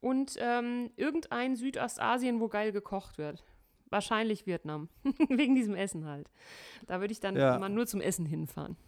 [0.00, 3.44] Und ähm, irgendein Südostasien, wo geil gekocht wird.
[3.90, 4.88] Wahrscheinlich Vietnam.
[5.28, 6.30] Wegen diesem Essen halt.
[6.86, 7.54] Da würde ich dann Ja.
[7.56, 8.76] immer nur zum Essen hinfahren.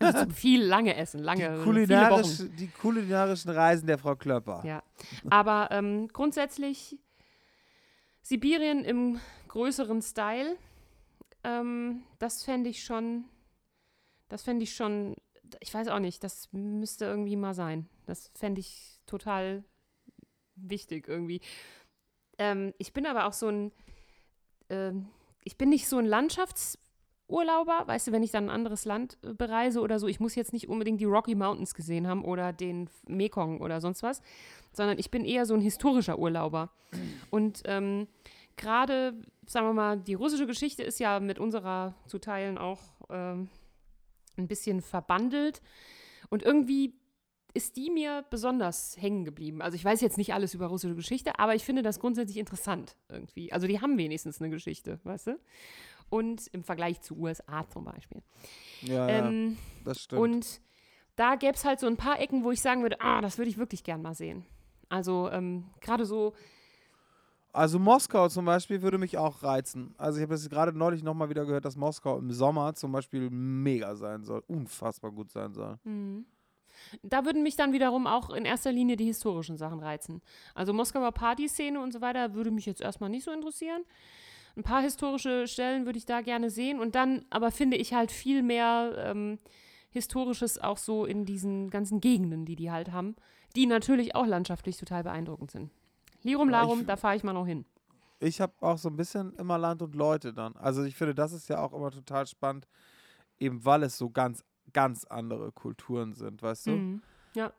[0.00, 2.56] Also zum viel lange Essen, lange, Die, viele kulinarisch, Wochen.
[2.56, 4.60] die kulinarischen Reisen der Frau Klöpper.
[4.66, 4.82] Ja.
[5.30, 6.98] Aber ähm, grundsätzlich
[8.22, 10.56] Sibirien im größeren Style,
[11.44, 13.24] ähm, das fände ich schon,
[14.28, 15.14] das fände ich schon,
[15.60, 17.88] ich weiß auch nicht, das müsste irgendwie mal sein.
[18.06, 19.62] Das fände ich total
[20.56, 21.40] wichtig irgendwie.
[22.38, 23.70] Ähm, ich bin aber auch so ein,
[24.70, 25.06] ähm,
[25.42, 29.32] ich bin nicht so ein Landschaftsurlauber, weißt du, wenn ich dann ein anderes Land äh,
[29.32, 32.88] bereise oder so, ich muss jetzt nicht unbedingt die Rocky Mountains gesehen haben oder den
[33.06, 34.22] Mekong oder sonst was,
[34.72, 36.70] sondern ich bin eher so ein historischer Urlauber.
[37.30, 38.08] Und ähm,
[38.56, 39.14] gerade,
[39.46, 43.48] sagen wir mal, die russische Geschichte ist ja mit unserer zu Teilen auch ähm,
[44.36, 45.62] ein bisschen verbandelt.
[46.30, 46.94] Und irgendwie
[47.54, 49.62] ist die mir besonders hängen geblieben.
[49.62, 52.96] Also ich weiß jetzt nicht alles über russische Geschichte, aber ich finde das grundsätzlich interessant
[53.08, 53.52] irgendwie.
[53.52, 55.38] Also die haben wenigstens eine Geschichte, weißt du?
[56.10, 58.22] Und im Vergleich zu USA zum Beispiel.
[58.82, 60.20] Ja, Ähm, ja das stimmt.
[60.22, 60.60] und
[61.16, 63.48] da gäbe es halt so ein paar Ecken, wo ich sagen würde, ah, das würde
[63.50, 64.44] ich wirklich gern mal sehen.
[64.88, 66.34] Also ähm, gerade so,
[67.52, 69.94] Also Moskau zum Beispiel würde mich auch reizen.
[69.96, 73.30] Also ich habe jetzt gerade neulich nochmal wieder gehört, dass Moskau im Sommer zum Beispiel
[73.30, 74.42] mega sein soll.
[74.48, 75.78] Unfassbar gut sein soll.
[75.84, 76.26] hm.
[77.02, 80.22] Da würden mich dann wiederum auch in erster Linie die historischen Sachen reizen.
[80.54, 83.82] Also Moskauer Partyszene und so weiter würde mich jetzt erstmal nicht so interessieren.
[84.56, 88.12] Ein paar historische Stellen würde ich da gerne sehen und dann aber finde ich halt
[88.12, 89.38] viel mehr ähm,
[89.90, 93.14] Historisches auch so in diesen ganzen Gegenden, die die halt haben,
[93.54, 95.70] die natürlich auch landschaftlich total beeindruckend sind.
[96.22, 97.64] Lirum Ja, Larum, f- da fahre ich mal noch hin.
[98.18, 100.56] Ich habe auch so ein bisschen immer Land und Leute dann.
[100.56, 102.66] Also ich finde, das ist ja auch immer total spannend,
[103.38, 106.70] eben weil es so ganz, ganz andere Kulturen sind, weißt du?
[106.72, 107.02] Mhm.
[107.34, 107.52] Ja.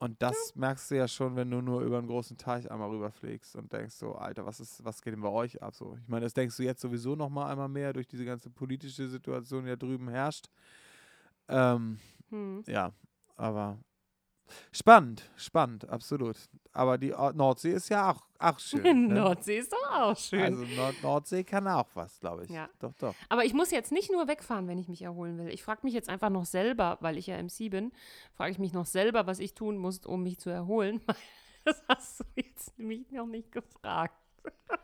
[0.00, 3.56] Und das merkst du ja schon, wenn du nur über einen großen Teich einmal rüberfliegst
[3.56, 5.74] und denkst so, Alter, was ist, was geht denn bei euch ab?
[5.74, 8.48] So, ich meine, das denkst du jetzt sowieso noch mal einmal mehr durch diese ganze
[8.48, 10.46] politische Situation, die da drüben herrscht.
[11.48, 11.98] Ähm,
[12.30, 12.62] Hm.
[12.68, 12.92] ja,
[13.34, 13.78] aber
[14.72, 16.36] spannend, spannend, absolut.
[16.72, 18.82] Aber die Nordsee ist ja auch, auch schön.
[19.08, 19.14] ne?
[19.14, 20.40] Nordsee ist doch auch schön.
[20.42, 22.50] Also Nord Nordsee kann auch was, glaube ich.
[22.50, 22.68] Ja.
[22.78, 23.14] Doch, doch.
[23.28, 25.48] Aber ich muss jetzt nicht nur wegfahren, wenn ich mich erholen will.
[25.48, 27.90] Ich frage mich jetzt einfach noch selber, weil ich ja MC bin,
[28.34, 31.00] frage ich mich noch selber, was ich tun muss, um mich zu erholen.
[31.64, 34.14] Das hast du jetzt nämlich noch nicht gefragt.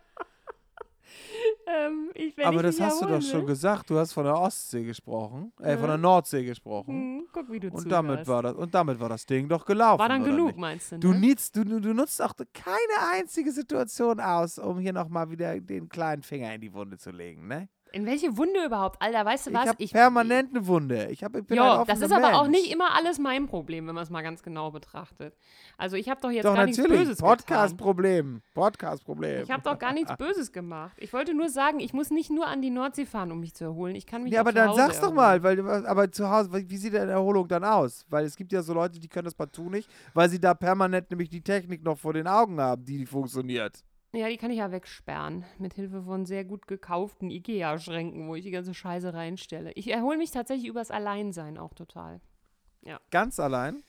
[1.67, 3.89] ähm, ich, Aber das mich hast du doch erholen schon will, gesagt.
[3.89, 5.87] Du hast von der Ostsee gesprochen, äh, von Ja.
[5.87, 6.93] der Nordsee gesprochen.
[6.93, 9.99] Hm, guck, wie du Und damit, war das, und damit war das Ding doch gelaufen.
[9.99, 10.57] War dann genug, Nicht?
[10.57, 10.99] meinst du?
[10.99, 11.35] Du, ne?
[11.53, 16.23] du, du du nutzt auch keine einzige Situation aus, um hier nochmal wieder den kleinen
[16.23, 17.67] Finger in die Wunde zu legen, ne?
[17.95, 19.01] In welche Wunde überhaupt?
[19.01, 19.67] Alter, weißt du Ich was?
[19.67, 21.07] habe permanent eine Wunde.
[21.11, 22.57] Ich, hab, ich bin das ist aber auch Mensch.
[22.63, 25.33] nicht immer alles mein Problem, wenn man es mal ganz genau betrachtet.
[25.77, 26.99] Also ich habe doch jetzt Doch, gar nichts natürlich.
[27.03, 27.37] Böses getan.
[27.37, 28.41] Podcast-Problem.
[28.53, 29.43] Podcast-Problem.
[29.43, 30.97] Ich habe doch gar nichts Böses gemacht.
[30.99, 33.63] Ich wollte nur sagen, ich muss nicht nur an die Nordsee fahren, um mich zu
[33.63, 33.95] erholen.
[33.95, 35.15] Ich kann mich Ja, auch aber dann sag's doch erholen.
[35.15, 38.05] mal, weil, aber zu Hause, wie wie sieht deine Erholung dann aus?
[38.09, 41.09] Weil es gibt ja so Leute, die können das partout nicht, weil sie da permanent
[41.11, 43.79] nämlich die Technik noch vor den Augen haben, die funktioniert.
[44.15, 45.43] Ja, die kann ich ja wegsperren.
[45.59, 49.71] Mit Hilfe von sehr gut gekauften Ikea-Schränken, wo ich die ganze Scheiße reinstelle.
[49.73, 52.21] Ich erhole mich tatsächlich übers Alleinsein auch total.
[53.09, 53.83] Ganz allein.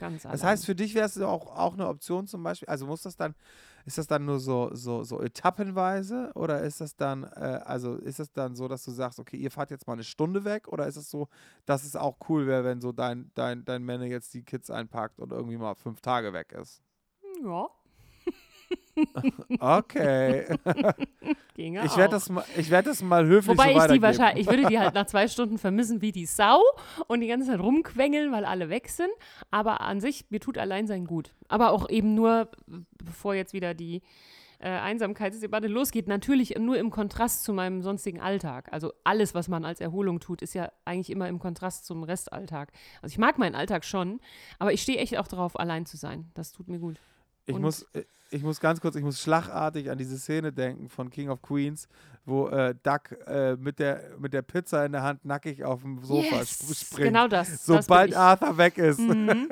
[0.00, 0.52] Ganz Das allein.
[0.52, 3.34] heißt, für dich wäre es auch, auch eine Option zum Beispiel, also muss das dann,
[3.84, 8.18] ist das dann nur so, so, so etappenweise oder ist das dann, äh, also ist
[8.18, 10.86] es dann so, dass du sagst, okay, ihr fahrt jetzt mal eine Stunde weg oder
[10.86, 11.28] ist es so,
[11.66, 15.20] dass es auch cool wäre, wenn so dein, dein, dein Männer jetzt die Kids einpackt
[15.20, 16.82] und irgendwie mal fünf Tage weg ist?
[17.44, 17.68] ja,
[19.58, 20.46] Okay.
[21.54, 24.46] ginge ich werde das, mal- ich werd das mal höflich Wobei so ich die wahrscheinlich,
[24.46, 26.60] ich würde die halt nach zwei Stunden vermissen wie die Sau
[27.06, 29.10] und die ganze Zeit rumquengeln, weil alle weg sind.
[29.50, 31.34] Aber an sich, mir tut Alleinsein gut.
[31.48, 32.48] Aber auch eben nur,
[33.04, 34.02] bevor jetzt wieder die
[34.58, 38.68] äh, Einsamkeitsdebatte losgeht, natürlich nur im Kontrast zu meinem sonstigen Alltag.
[38.72, 42.70] Also alles, was man als Erholung tut, ist ja eigentlich immer im Kontrast zum Restalltag.
[43.02, 44.20] Also ich mag meinen Alltag schon,
[44.58, 46.30] aber ich stehe echt auch darauf, allein zu sein.
[46.34, 46.96] Das tut mir gut.
[47.46, 50.88] Ich Und- muss, äh, ich muss ganz kurz, ich muss schlagartig an diese Szene denken
[50.88, 51.88] von King of Queens,
[52.24, 56.02] wo äh, Duck äh, mit, der, mit der Pizza in der Hand nackig auf dem
[56.02, 57.08] Sofa Yes, sp springt.
[57.08, 57.64] Genau das.
[57.64, 58.14] sobald.
[58.14, 59.00] Arthur weg ist.
[59.00, 59.48] Mhm.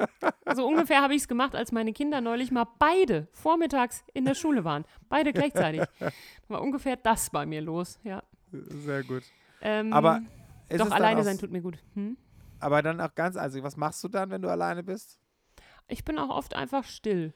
[0.54, 4.34] So ungefähr habe ich es gemacht, als meine Kinder neulich mal beide vormittags in der
[4.34, 4.84] Schule waren.
[5.08, 5.82] Beide gleichzeitig.
[6.48, 8.22] War ungefähr das bei mir los, ja.
[8.52, 9.24] Sehr gut.
[9.60, 10.22] Ähm, Aber
[10.68, 11.78] doch alleine sein tut mir gut.
[11.94, 12.16] Hm?
[12.60, 15.18] Aber dann auch ganz, also was machst du dann, wenn du alleine bist?
[15.86, 17.32] Ich bin auch oft einfach still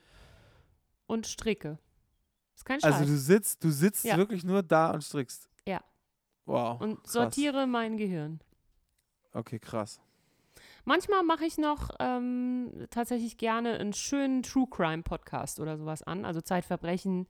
[1.07, 1.77] und stricke.
[2.55, 2.93] Ist kein Scheiß.
[2.93, 4.17] Also du sitzt, du sitzt Ja.
[4.17, 5.49] wirklich nur da und strickst.
[5.67, 5.81] Ja.
[6.45, 6.81] Wow.
[6.81, 7.13] und krass.
[7.13, 8.41] sortiere mein Gehirn.
[9.33, 9.99] Okay, krass.
[10.85, 16.25] Manchmal mache ich noch ähm, tatsächlich gerne einen schönen True Crime Podcast oder sowas an,
[16.25, 17.27] also Zeitverbrechen.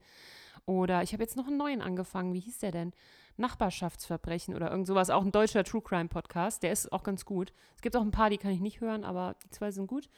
[0.66, 2.32] Oder ich habe jetzt noch einen neuen angefangen.
[2.32, 2.92] Wie hieß der denn?
[3.36, 5.10] Nachbarschaftsverbrechen oder irgend sowas.
[5.10, 6.62] Auch ein deutscher True Crime Podcast.
[6.62, 7.52] Der ist auch ganz gut.
[7.76, 10.08] Es gibt auch ein paar, die kann ich nicht hören, aber die zwei sind gut.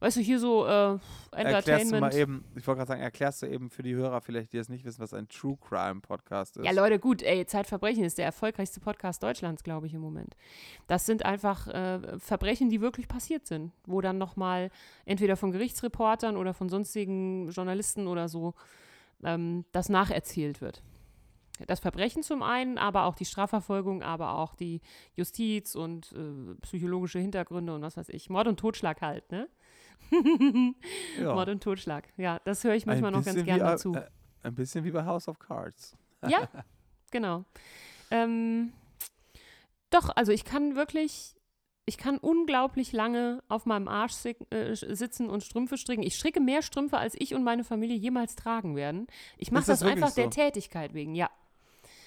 [0.00, 1.40] Weißt du, hier so äh, Erklärst du
[2.00, 2.14] mal Entertainment.
[2.14, 4.84] eben, ich wollte gerade sagen, erklärst du eben für die Hörer vielleicht, die es nicht
[4.84, 6.64] wissen, was ein True Crime Podcast ist.
[6.64, 10.36] Ja, Leute, gut, ey, Zeitverbrechen ist der erfolgreichste Podcast Deutschlands, glaube ich, im Moment.
[10.86, 14.70] Das sind einfach äh, Verbrechen, die wirklich passiert sind, wo dann nochmal
[15.04, 18.54] entweder von Gerichtsreportern oder von sonstigen Journalisten oder so
[19.22, 20.82] ähm, das nacherzählt wird.
[21.66, 24.80] Das Verbrechen zum einen, aber auch die Strafverfolgung, aber auch die
[25.14, 28.28] Justiz und äh, psychologische Hintergründe und was weiß ich.
[28.28, 29.48] Mord und Totschlag halt, ne?
[31.18, 31.34] Ja.
[31.34, 32.04] Mord und Totschlag.
[32.16, 33.94] Ja, das höre ich manchmal noch ganz bisschen gern wie, dazu.
[33.94, 34.08] Äh,
[34.42, 35.96] ein bisschen wie bei House of Cards.
[36.26, 36.48] Ja,
[37.10, 37.44] genau.
[38.10, 38.72] Ähm,
[39.90, 41.36] Doch, also ich kann wirklich,
[41.84, 46.02] ich kann unglaublich lange auf meinem Arsch äh, sitzen und Strümpfe stricken.
[46.02, 49.06] Ich stricke mehr Strümpfe, als ich und meine Familie jemals tragen werden.
[49.36, 50.30] Ich mache das das, einfach wirklich der so?
[50.30, 51.28] Tätigkeit wegen, ja.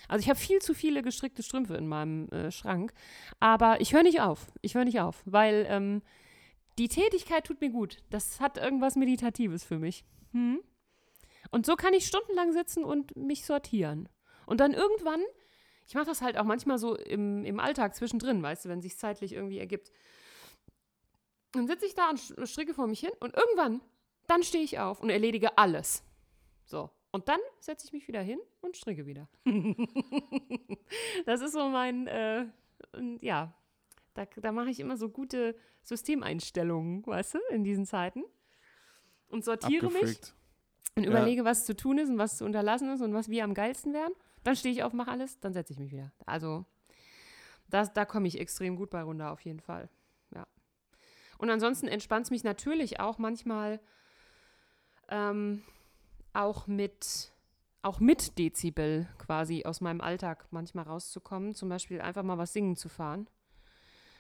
[0.08, 2.94] Also ich habe viel zu viele gestrickte Strümpfe in meinem äh, Schrank,
[3.40, 4.48] aber ich höre nicht auf.
[4.62, 6.02] Ich höre nicht auf, weil ähm,
[6.78, 7.98] die Tätigkeit tut mir gut.
[8.10, 10.06] Das hat irgendwas Meditatives für mich.
[10.32, 10.62] Hm?
[11.52, 14.10] Und so kann ich stundenlang sitzen und mich sortieren.
[14.46, 15.22] Und dann irgendwann,
[15.88, 18.98] ich mache das halt auch manchmal so im, im Alltag zwischendrin, weißt du, wenn sich
[18.98, 19.92] zeitlich irgendwie ergibt.
[21.54, 23.82] Dann sitze ich da und stricke vor mich hin und irgendwann,
[24.28, 26.04] dann stehe ich auf und erledige alles.
[26.66, 26.90] So.
[27.12, 29.30] Und dann setze ich mich wieder hin und stricke wieder.
[31.26, 32.46] das ist so mein, äh,
[33.22, 33.57] ja,
[34.18, 38.24] da, da mache ich immer so gute Systemeinstellungen, weißt du, in diesen Zeiten.
[39.30, 40.34] Und sortiere mich Abgefickt.
[40.95, 41.09] und Ja.
[41.09, 43.93] überlege, was zu tun ist und was zu unterlassen ist und was wir am geilsten
[43.93, 44.13] wären.
[44.43, 46.11] Dann stehe ich auf, mache alles, dann setze ich mich wieder.
[46.26, 46.65] Also,
[47.70, 49.89] das, da komme ich extrem gut bei runter, auf jeden Fall.
[50.34, 50.47] Ja.
[51.38, 53.80] Und ansonsten entspannt es mich natürlich auch manchmal
[55.09, 55.63] ähm,
[56.34, 57.32] auch mit
[57.84, 61.53] auch mit Dezibel quasi aus meinem Alltag manchmal rauszukommen.
[61.53, 63.30] Zum Beispiel einfach mal was singen zu fahren.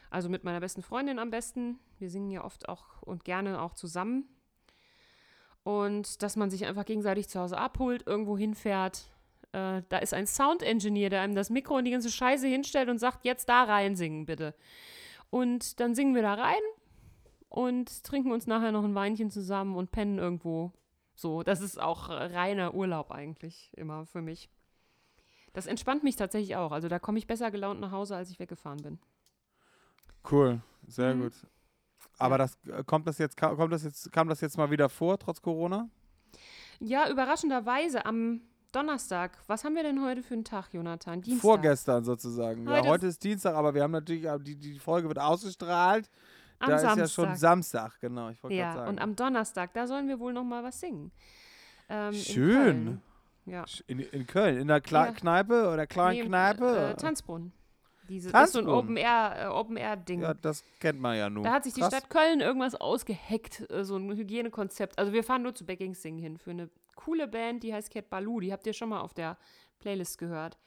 [0.09, 1.79] Also mit meiner besten Freundin am besten.
[1.99, 4.25] Wir singen ja oft auch und gerne auch zusammen.
[5.63, 9.11] Und dass man sich einfach gegenseitig zu Hause abholt, irgendwo hinfährt.
[9.51, 12.99] Äh, da ist ein Sound-Engineer, der einem das Mikro und die ganze Scheiße hinstellt und
[12.99, 14.55] sagt, jetzt da rein singen, bitte.
[15.29, 16.61] Und dann singen wir da rein
[17.49, 20.71] und trinken uns nachher noch ein Weinchen zusammen und pennen irgendwo.
[21.15, 24.49] So, das ist auch äh, reiner Urlaub eigentlich immer für mich.
[25.53, 26.71] Das entspannt mich tatsächlich auch.
[26.71, 28.99] Also da komme ich besser gelaunt nach Hause, als ich weggefahren bin.
[30.29, 31.21] Cool, sehr Mhm.
[31.23, 31.33] gut.
[32.19, 35.17] Aber das äh, kommt das jetzt kommt das jetzt kam das jetzt mal wieder vor
[35.19, 35.89] trotz Corona?
[36.79, 38.41] Ja, überraschenderweise am
[38.71, 39.37] Donnerstag.
[39.47, 41.21] Was haben wir denn heute für einen Tag, Jonathan?
[41.21, 41.41] Dienstag.
[41.41, 42.67] Vorgestern sozusagen.
[42.67, 45.19] Heute ja, ist- heute ist Dienstag, aber wir haben natürlich äh, die die Folge wird
[45.19, 46.09] ausgestrahlt.
[46.59, 47.03] Am da Samstag.
[47.05, 48.29] ist ja schon Samstag, genau.
[48.29, 48.89] Ich Ja, sagen.
[48.89, 51.11] und am Donnerstag, da sollen wir wohl noch mal was singen.
[51.87, 52.53] Ähm, in Schön.
[52.63, 53.01] Köln.
[53.45, 53.63] Ja.
[53.85, 55.11] in, in Köln, in der Kle Ja.
[55.11, 56.89] Kneipe oder kleinen Nee, Kneipe?
[56.89, 57.53] Äh, Tanzbrunnen.
[58.07, 58.67] Diese, das ist so ein?
[58.67, 59.43] Open-Air-Ding.
[59.43, 61.43] Äh, Open ja, das kennt man ja nun.
[61.43, 61.93] Da hat sich die Krass.
[61.93, 64.97] Stadt Köln irgendwas ausgeheckt, äh, so ein Hygienekonzept.
[64.97, 68.09] Also wir fahren nur zu Backing Sing hin für eine coole Band, die heißt Cat
[68.09, 68.39] Baloo.
[68.39, 69.37] Die habt ihr schon mal auf der
[69.79, 70.57] Playlist gehört.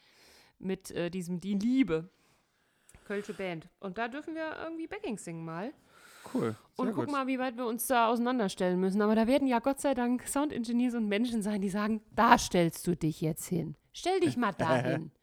[0.58, 2.10] Mit äh, diesem Die Liebe.
[3.06, 3.68] Kölsche Band.
[3.80, 5.72] Und da dürfen wir irgendwie Backing singen mal.
[6.34, 6.54] Cool.
[6.76, 7.12] Und Sehr guck gut.
[7.12, 9.00] mal, wie weit wir uns da auseinanderstellen müssen.
[9.02, 12.86] Aber da werden ja Gott sei Dank Sound-Engineers und Menschen sein, die sagen, da stellst
[12.86, 13.76] du dich jetzt hin.
[13.92, 15.10] Stell dich mal dahin.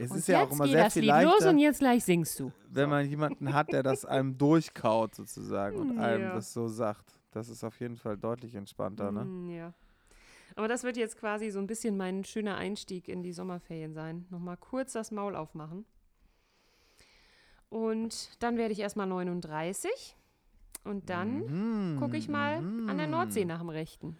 [0.00, 2.04] Es und ist ja auch immer sehr das viel Lied los leichter, und jetzt gleich
[2.04, 2.52] singst du.
[2.70, 6.34] wenn man jemanden hat, der das einem durchkaut sozusagen und einem Ja.
[6.34, 7.04] das so sagt.
[7.32, 9.24] Das ist auf jeden Fall deutlich entspannter, ne?
[9.24, 9.72] Mm, Ja.
[10.56, 14.26] Aber das wird jetzt quasi so ein bisschen mein schöner Einstieg in die Sommerferien sein.
[14.30, 15.84] Nochmal kurz das Maul aufmachen.
[17.68, 20.16] Und dann werde ich erstmal 39.
[20.84, 22.56] Und dann Mhm, gucke ich mal
[22.88, 23.12] an der mhm.
[23.12, 24.16] Nordsee nach dem Rechten.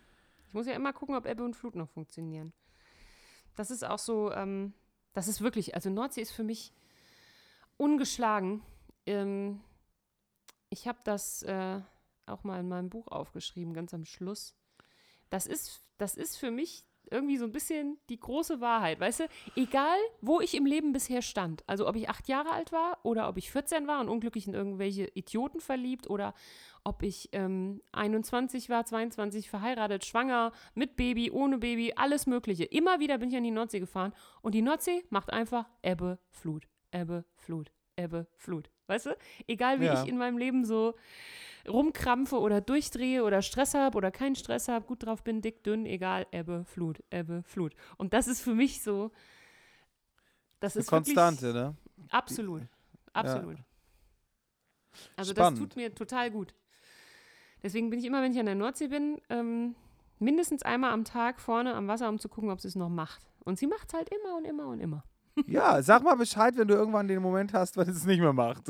[0.47, 2.53] Ich muss ja immer gucken, ob Ebbe und Flut noch funktionieren.
[3.57, 4.73] Das ist auch so, ähm,
[5.13, 6.73] das ist wirklich, also Nordsee ist für mich
[7.77, 8.63] ungeschlagen.
[9.07, 9.61] Ähm,
[10.69, 11.81] ich habe das äh,
[12.27, 14.55] auch mal in meinem Buch aufgeschrieben, ganz am Schluss.
[15.31, 19.01] Das ist, das ist für mich irgendwie so ein bisschen die große Wahrheit.
[19.01, 19.25] Weißt du,
[19.57, 23.29] egal wo ich im Leben bisher stand, also ob ich acht Jahre alt war oder
[23.29, 26.35] ob ich 14 war und unglücklich in irgendwelche Idioten verliebt oder
[26.85, 32.65] ob ich ähm, 21 war, 22, verheiratet, schwanger, mit Baby, ohne Baby, alles Mögliche.
[32.65, 36.67] Immer wieder bin ich an die Nordsee gefahren und die Nordsee macht einfach Ebbe, Flut,
[36.91, 38.71] Ebbe, Flut, Ebbe, Flut.
[38.87, 39.17] Weißt du?
[39.47, 40.03] Egal wie Ja.
[40.03, 40.95] ich in meinem Leben so
[41.69, 45.87] rumkrampfe oder durchdrehe oder Stress habe oder keinen Stress habe, gut drauf bin, dick, dünn,
[45.87, 47.75] egal, Ebbe, Flut, Ebbe, Flut.
[47.97, 49.11] Und das ist für mich so,
[50.61, 51.77] das Eine ist Konstante, wirklich, ne?
[52.11, 52.63] Absolut,
[53.13, 53.59] absolut.
[55.17, 55.59] Also Spannend.
[55.59, 56.55] das tut mir total gut.
[57.63, 59.75] Deswegen bin ich immer, wenn ich an der Nordsee bin, ähm,
[60.19, 63.23] mindestens einmal am Tag vorne am Wasser, um zu gucken, ob sie es noch macht.
[63.45, 65.05] Und sie macht es halt immer und immer und immer.
[65.47, 68.69] Ja, sag mal Bescheid, wenn du irgendwann den Moment hast, wenn es nicht mehr macht.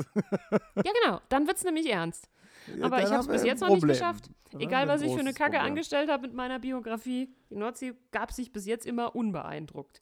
[0.75, 2.29] Ja, genau, dann wird es nämlich ernst.
[2.77, 3.97] Ja, Aber ich habe es bis jetzt noch nicht Problem.
[3.97, 4.29] geschafft.
[4.51, 5.71] Dann Egal, was ich für eine Kacke Problem.
[5.71, 10.01] angestellt habe mit meiner Biografie, die Nordsee gab sich bis jetzt immer unbeeindruckt.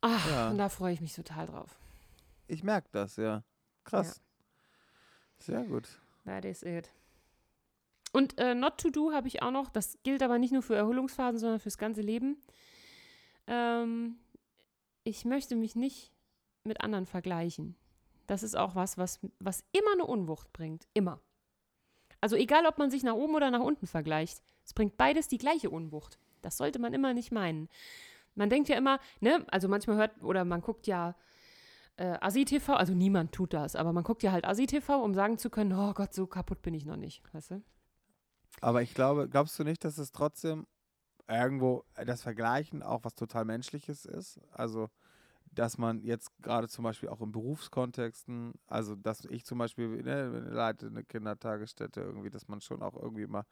[0.00, 0.50] Ach, Ja.
[0.50, 1.78] und da freue ich mich total drauf.
[2.46, 3.42] Ich merke das, ja.
[3.84, 4.20] Krass.
[5.38, 5.88] Sehr gut.
[6.24, 6.90] That is it.
[8.12, 9.68] Und äh, Not to Do habe ich auch noch.
[9.70, 12.36] Das gilt aber nicht nur für Erholungsphasen, sondern fürs ganze Leben.
[13.46, 14.16] Ähm,
[15.02, 16.12] ich möchte mich nicht
[16.62, 17.74] mit anderen vergleichen.
[18.26, 20.86] Das ist auch was, was, was immer eine Unwucht bringt.
[20.94, 21.20] Immer.
[22.20, 25.38] Also egal, ob man sich nach oben oder nach unten vergleicht, es bringt beides die
[25.38, 26.18] gleiche Unwucht.
[26.40, 27.68] Das sollte man immer nicht meinen.
[28.34, 31.14] Man denkt ja immer, ne, also manchmal hört oder man guckt ja
[31.96, 35.50] äh, Asi-TV, also niemand tut das, aber man guckt ja halt Asi-TV, um sagen zu
[35.50, 37.62] können, oh Gott, so kaputt bin ich noch nicht, weißt du?
[38.60, 40.66] Aber ich glaube, glaubst du nicht, dass es trotzdem
[41.28, 44.40] irgendwo äh, das Vergleichen auch was total Menschliches ist?
[44.52, 44.88] Also,
[45.54, 50.28] dass man jetzt gerade zum Beispiel auch in Berufskontexten, also dass ich zum Beispiel ne,
[50.50, 53.44] leite eine Kindertagesstätte irgendwie, dass man schon auch irgendwie mal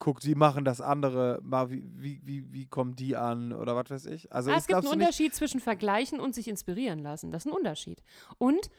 [0.00, 3.90] guckt, wie machen das andere, mal wie, wie, wie, wie kommen die an oder was
[3.90, 4.32] weiß ich.
[4.32, 7.30] Also Ah, es gibt einen Unterschied zwischen vergleichen und sich inspirieren lassen.
[7.30, 8.02] Das ist ein Unterschied.
[8.38, 8.70] Und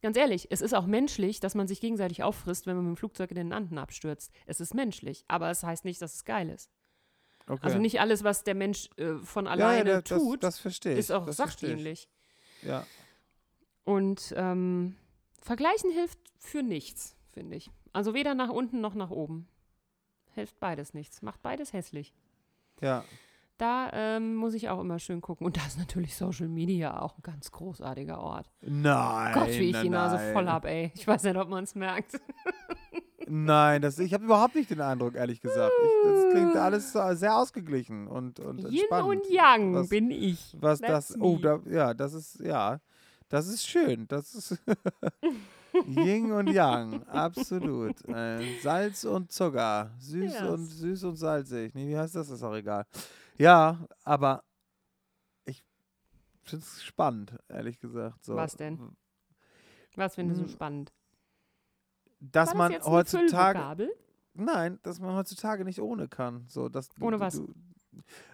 [0.00, 2.96] ganz ehrlich, es ist auch menschlich, dass man sich gegenseitig auffrisst, wenn man mit dem
[2.96, 4.32] Flugzeug in den Anden abstürzt.
[4.46, 6.70] Es ist menschlich, aber es heißt nicht, dass es geil ist.
[7.48, 7.58] okay.
[7.62, 10.84] Also nicht alles, was der Mensch äh, von ja, alleine ja, das, tut, das ich.
[10.86, 12.08] ist auch das sachdienlich.
[12.62, 12.86] Ja.
[13.84, 14.96] Und ähm,
[15.40, 17.70] vergleichen hilft für nichts, finde ich.
[17.92, 19.48] Also weder nach unten noch nach oben.
[20.34, 21.22] Hilft beides nichts.
[21.22, 22.14] Macht beides hässlich.
[22.80, 23.04] Ja.
[23.56, 25.44] Da ähm, muss ich auch immer schön gucken.
[25.44, 28.48] Und da ist natürlich Social Media auch ein ganz großartiger Ort.
[28.60, 29.34] Nein.
[29.34, 30.32] Gott, wie ich nein, die Nase nein.
[30.32, 30.92] voll hab, ey.
[30.94, 32.12] Ich weiß nicht, ob man es merkt.
[33.28, 35.72] Nein, das, ich habe überhaupt nicht den Eindruck, ehrlich gesagt.
[35.84, 39.08] Ich, das klingt alles so sehr ausgeglichen und, und Yin entspannt.
[39.08, 40.56] und Yang was, bin ich.
[40.60, 42.80] Was That's das, oh, da, ja, das ist, ja,
[43.28, 44.06] das ist schön.
[44.08, 44.58] Das ist
[45.86, 48.02] Yin und Yang, absolut.
[48.08, 50.42] Äh, Salz und Zucker, süß Yes.
[50.42, 51.74] und süß und salzig.
[51.74, 52.30] Nee, wie heißt das?
[52.30, 52.84] Ist auch egal.
[53.36, 54.42] Ja, aber
[55.44, 55.62] ich
[56.42, 58.24] finde es spannend, ehrlich gesagt.
[58.24, 58.34] So.
[58.34, 58.96] Was denn?
[59.96, 60.92] Was findest du Hm, spannend?
[62.20, 63.88] Dass das man heutzutage?
[64.34, 66.44] Nein, dass man heutzutage nicht ohne kann.
[66.48, 67.34] So, dass Ohne du- was?
[67.34, 67.52] Du,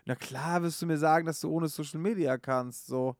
[0.04, 3.16] na klar wirst du mir sagen, dass du ohne Social Media kannst, so.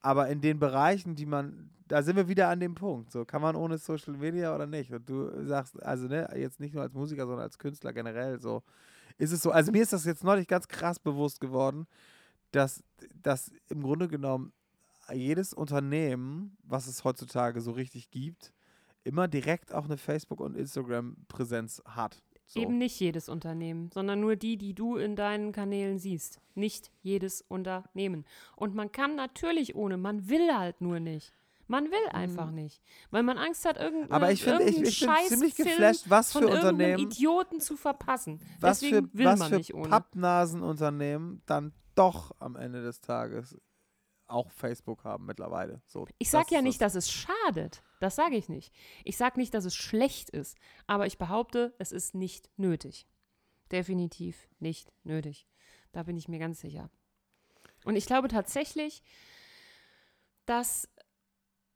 [0.00, 3.10] Aber in den Bereichen, die man, da sind wir wieder an dem Punkt.
[3.10, 4.92] So, kann man ohne Social Media oder nicht?
[4.92, 8.62] Und du sagst, also ne, jetzt nicht nur als Musiker, sondern als Künstler generell so.
[9.16, 11.86] Ist es so, also mir ist das jetzt neulich ganz krass bewusst geworden,
[12.50, 12.82] dass,
[13.22, 14.52] dass im Grunde genommen
[15.12, 18.52] jedes Unternehmen, was es heutzutage so richtig gibt,
[19.04, 22.22] immer direkt auch eine Facebook- und Instagram-Präsenz hat.
[22.46, 22.60] So.
[22.60, 26.40] Eben nicht jedes Unternehmen, sondern nur die, die du in deinen Kanälen siehst.
[26.54, 28.26] Nicht jedes Unternehmen.
[28.54, 31.32] Und man kann natürlich ohne, man will halt nur nicht.
[31.66, 34.12] Man will einfach nicht, weil man Angst hat, irgendeinen Mhm.
[34.12, 38.38] Aber ich finde ich, ich find ziemlich geflasht, was für Unternehmen, Idioten zu verpassen.
[38.60, 39.88] was Deswegen für, will was man für nicht ohne.
[39.88, 43.58] Pappnasenunternehmen dann doch am Ende des Tages
[44.26, 45.82] auch Facebook haben mittlerweile.
[45.86, 47.82] So, Ich sage das ja nicht, dass es schadet.
[48.00, 48.72] Das sage ich nicht.
[49.04, 50.56] Ich sage nicht, dass es schlecht ist.
[50.86, 53.06] Aber ich behaupte, es ist nicht nötig.
[53.70, 55.46] Definitiv nicht nötig.
[55.92, 56.90] Da bin ich mir ganz sicher.
[57.84, 59.02] Und ich glaube tatsächlich,
[60.46, 60.88] dass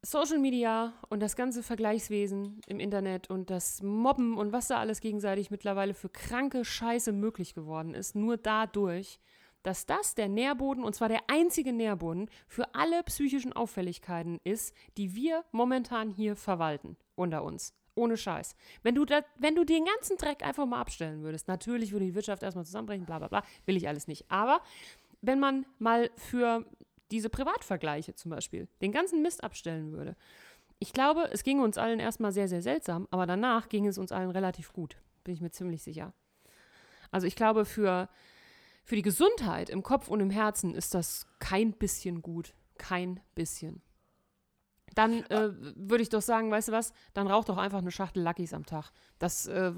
[0.01, 5.01] Social Media und das ganze Vergleichswesen im Internet und das Mobben und was da alles
[5.01, 9.19] gegenseitig mittlerweile für kranke Scheiße möglich geworden ist, nur dadurch,
[9.63, 15.15] dass das der Nährboden, und zwar der einzige Nährboden für alle psychischen Auffälligkeiten ist, die
[15.15, 17.73] wir momentan hier verwalten unter uns.
[17.95, 18.55] Ohne Scheiß.
[18.81, 22.15] Wenn du, da, wenn du den ganzen Dreck einfach mal abstellen würdest, natürlich würde die
[22.15, 24.25] Wirtschaft erstmal zusammenbrechen, bla bla bla, will ich alles nicht.
[24.31, 24.61] Aber
[25.21, 26.65] wenn man mal für
[27.11, 30.15] diese Privatvergleiche zum Beispiel den ganzen Mist abstellen würde,
[30.79, 34.13] ich glaube, es ging uns allen erstmal sehr, sehr seltsam, aber danach ging es uns
[34.13, 34.95] allen relativ gut.
[35.25, 36.13] Bin ich mir ziemlich sicher.
[37.11, 38.07] Also ich glaube, für,
[38.89, 42.55] für die Gesundheit im Kopf und im Herzen ist das kein bisschen gut.
[42.79, 43.83] Kein bisschen.
[44.95, 48.23] Dann äh, würde ich doch sagen, weißt du was, dann rauch doch einfach eine Schachtel
[48.23, 48.89] Luckys am Tag.
[49.19, 49.73] Das äh,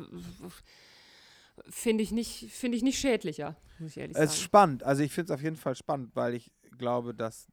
[1.69, 4.43] finde ich, nicht- finde ich nicht schädlicher, muss ich ehrlich Es ist sagen.
[4.43, 4.83] spannend.
[4.83, 7.47] Also ich finde es auf jeden Fall spannend, weil ich glaube, dass,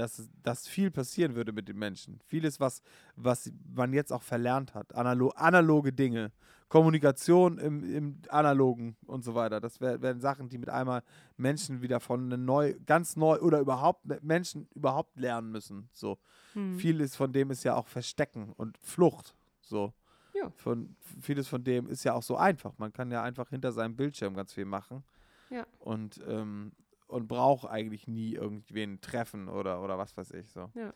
[0.00, 2.20] dass, dass viel passieren würde mit den Menschen.
[2.26, 2.82] Vieles, was,
[3.16, 4.94] was man jetzt auch verlernt hat.
[4.94, 6.32] Analo analoge Dinge.
[6.68, 9.60] Kommunikation im, im Analogen und so weiter.
[9.60, 11.02] Das wär, wären Sachen, die mit einmal
[11.36, 15.88] Menschen wieder von ne neu, ganz neu oder überhaupt Menschen überhaupt lernen müssen.
[15.92, 16.18] So.
[16.52, 16.78] Hm.
[16.78, 19.34] Vieles von dem ist ja auch Verstecken und Flucht.
[19.60, 19.92] So.
[20.32, 20.50] Ja.
[20.56, 22.72] Von, vieles von dem ist ja auch so einfach.
[22.78, 25.02] Man kann ja einfach hinter seinem Bildschirm ganz viel machen.
[25.50, 25.66] Ja.
[25.80, 26.72] Und, ähm,
[27.10, 30.50] und braucht eigentlich nie irgendwen treffen oder, oder was weiß ich.
[30.50, 30.70] So.
[30.74, 30.92] Ja,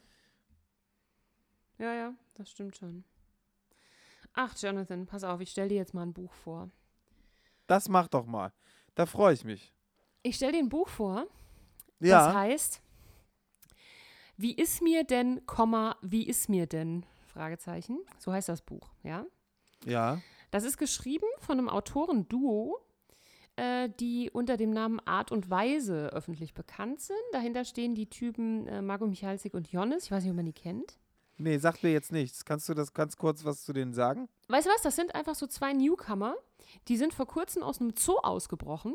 [1.78, 3.04] ja, das stimmt schon.
[4.32, 6.70] Ach, Jonathan, pass auf, ich stell dir jetzt mal ein Buch vor.
[7.66, 8.52] Das mach doch mal.
[8.94, 9.72] Da freue ich mich.
[10.22, 11.26] Ich stell dir ein Buch vor,
[12.00, 12.34] das Ja.
[12.34, 12.80] heißt,
[14.36, 17.04] wie ist mir denn, Komma, wie ist mir denn?
[17.26, 18.00] Fragezeichen.
[18.18, 19.26] So heißt das Buch, ja.
[19.84, 20.20] Ja.
[20.50, 22.78] Das ist geschrieben von einem Autorenduo,
[23.56, 27.16] äh, die unter dem Namen Art und Weise öffentlich bekannt sind.
[27.32, 30.04] Dahinter stehen die Typen äh, Marco Michalsik und Jonas.
[30.04, 30.98] Ich weiß nicht, ob man die kennt.
[31.36, 32.44] Nee, sag mir jetzt nichts.
[32.44, 34.28] Kannst du das ganz kurz was zu denen sagen?
[34.48, 34.82] Weißt du was?
[34.82, 36.36] Das sind einfach so zwei Newcomer.
[36.88, 38.94] Die sind vor kurzem aus einem Zoo ausgebrochen.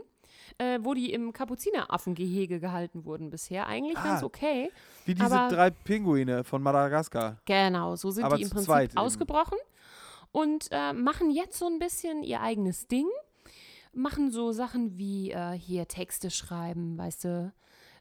[0.59, 3.67] äh, wo die im Kapuzineraffengehege gehalten wurden bisher.
[3.67, 4.25] Eigentlich ganz Ah.
[4.25, 4.71] okay.
[5.05, 7.37] Wie diese drei Pinguine von Madagaskar.
[7.45, 8.97] Genau, so sind Aber die im Prinzip eben.
[8.97, 9.57] ausgebrochen
[10.31, 13.07] und äh, machen jetzt so ein bisschen ihr eigenes Ding.
[13.93, 17.53] Machen so Sachen wie äh, hier Texte schreiben, weißt du,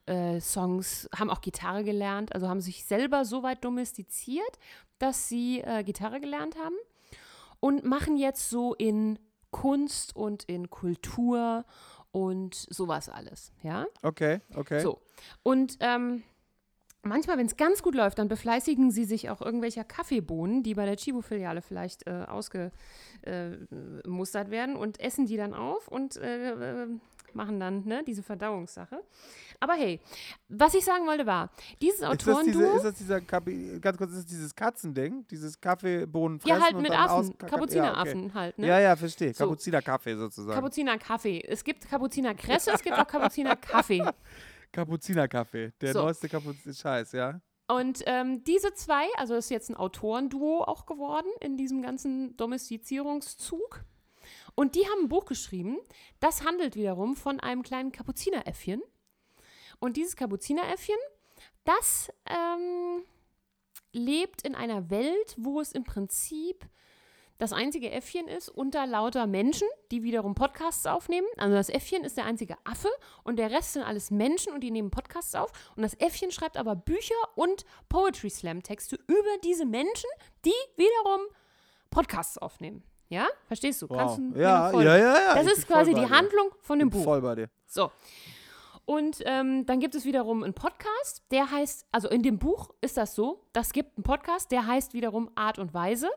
[0.07, 4.59] äh, Songs, haben auch Gitarre gelernt, also haben sich selber so weit domestiziert,
[4.99, 6.77] dass sie äh, Gitarre gelernt haben
[7.61, 9.19] und machen jetzt so in
[9.51, 11.65] Kunst und in Kultur
[12.11, 13.87] und sowas alles, ja.
[14.03, 14.81] Okay, okay.
[14.81, 15.01] So.
[15.43, 16.23] Und ähm,
[17.03, 20.85] manchmal, wenn es ganz gut läuft, dann befleißigen sie sich auch irgendwelcher Kaffeebohnen, die bei
[20.85, 26.87] der Chibo-Filiale vielleicht äh, ausgemustert werden und essen die dann auf und äh, äh,
[27.35, 29.03] machen dann ne, diese Verdauungssache.
[29.61, 30.01] Aber hey,
[30.49, 31.51] was ich sagen wollte war,
[31.83, 35.27] dieses Ist das, diese, ist das dieser Kapi ganz kurz, ist das dieses Katzending?
[35.29, 38.69] Dieses Kaffeebohnen fressen ja halt mit Affen, Kapuzineraffen halt, ne?
[38.69, 39.35] Ja, ja, verstehe.
[39.35, 39.45] So.
[39.45, 40.55] Kapuziner-Kaffee sozusagen.
[40.55, 41.45] Kapuziner-Kaffee.
[41.47, 44.03] Es gibt Kapuziner-Kresse, es gibt auch Kapuziner-Kaffee.
[44.73, 45.73] Kapuziner-Kaffee.
[45.81, 46.03] Der So.
[46.03, 47.41] neueste Kapuziner-Scheiß, ja?
[47.69, 53.85] Und ähm, diese zwei, also ist jetzt ein Autorenduo auch geworden in diesem ganzen Domestizierungszug.
[54.55, 55.79] Und die haben ein Buch geschrieben,
[56.19, 58.83] das handelt wiederum von einem kleinen Kapuzineräffchen.
[59.81, 60.97] Und dieses Kapuzineräffchen,
[61.65, 63.05] das ähm,
[63.93, 66.67] lebt in einer Welt, wo es im Prinzip
[67.39, 71.27] das einzige Äffchen ist unter lauter Menschen, die wiederum Podcasts aufnehmen.
[71.37, 72.89] Also das Äffchen ist der einzige Affe
[73.23, 75.53] und der Rest sind alles Menschen und die nehmen Podcasts auf.
[75.77, 80.11] Und das Äffchen schreibt aber Bücher und Poetry Slam Texte über diese Menschen,
[80.45, 81.21] die wiederum
[81.91, 82.83] Podcasts aufnehmen.
[83.09, 83.29] Ja?
[83.47, 83.89] Verstehst du?
[83.89, 84.17] Wow.
[84.17, 85.35] Du ja, ja, ja, ja.
[85.35, 86.11] Das ich ist quasi die dir.
[86.11, 87.05] Handlung von dem Bin Buch.
[87.05, 87.51] Voll bei dir.
[87.67, 87.93] So.
[88.85, 92.97] Und ähm, dann gibt es wiederum einen Podcast, der heißt, also in dem Buch ist
[92.97, 96.09] das so, das gibt einen Podcast, der heißt wiederum Art und Weise.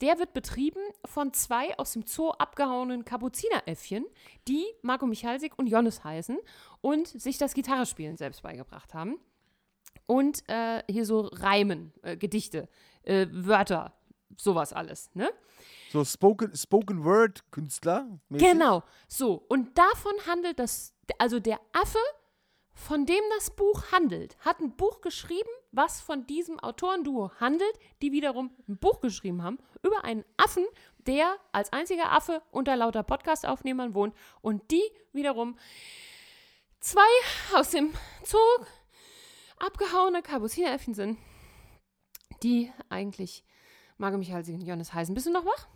[0.00, 4.04] Der wird betrieben von zwei aus dem Zoo abgehauenen Kapuzineräffchen,
[4.48, 6.38] die Marco Michalsik und Jonas heißen
[6.80, 9.18] und sich das Gitarrespielen selbst beigebracht haben.
[10.06, 12.68] Und äh, hier so Reimen, äh, Gedichte,
[13.02, 13.94] äh, Wörter,
[14.36, 15.30] sowas alles, ne?
[15.92, 18.06] So Spoken, Spoken Word Künstler.
[18.28, 18.48] mäßig?
[18.48, 19.44] Genau, so.
[19.48, 21.98] Und davon handelt das, also der Affe,
[22.72, 27.72] von dem das Buch handelt, hat ein Buch geschrieben, was von diesem Autorenduo handelt,
[28.02, 30.66] die wiederum ein Buch geschrieben haben über einen Affen,
[31.06, 34.82] der als einziger Affe unter lauter Podcast-Aufnehmern wohnt und die
[35.12, 35.58] wiederum
[36.80, 37.00] zwei
[37.54, 37.92] aus dem
[38.24, 38.38] Zoo
[39.58, 41.18] abgehauene Kapuzineräffchen sind,
[42.42, 43.44] die eigentlich
[43.98, 45.14] Margot Michalsik und Jonas heißen.
[45.14, 45.68] Bist du noch wach?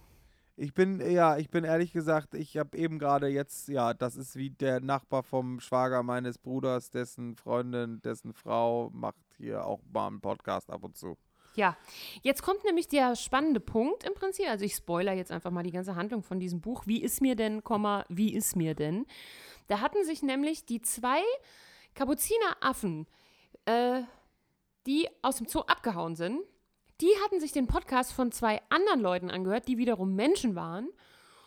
[0.57, 4.37] Ich bin, ja, ich bin ehrlich gesagt, ich habe eben gerade jetzt, ja, das ist
[4.37, 10.07] wie der Nachbar vom Schwager meines Bruders, dessen Freundin, dessen Frau macht hier auch mal
[10.07, 11.17] einen Podcast ab und zu.
[11.57, 11.77] Ja,
[12.23, 14.49] jetzt kommt nämlich der spannende Punkt im Prinzip.
[14.49, 16.87] Also ich spoiler jetzt einfach mal die ganze Handlung von diesem Buch.
[16.87, 19.07] Wie ist mir denn, Komma, wie ist mir denn?
[19.69, 21.21] Da hatten sich nämlich die zwei
[21.95, 23.07] Kapuzineraffen,
[23.67, 24.03] äh,
[24.87, 26.41] die aus dem Zoo abgehauen sind,
[27.05, 30.89] die hatten sich den Podcast von zwei anderen Leuten angehört, die wiederum Menschen waren.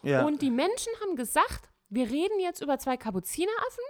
[0.03, 0.23] Ja.
[0.23, 3.83] Und die Menschen haben gesagt, wir reden jetzt über zwei Kapuzineraffen.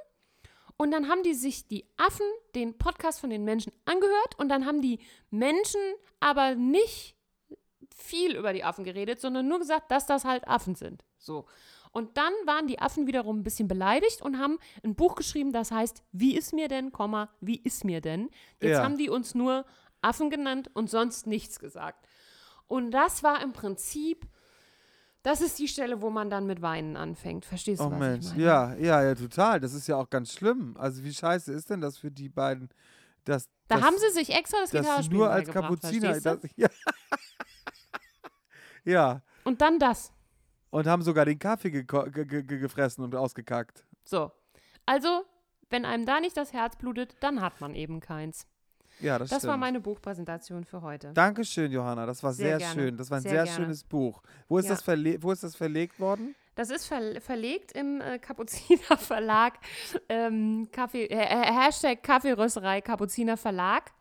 [0.78, 2.26] Und dann haben die sich die Affen
[2.56, 5.00] den Podcast von den Menschen angehört und dann haben die
[5.30, 5.82] Menschen
[6.22, 7.16] aber nicht
[7.94, 11.04] viel über die Affen geredet, sondern nur gesagt, dass das halt Affen sind.
[11.18, 11.46] So.
[11.92, 15.72] Und dann waren die Affen wiederum ein bisschen beleidigt und haben ein Buch geschrieben, das
[15.72, 18.30] heißt, wie ist mir denn, Komma, wie ist mir denn?
[18.62, 18.84] Jetzt Ja.
[18.84, 19.66] haben die uns nur
[20.02, 22.08] Affen genannt und sonst nichts gesagt.
[22.68, 24.28] Und das war im Prinzip,
[25.24, 27.46] das ist die Stelle, wo man dann mit Weinen anfängt.
[27.46, 28.44] Verstehst du, Oh was Mensch, ich meine?
[28.44, 29.60] ja, ja, ja, total.
[29.60, 30.76] Das ist ja auch ganz schlimm.
[30.78, 32.70] Also wie scheiße ist denn das für die beiden,
[33.24, 36.40] dass Da dass, haben sie sich extra das dass sie Gitarrespielen nur als Kapuziner, das,
[36.56, 36.70] ja.
[38.86, 40.14] ja, Und dann das.
[40.70, 43.86] und haben sogar den Kaffee ge ge ge gefressen und ausgekackt.
[44.04, 44.32] So.
[44.86, 45.24] Also,
[45.70, 48.48] wenn einem da nicht das Herz blutet, dann hat man eben keins.
[49.00, 49.52] Ja, das, Das stimmt.
[49.52, 51.12] war meine Buchpräsentation für heute.
[51.14, 52.06] Dankeschön, Johanna.
[52.06, 52.98] Das war Sehr sehr, schön.
[52.98, 54.22] Das war ein Sehr sehr, schönes Buch.
[54.48, 54.72] Wo ist, Ja.
[54.72, 56.36] das verle wo ist das verlegt worden?
[56.56, 59.60] Das ist ver verlegt im äh, Kapuziner Verlag.
[60.10, 63.92] Ähm, Kaffee, äh, äh, Hashtag Kaffeerösterei Kapuziner Verlag.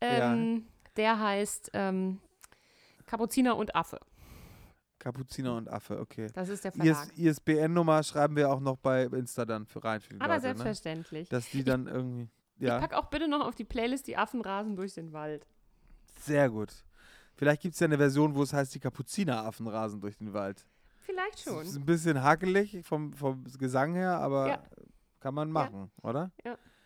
[0.00, 2.20] Ähm, Der heißt ähm,
[3.04, 4.00] Kapuziner und Affe.
[4.98, 6.28] Kapuziner und Affe, okay.
[6.34, 7.08] Das ist der Verlag.
[7.16, 10.48] IS ISBN-Nummer schreiben wir auch noch bei Insta dann für rein für die Aber Leute,
[10.48, 10.54] ne?
[10.56, 11.28] selbstverständlich.
[11.28, 12.28] Dass die dann irgendwie.
[12.60, 15.46] Ich Ja, pack auch bitte noch auf die Playlist die Affen rasen durch den Wald.
[16.20, 16.84] sehr gut.
[17.34, 20.66] Vielleicht gibt es ja eine Version, wo es heißt, die Kapuzineraffen rasen durch den Wald.
[20.98, 21.62] Vielleicht Das schon.
[21.62, 24.62] ist ein bisschen hakelig vom, vom Gesang her, aber Ja.
[25.20, 26.30] kann man machen, oder?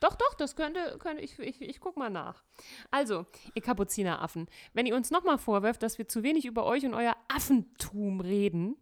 [0.01, 2.45] Doch, doch, das könnte, könnte ich, ich, ich guck mal nach.
[2.91, 6.95] Also, ihr Kapuzineraffen, wenn ihr uns nochmal vorwirft, dass wir zu wenig über euch und
[6.95, 8.77] euer Affentum reden,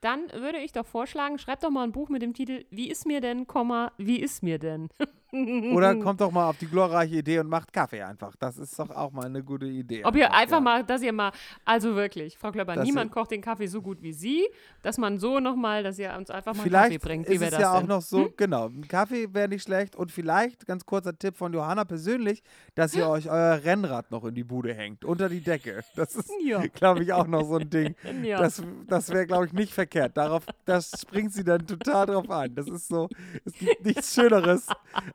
[0.00, 3.06] dann würde ich doch vorschlagen, schreib doch mal ein Buch mit dem Titel Wie ist
[3.06, 4.88] mir denn, Komma, wie ist mir denn?
[5.72, 8.34] Oder kommt doch mal auf die glorreiche Idee und macht Kaffee einfach.
[8.36, 10.04] Das ist doch auch mal eine gute Idee.
[10.04, 10.60] Ob ihr einfach ja.
[10.60, 11.32] mal, dass ihr mal,
[11.64, 14.48] also wirklich, Frau Klöpper, Dass niemand kocht den Kaffee so gut wie Sie,
[14.82, 17.28] dass man so nochmal, dass ihr uns einfach mal Vielleicht Kaffee bringt.
[17.28, 17.88] Wie ist wäre es das ja auch denn?
[17.88, 21.84] noch so, genau, ein Kaffee wäre nicht schlecht und vielleicht, ganz kurzer Tipp von Johanna
[21.84, 22.42] persönlich,
[22.74, 25.82] dass ihr euch euer Rennrad noch in die Bude hängt, unter die Decke.
[25.96, 26.64] Das ist, Ja.
[26.66, 27.94] glaube ich, auch noch so ein Ding.
[28.22, 28.38] Ja.
[28.38, 30.16] Das, das wäre, glaube ich, nicht verkehrt.
[30.16, 32.54] Darauf, das springt sie dann total drauf an.
[32.54, 33.08] Das ist so,
[33.44, 34.66] es gibt nichts Schöneres,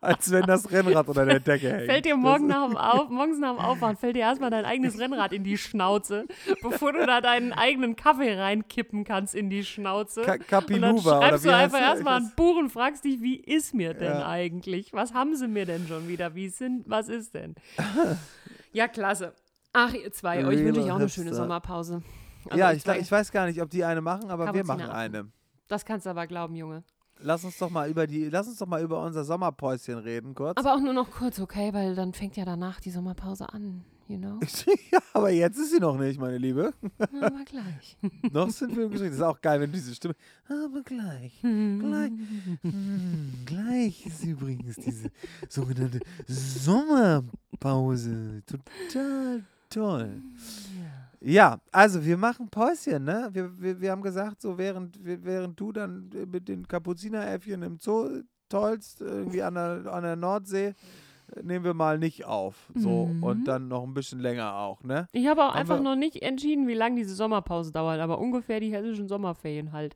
[0.10, 1.86] als wenn das Rennrad unter der Decke hängt.
[1.92, 5.00] Fällt dir morgen nach dem Auf, morgens nach dem Aufwachen, fällt dir erstmal dein eigenes
[5.00, 6.26] Rennrad in die Schnauze,
[6.62, 10.22] bevor du da deinen eigenen Kaffee reinkippen kannst in die Schnauze.
[10.24, 13.94] Ka und dann schreibst du einfach erstmal ein Buch und fragst dich, wie ist mir
[13.94, 14.28] denn Ja.
[14.28, 14.94] eigentlich?
[14.94, 16.36] Was haben sie mir denn schon wieder?
[16.36, 17.56] Wie sind, was ist denn?
[18.74, 19.34] ja, klasse.
[19.74, 21.34] Ach, ihr zwei, euch wünsche ich auch eine schöne.
[21.34, 22.02] Sommerpause.
[22.46, 24.96] Also ja, ich, ich weiß gar nicht, ob die eine machen, aber wir machen Kapuziner.
[24.96, 25.32] eine.
[25.68, 26.84] Das kannst du aber glauben, Junge.
[27.22, 30.58] Lass uns doch mal über die, lass uns doch mal über unser Sommerpäuschen reden, kurz.
[30.58, 31.74] Aber auch nur noch kurz, okay?
[31.74, 34.40] Weil dann fängt ja danach die Sommerpause an, you know?
[34.92, 36.74] ja, aber jetzt ist sie noch nicht, meine Liebe.
[36.98, 37.98] Aber gleich.
[38.32, 39.10] noch sind wir im Gespräch.
[39.10, 40.16] Das ist auch geil, wenn diese Stimme.
[40.48, 41.42] Aber gleich.
[41.42, 42.12] Gleich.
[42.62, 45.12] Hm, gleich ist übrigens diese
[45.50, 47.24] sogenannte Sommerpause.
[48.46, 50.22] Total toll.
[50.80, 50.99] Ja,
[51.72, 53.30] also wir machen Päuschen, ne?
[53.34, 57.62] Wir, wir, wir haben gesagt, so während, wir- während du dann äh, mit den Kapuzineräffchen
[57.64, 60.68] im Zoo tollst, irgendwie an der, an der Nordsee,
[61.36, 62.56] äh, nehmen wir mal nicht auf.
[62.74, 63.24] So, Mhm.
[63.24, 65.08] und dann noch ein bisschen länger auch, ne?
[65.12, 68.60] Ich habe auch Haben einfach noch nicht entschieden, wie lange diese Sommerpause dauert, aber ungefähr
[68.60, 69.96] die hessischen Sommerferien halt.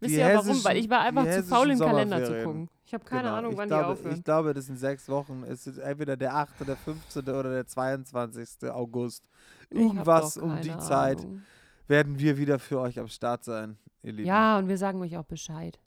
[0.00, 0.64] Wisst ihr warum?
[0.64, 2.68] Weil ich war einfach zu faul, im Kalender zu gucken.
[2.88, 3.34] Ich habe keine Genau.
[3.34, 4.16] Ahnung, ich wann glaube, die aufhören.
[4.16, 5.44] Ich glaube, das sind sechs Wochen.
[5.46, 7.22] Es ist entweder der 8., der 15.
[7.28, 8.70] oder der 22.
[8.70, 9.28] August.
[9.68, 11.42] Ich Irgendwas um die Zeit Ahnung.
[11.86, 14.26] werden wir wieder für euch am Start sein, ihr Lieben.
[14.26, 15.78] Ja, und wir sagen euch auch Bescheid.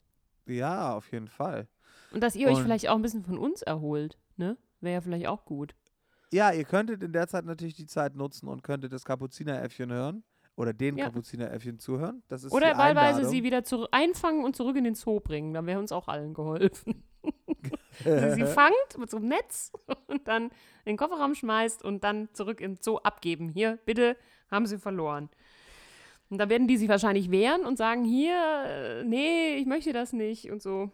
[0.46, 1.66] Ja, auf jeden Fall.
[2.12, 4.56] Und dass ihr euch Und- vielleicht auch ein bisschen von uns erholt, ne?
[4.80, 5.74] Wäre ja vielleicht auch gut.
[6.32, 10.22] Ja, ihr könntet in der Zeit natürlich die Zeit nutzen und könntet das Kapuzineräffchen hören.
[10.56, 11.06] Oder den Ja.
[11.06, 12.22] Kapuzineräffchen zuhören.
[12.28, 15.54] Das ist Oder wahlweise sie wieder zurück einfangen und zurück in den Zoo bringen.
[15.54, 17.04] Dann wäre uns auch allen geholfen.
[18.04, 18.04] sie,
[18.34, 19.72] sie fangt mit so einem Netz
[20.08, 20.44] und dann
[20.84, 23.48] in den Kofferraum schmeißt und dann zurück im Zoo abgeben.
[23.48, 24.16] Hier, bitte,
[24.50, 25.30] haben sie verloren.
[26.28, 30.12] Und da werden die sich wahrscheinlich wehren und sagen, hier, äh, nee, ich möchte das
[30.12, 30.90] nicht und so.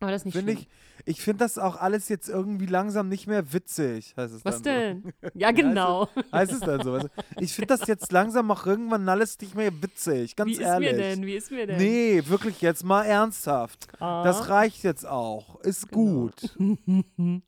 [0.00, 0.66] Aber das ist nicht Finde schlimm.
[1.06, 4.60] ich, ich finde das auch alles jetzt irgendwie langsam nicht mehr witzig, heißt es Was
[4.60, 5.12] dann denn?
[5.34, 6.08] Ja, genau.
[6.14, 6.22] So.
[6.32, 6.92] Heißt es dann so?
[6.94, 7.42] weißt du?
[7.42, 10.92] Ich finde das jetzt langsam auch irgendwann alles nicht mehr witzig, ganz Wie ist ehrlich.
[10.92, 11.24] mir denn?
[11.24, 11.78] Wie ist mir denn?
[11.78, 13.86] Nee, wirklich jetzt mal ernsthaft.
[13.98, 14.22] Ah.
[14.22, 15.60] Das reicht jetzt auch.
[15.60, 16.28] Ist Genau.
[16.30, 16.56] gut.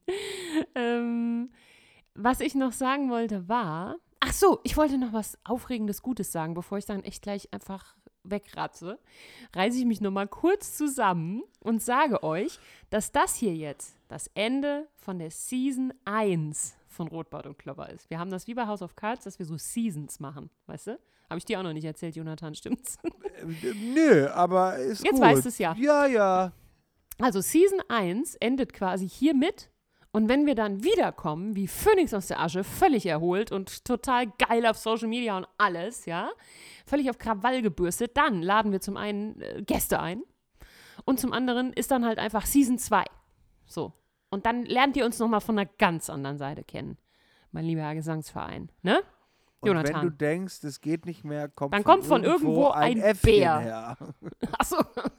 [0.74, 1.50] ähm,
[2.14, 3.96] was ich noch sagen wollte war.
[4.20, 7.94] Ach so, ich wollte noch was Aufregendes Gutes sagen, bevor ich dann echt gleich einfach
[8.24, 8.98] wegratze.
[9.54, 12.58] Reiße ich mich nochmal kurz zusammen und sage euch,
[12.90, 18.08] dass das hier jetzt das Ende von der Season 1 von Rotbart und Klopper ist.
[18.10, 20.98] Wir haben das wie bei House of Cards, dass wir so Seasons machen, weißt du?
[21.28, 22.96] Habe ich dir auch noch nicht erzählt, Jonathan, stimmt's?
[23.02, 25.20] Äh, Nö, aber ist Jetzt gut.
[25.20, 25.74] weißt du's ja.
[25.78, 26.52] Ja, ja.
[27.20, 29.70] Also Season 1 endet quasi hiermit.
[30.10, 34.66] Und wenn wir dann wiederkommen, wie Phönix aus der Asche, völlig erholt und total geil
[34.66, 36.30] auf Social Media und alles, ja,
[36.86, 40.22] völlig auf Krawall gebürstet, dann laden wir zum einen äh, Gäste ein
[41.04, 43.04] und zum anderen ist dann halt einfach Season 2.
[43.66, 43.92] So.
[44.30, 46.98] Und dann lernt ihr uns nochmal von einer ganz anderen Seite kennen,
[47.52, 49.00] mein lieber Herr Gesangsverein, ne?
[49.60, 50.18] Und wenn du Jonathan.
[50.18, 53.58] denkst, es geht nicht mehr, kommt Dann von kommt von irgendwo ein, ein Äffchen Bär.
[53.58, 53.96] her.
[54.58, 54.76] Achso,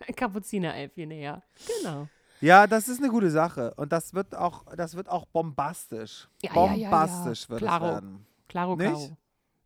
[0.07, 1.43] ein Kapuzinerelfchen näher.
[1.81, 2.07] Genau.
[2.41, 3.73] Ja, das ist eine gute Sache.
[3.75, 6.29] Und das wird auch, das wird auch bombastisch.
[6.41, 6.89] Ja, ja, ja, ja.
[6.89, 7.85] bombastisch wird Klaro.
[7.85, 8.25] es werden.
[8.47, 8.89] Klaro, Nicht?
[8.89, 9.17] klaro.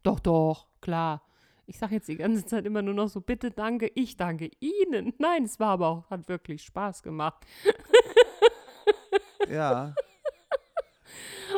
[0.04, 1.22] Doch, doch, klar.
[1.66, 5.14] Ich sage jetzt die ganze Zeit immer nur noch so, bitte danke, ich danke Ihnen.
[5.18, 7.46] Nein, es war aber auch, hat wirklich Spaß gemacht.
[9.50, 9.94] Ja.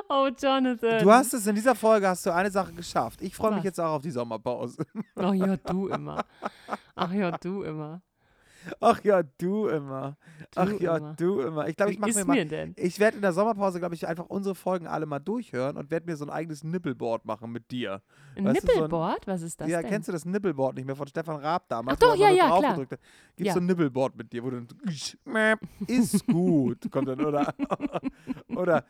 [0.09, 1.01] Oh, Jonathan.
[1.01, 3.21] Du hast es in dieser Folge hast du eine Sache geschafft.
[3.21, 4.85] Ich freue mich jetzt auch auf die Sommerpause.
[5.15, 6.25] Ach ja, du immer.
[6.95, 8.01] Ach ja, du immer.
[8.79, 10.17] Ach ja, du immer.
[10.51, 11.13] Du Ach ja, immer.
[11.15, 11.67] du immer.
[11.67, 12.45] Ich glaube, ich mache mir mal.
[12.45, 12.73] denn?
[12.77, 16.05] Ich werde in der Sommerpause, glaube ich, einfach unsere Folgen alle mal durchhören und werde
[16.05, 18.01] mir so ein eigenes Nippelboard machen mit dir.
[18.35, 19.27] Ein weißt du, so Nippelboard?
[19.27, 19.89] Was ist das ja, denn?
[19.89, 21.97] kennst du das Nippelboard nicht mehr von Stefan Raab damals?
[22.01, 22.75] Ach doch, ja, ja, klar.
[22.77, 22.99] Gibt
[23.37, 23.53] Ja.
[23.53, 24.67] so ein Nippelboard mit dir, wo du dann
[25.87, 27.53] ist gut, kommt dann, oder?
[28.55, 28.85] oder,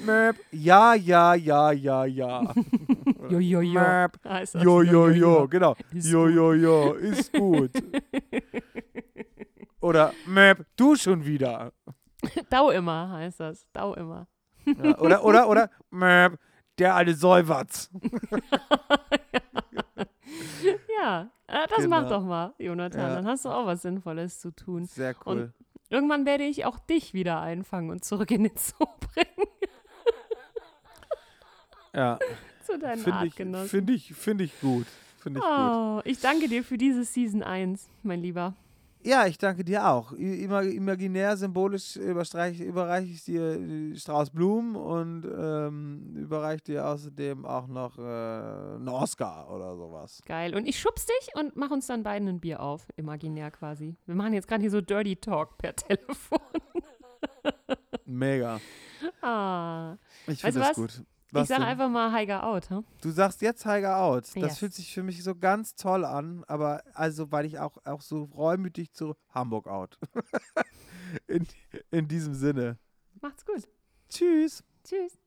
[0.00, 2.54] mäp, ja, ja, ja, ja, ja.
[3.30, 3.72] Jo, jo, jo.
[3.80, 4.62] Mäp, Heißt das.
[4.62, 5.74] jo, jo, jo, genau.
[5.92, 7.70] Ist Jo, jo, jo, ist gut.
[9.80, 11.72] Oder, mäp, du schon wieder.
[12.50, 13.66] Dau immer heißt das.
[13.72, 14.26] Dau immer.
[14.64, 16.38] Ja, oder, oder, oder, mäp,
[16.78, 17.90] der alte Säuwatz.
[21.00, 22.08] Ja, Äh, das mach Genau.
[22.20, 23.00] doch mal, Jonathan.
[23.00, 23.14] Ja.
[23.16, 24.86] Dann hast du auch was Sinnvolles zu tun.
[24.86, 25.52] Sehr cool.
[25.90, 29.48] Irgendwann werde ich auch dich wieder einfangen und zurück in den Zoo bringen.
[31.94, 32.18] Ja,
[32.64, 33.68] zu deinen finde ich, Artgenossen.
[33.68, 34.86] find ich, find ich gut.
[35.18, 35.54] Finde ich gut.
[35.54, 38.54] Oh, ich danke dir für diese Season 1, mein Lieber.
[39.04, 40.12] Ja, ich danke dir auch.
[40.12, 47.98] Imaginär, symbolisch überreiche ich dir äh, Strauß Blumen und ähm, überreiche dir außerdem auch noch
[47.98, 50.22] äh, einen Oscar oder sowas.
[50.24, 50.54] Geil.
[50.54, 53.96] Und ich schubs dich und mach uns dann beiden ein Bier auf, imaginär quasi.
[54.06, 56.38] Wir machen jetzt gerade hier so Dirty Talk per Telefon.
[58.04, 58.60] Mega.
[59.20, 59.96] Ah.
[60.28, 60.76] Ich finde das was?
[60.76, 61.02] gut.
[61.32, 61.66] Ich Was sag denn?
[61.66, 62.84] einfach mal Heiger out, hm?
[63.00, 64.24] Du sagst jetzt Heiger out.
[64.24, 64.58] Das Yes.
[64.58, 68.24] fühlt sich für mich so ganz toll an, aber also, weil ich auch, auch so
[68.24, 69.98] reumütig zu Hamburg out.
[71.26, 71.46] in,
[71.90, 72.78] in diesem Sinne.
[73.20, 73.68] Macht's gut.
[74.08, 74.62] Tschüss.
[74.84, 75.18] Tschüss.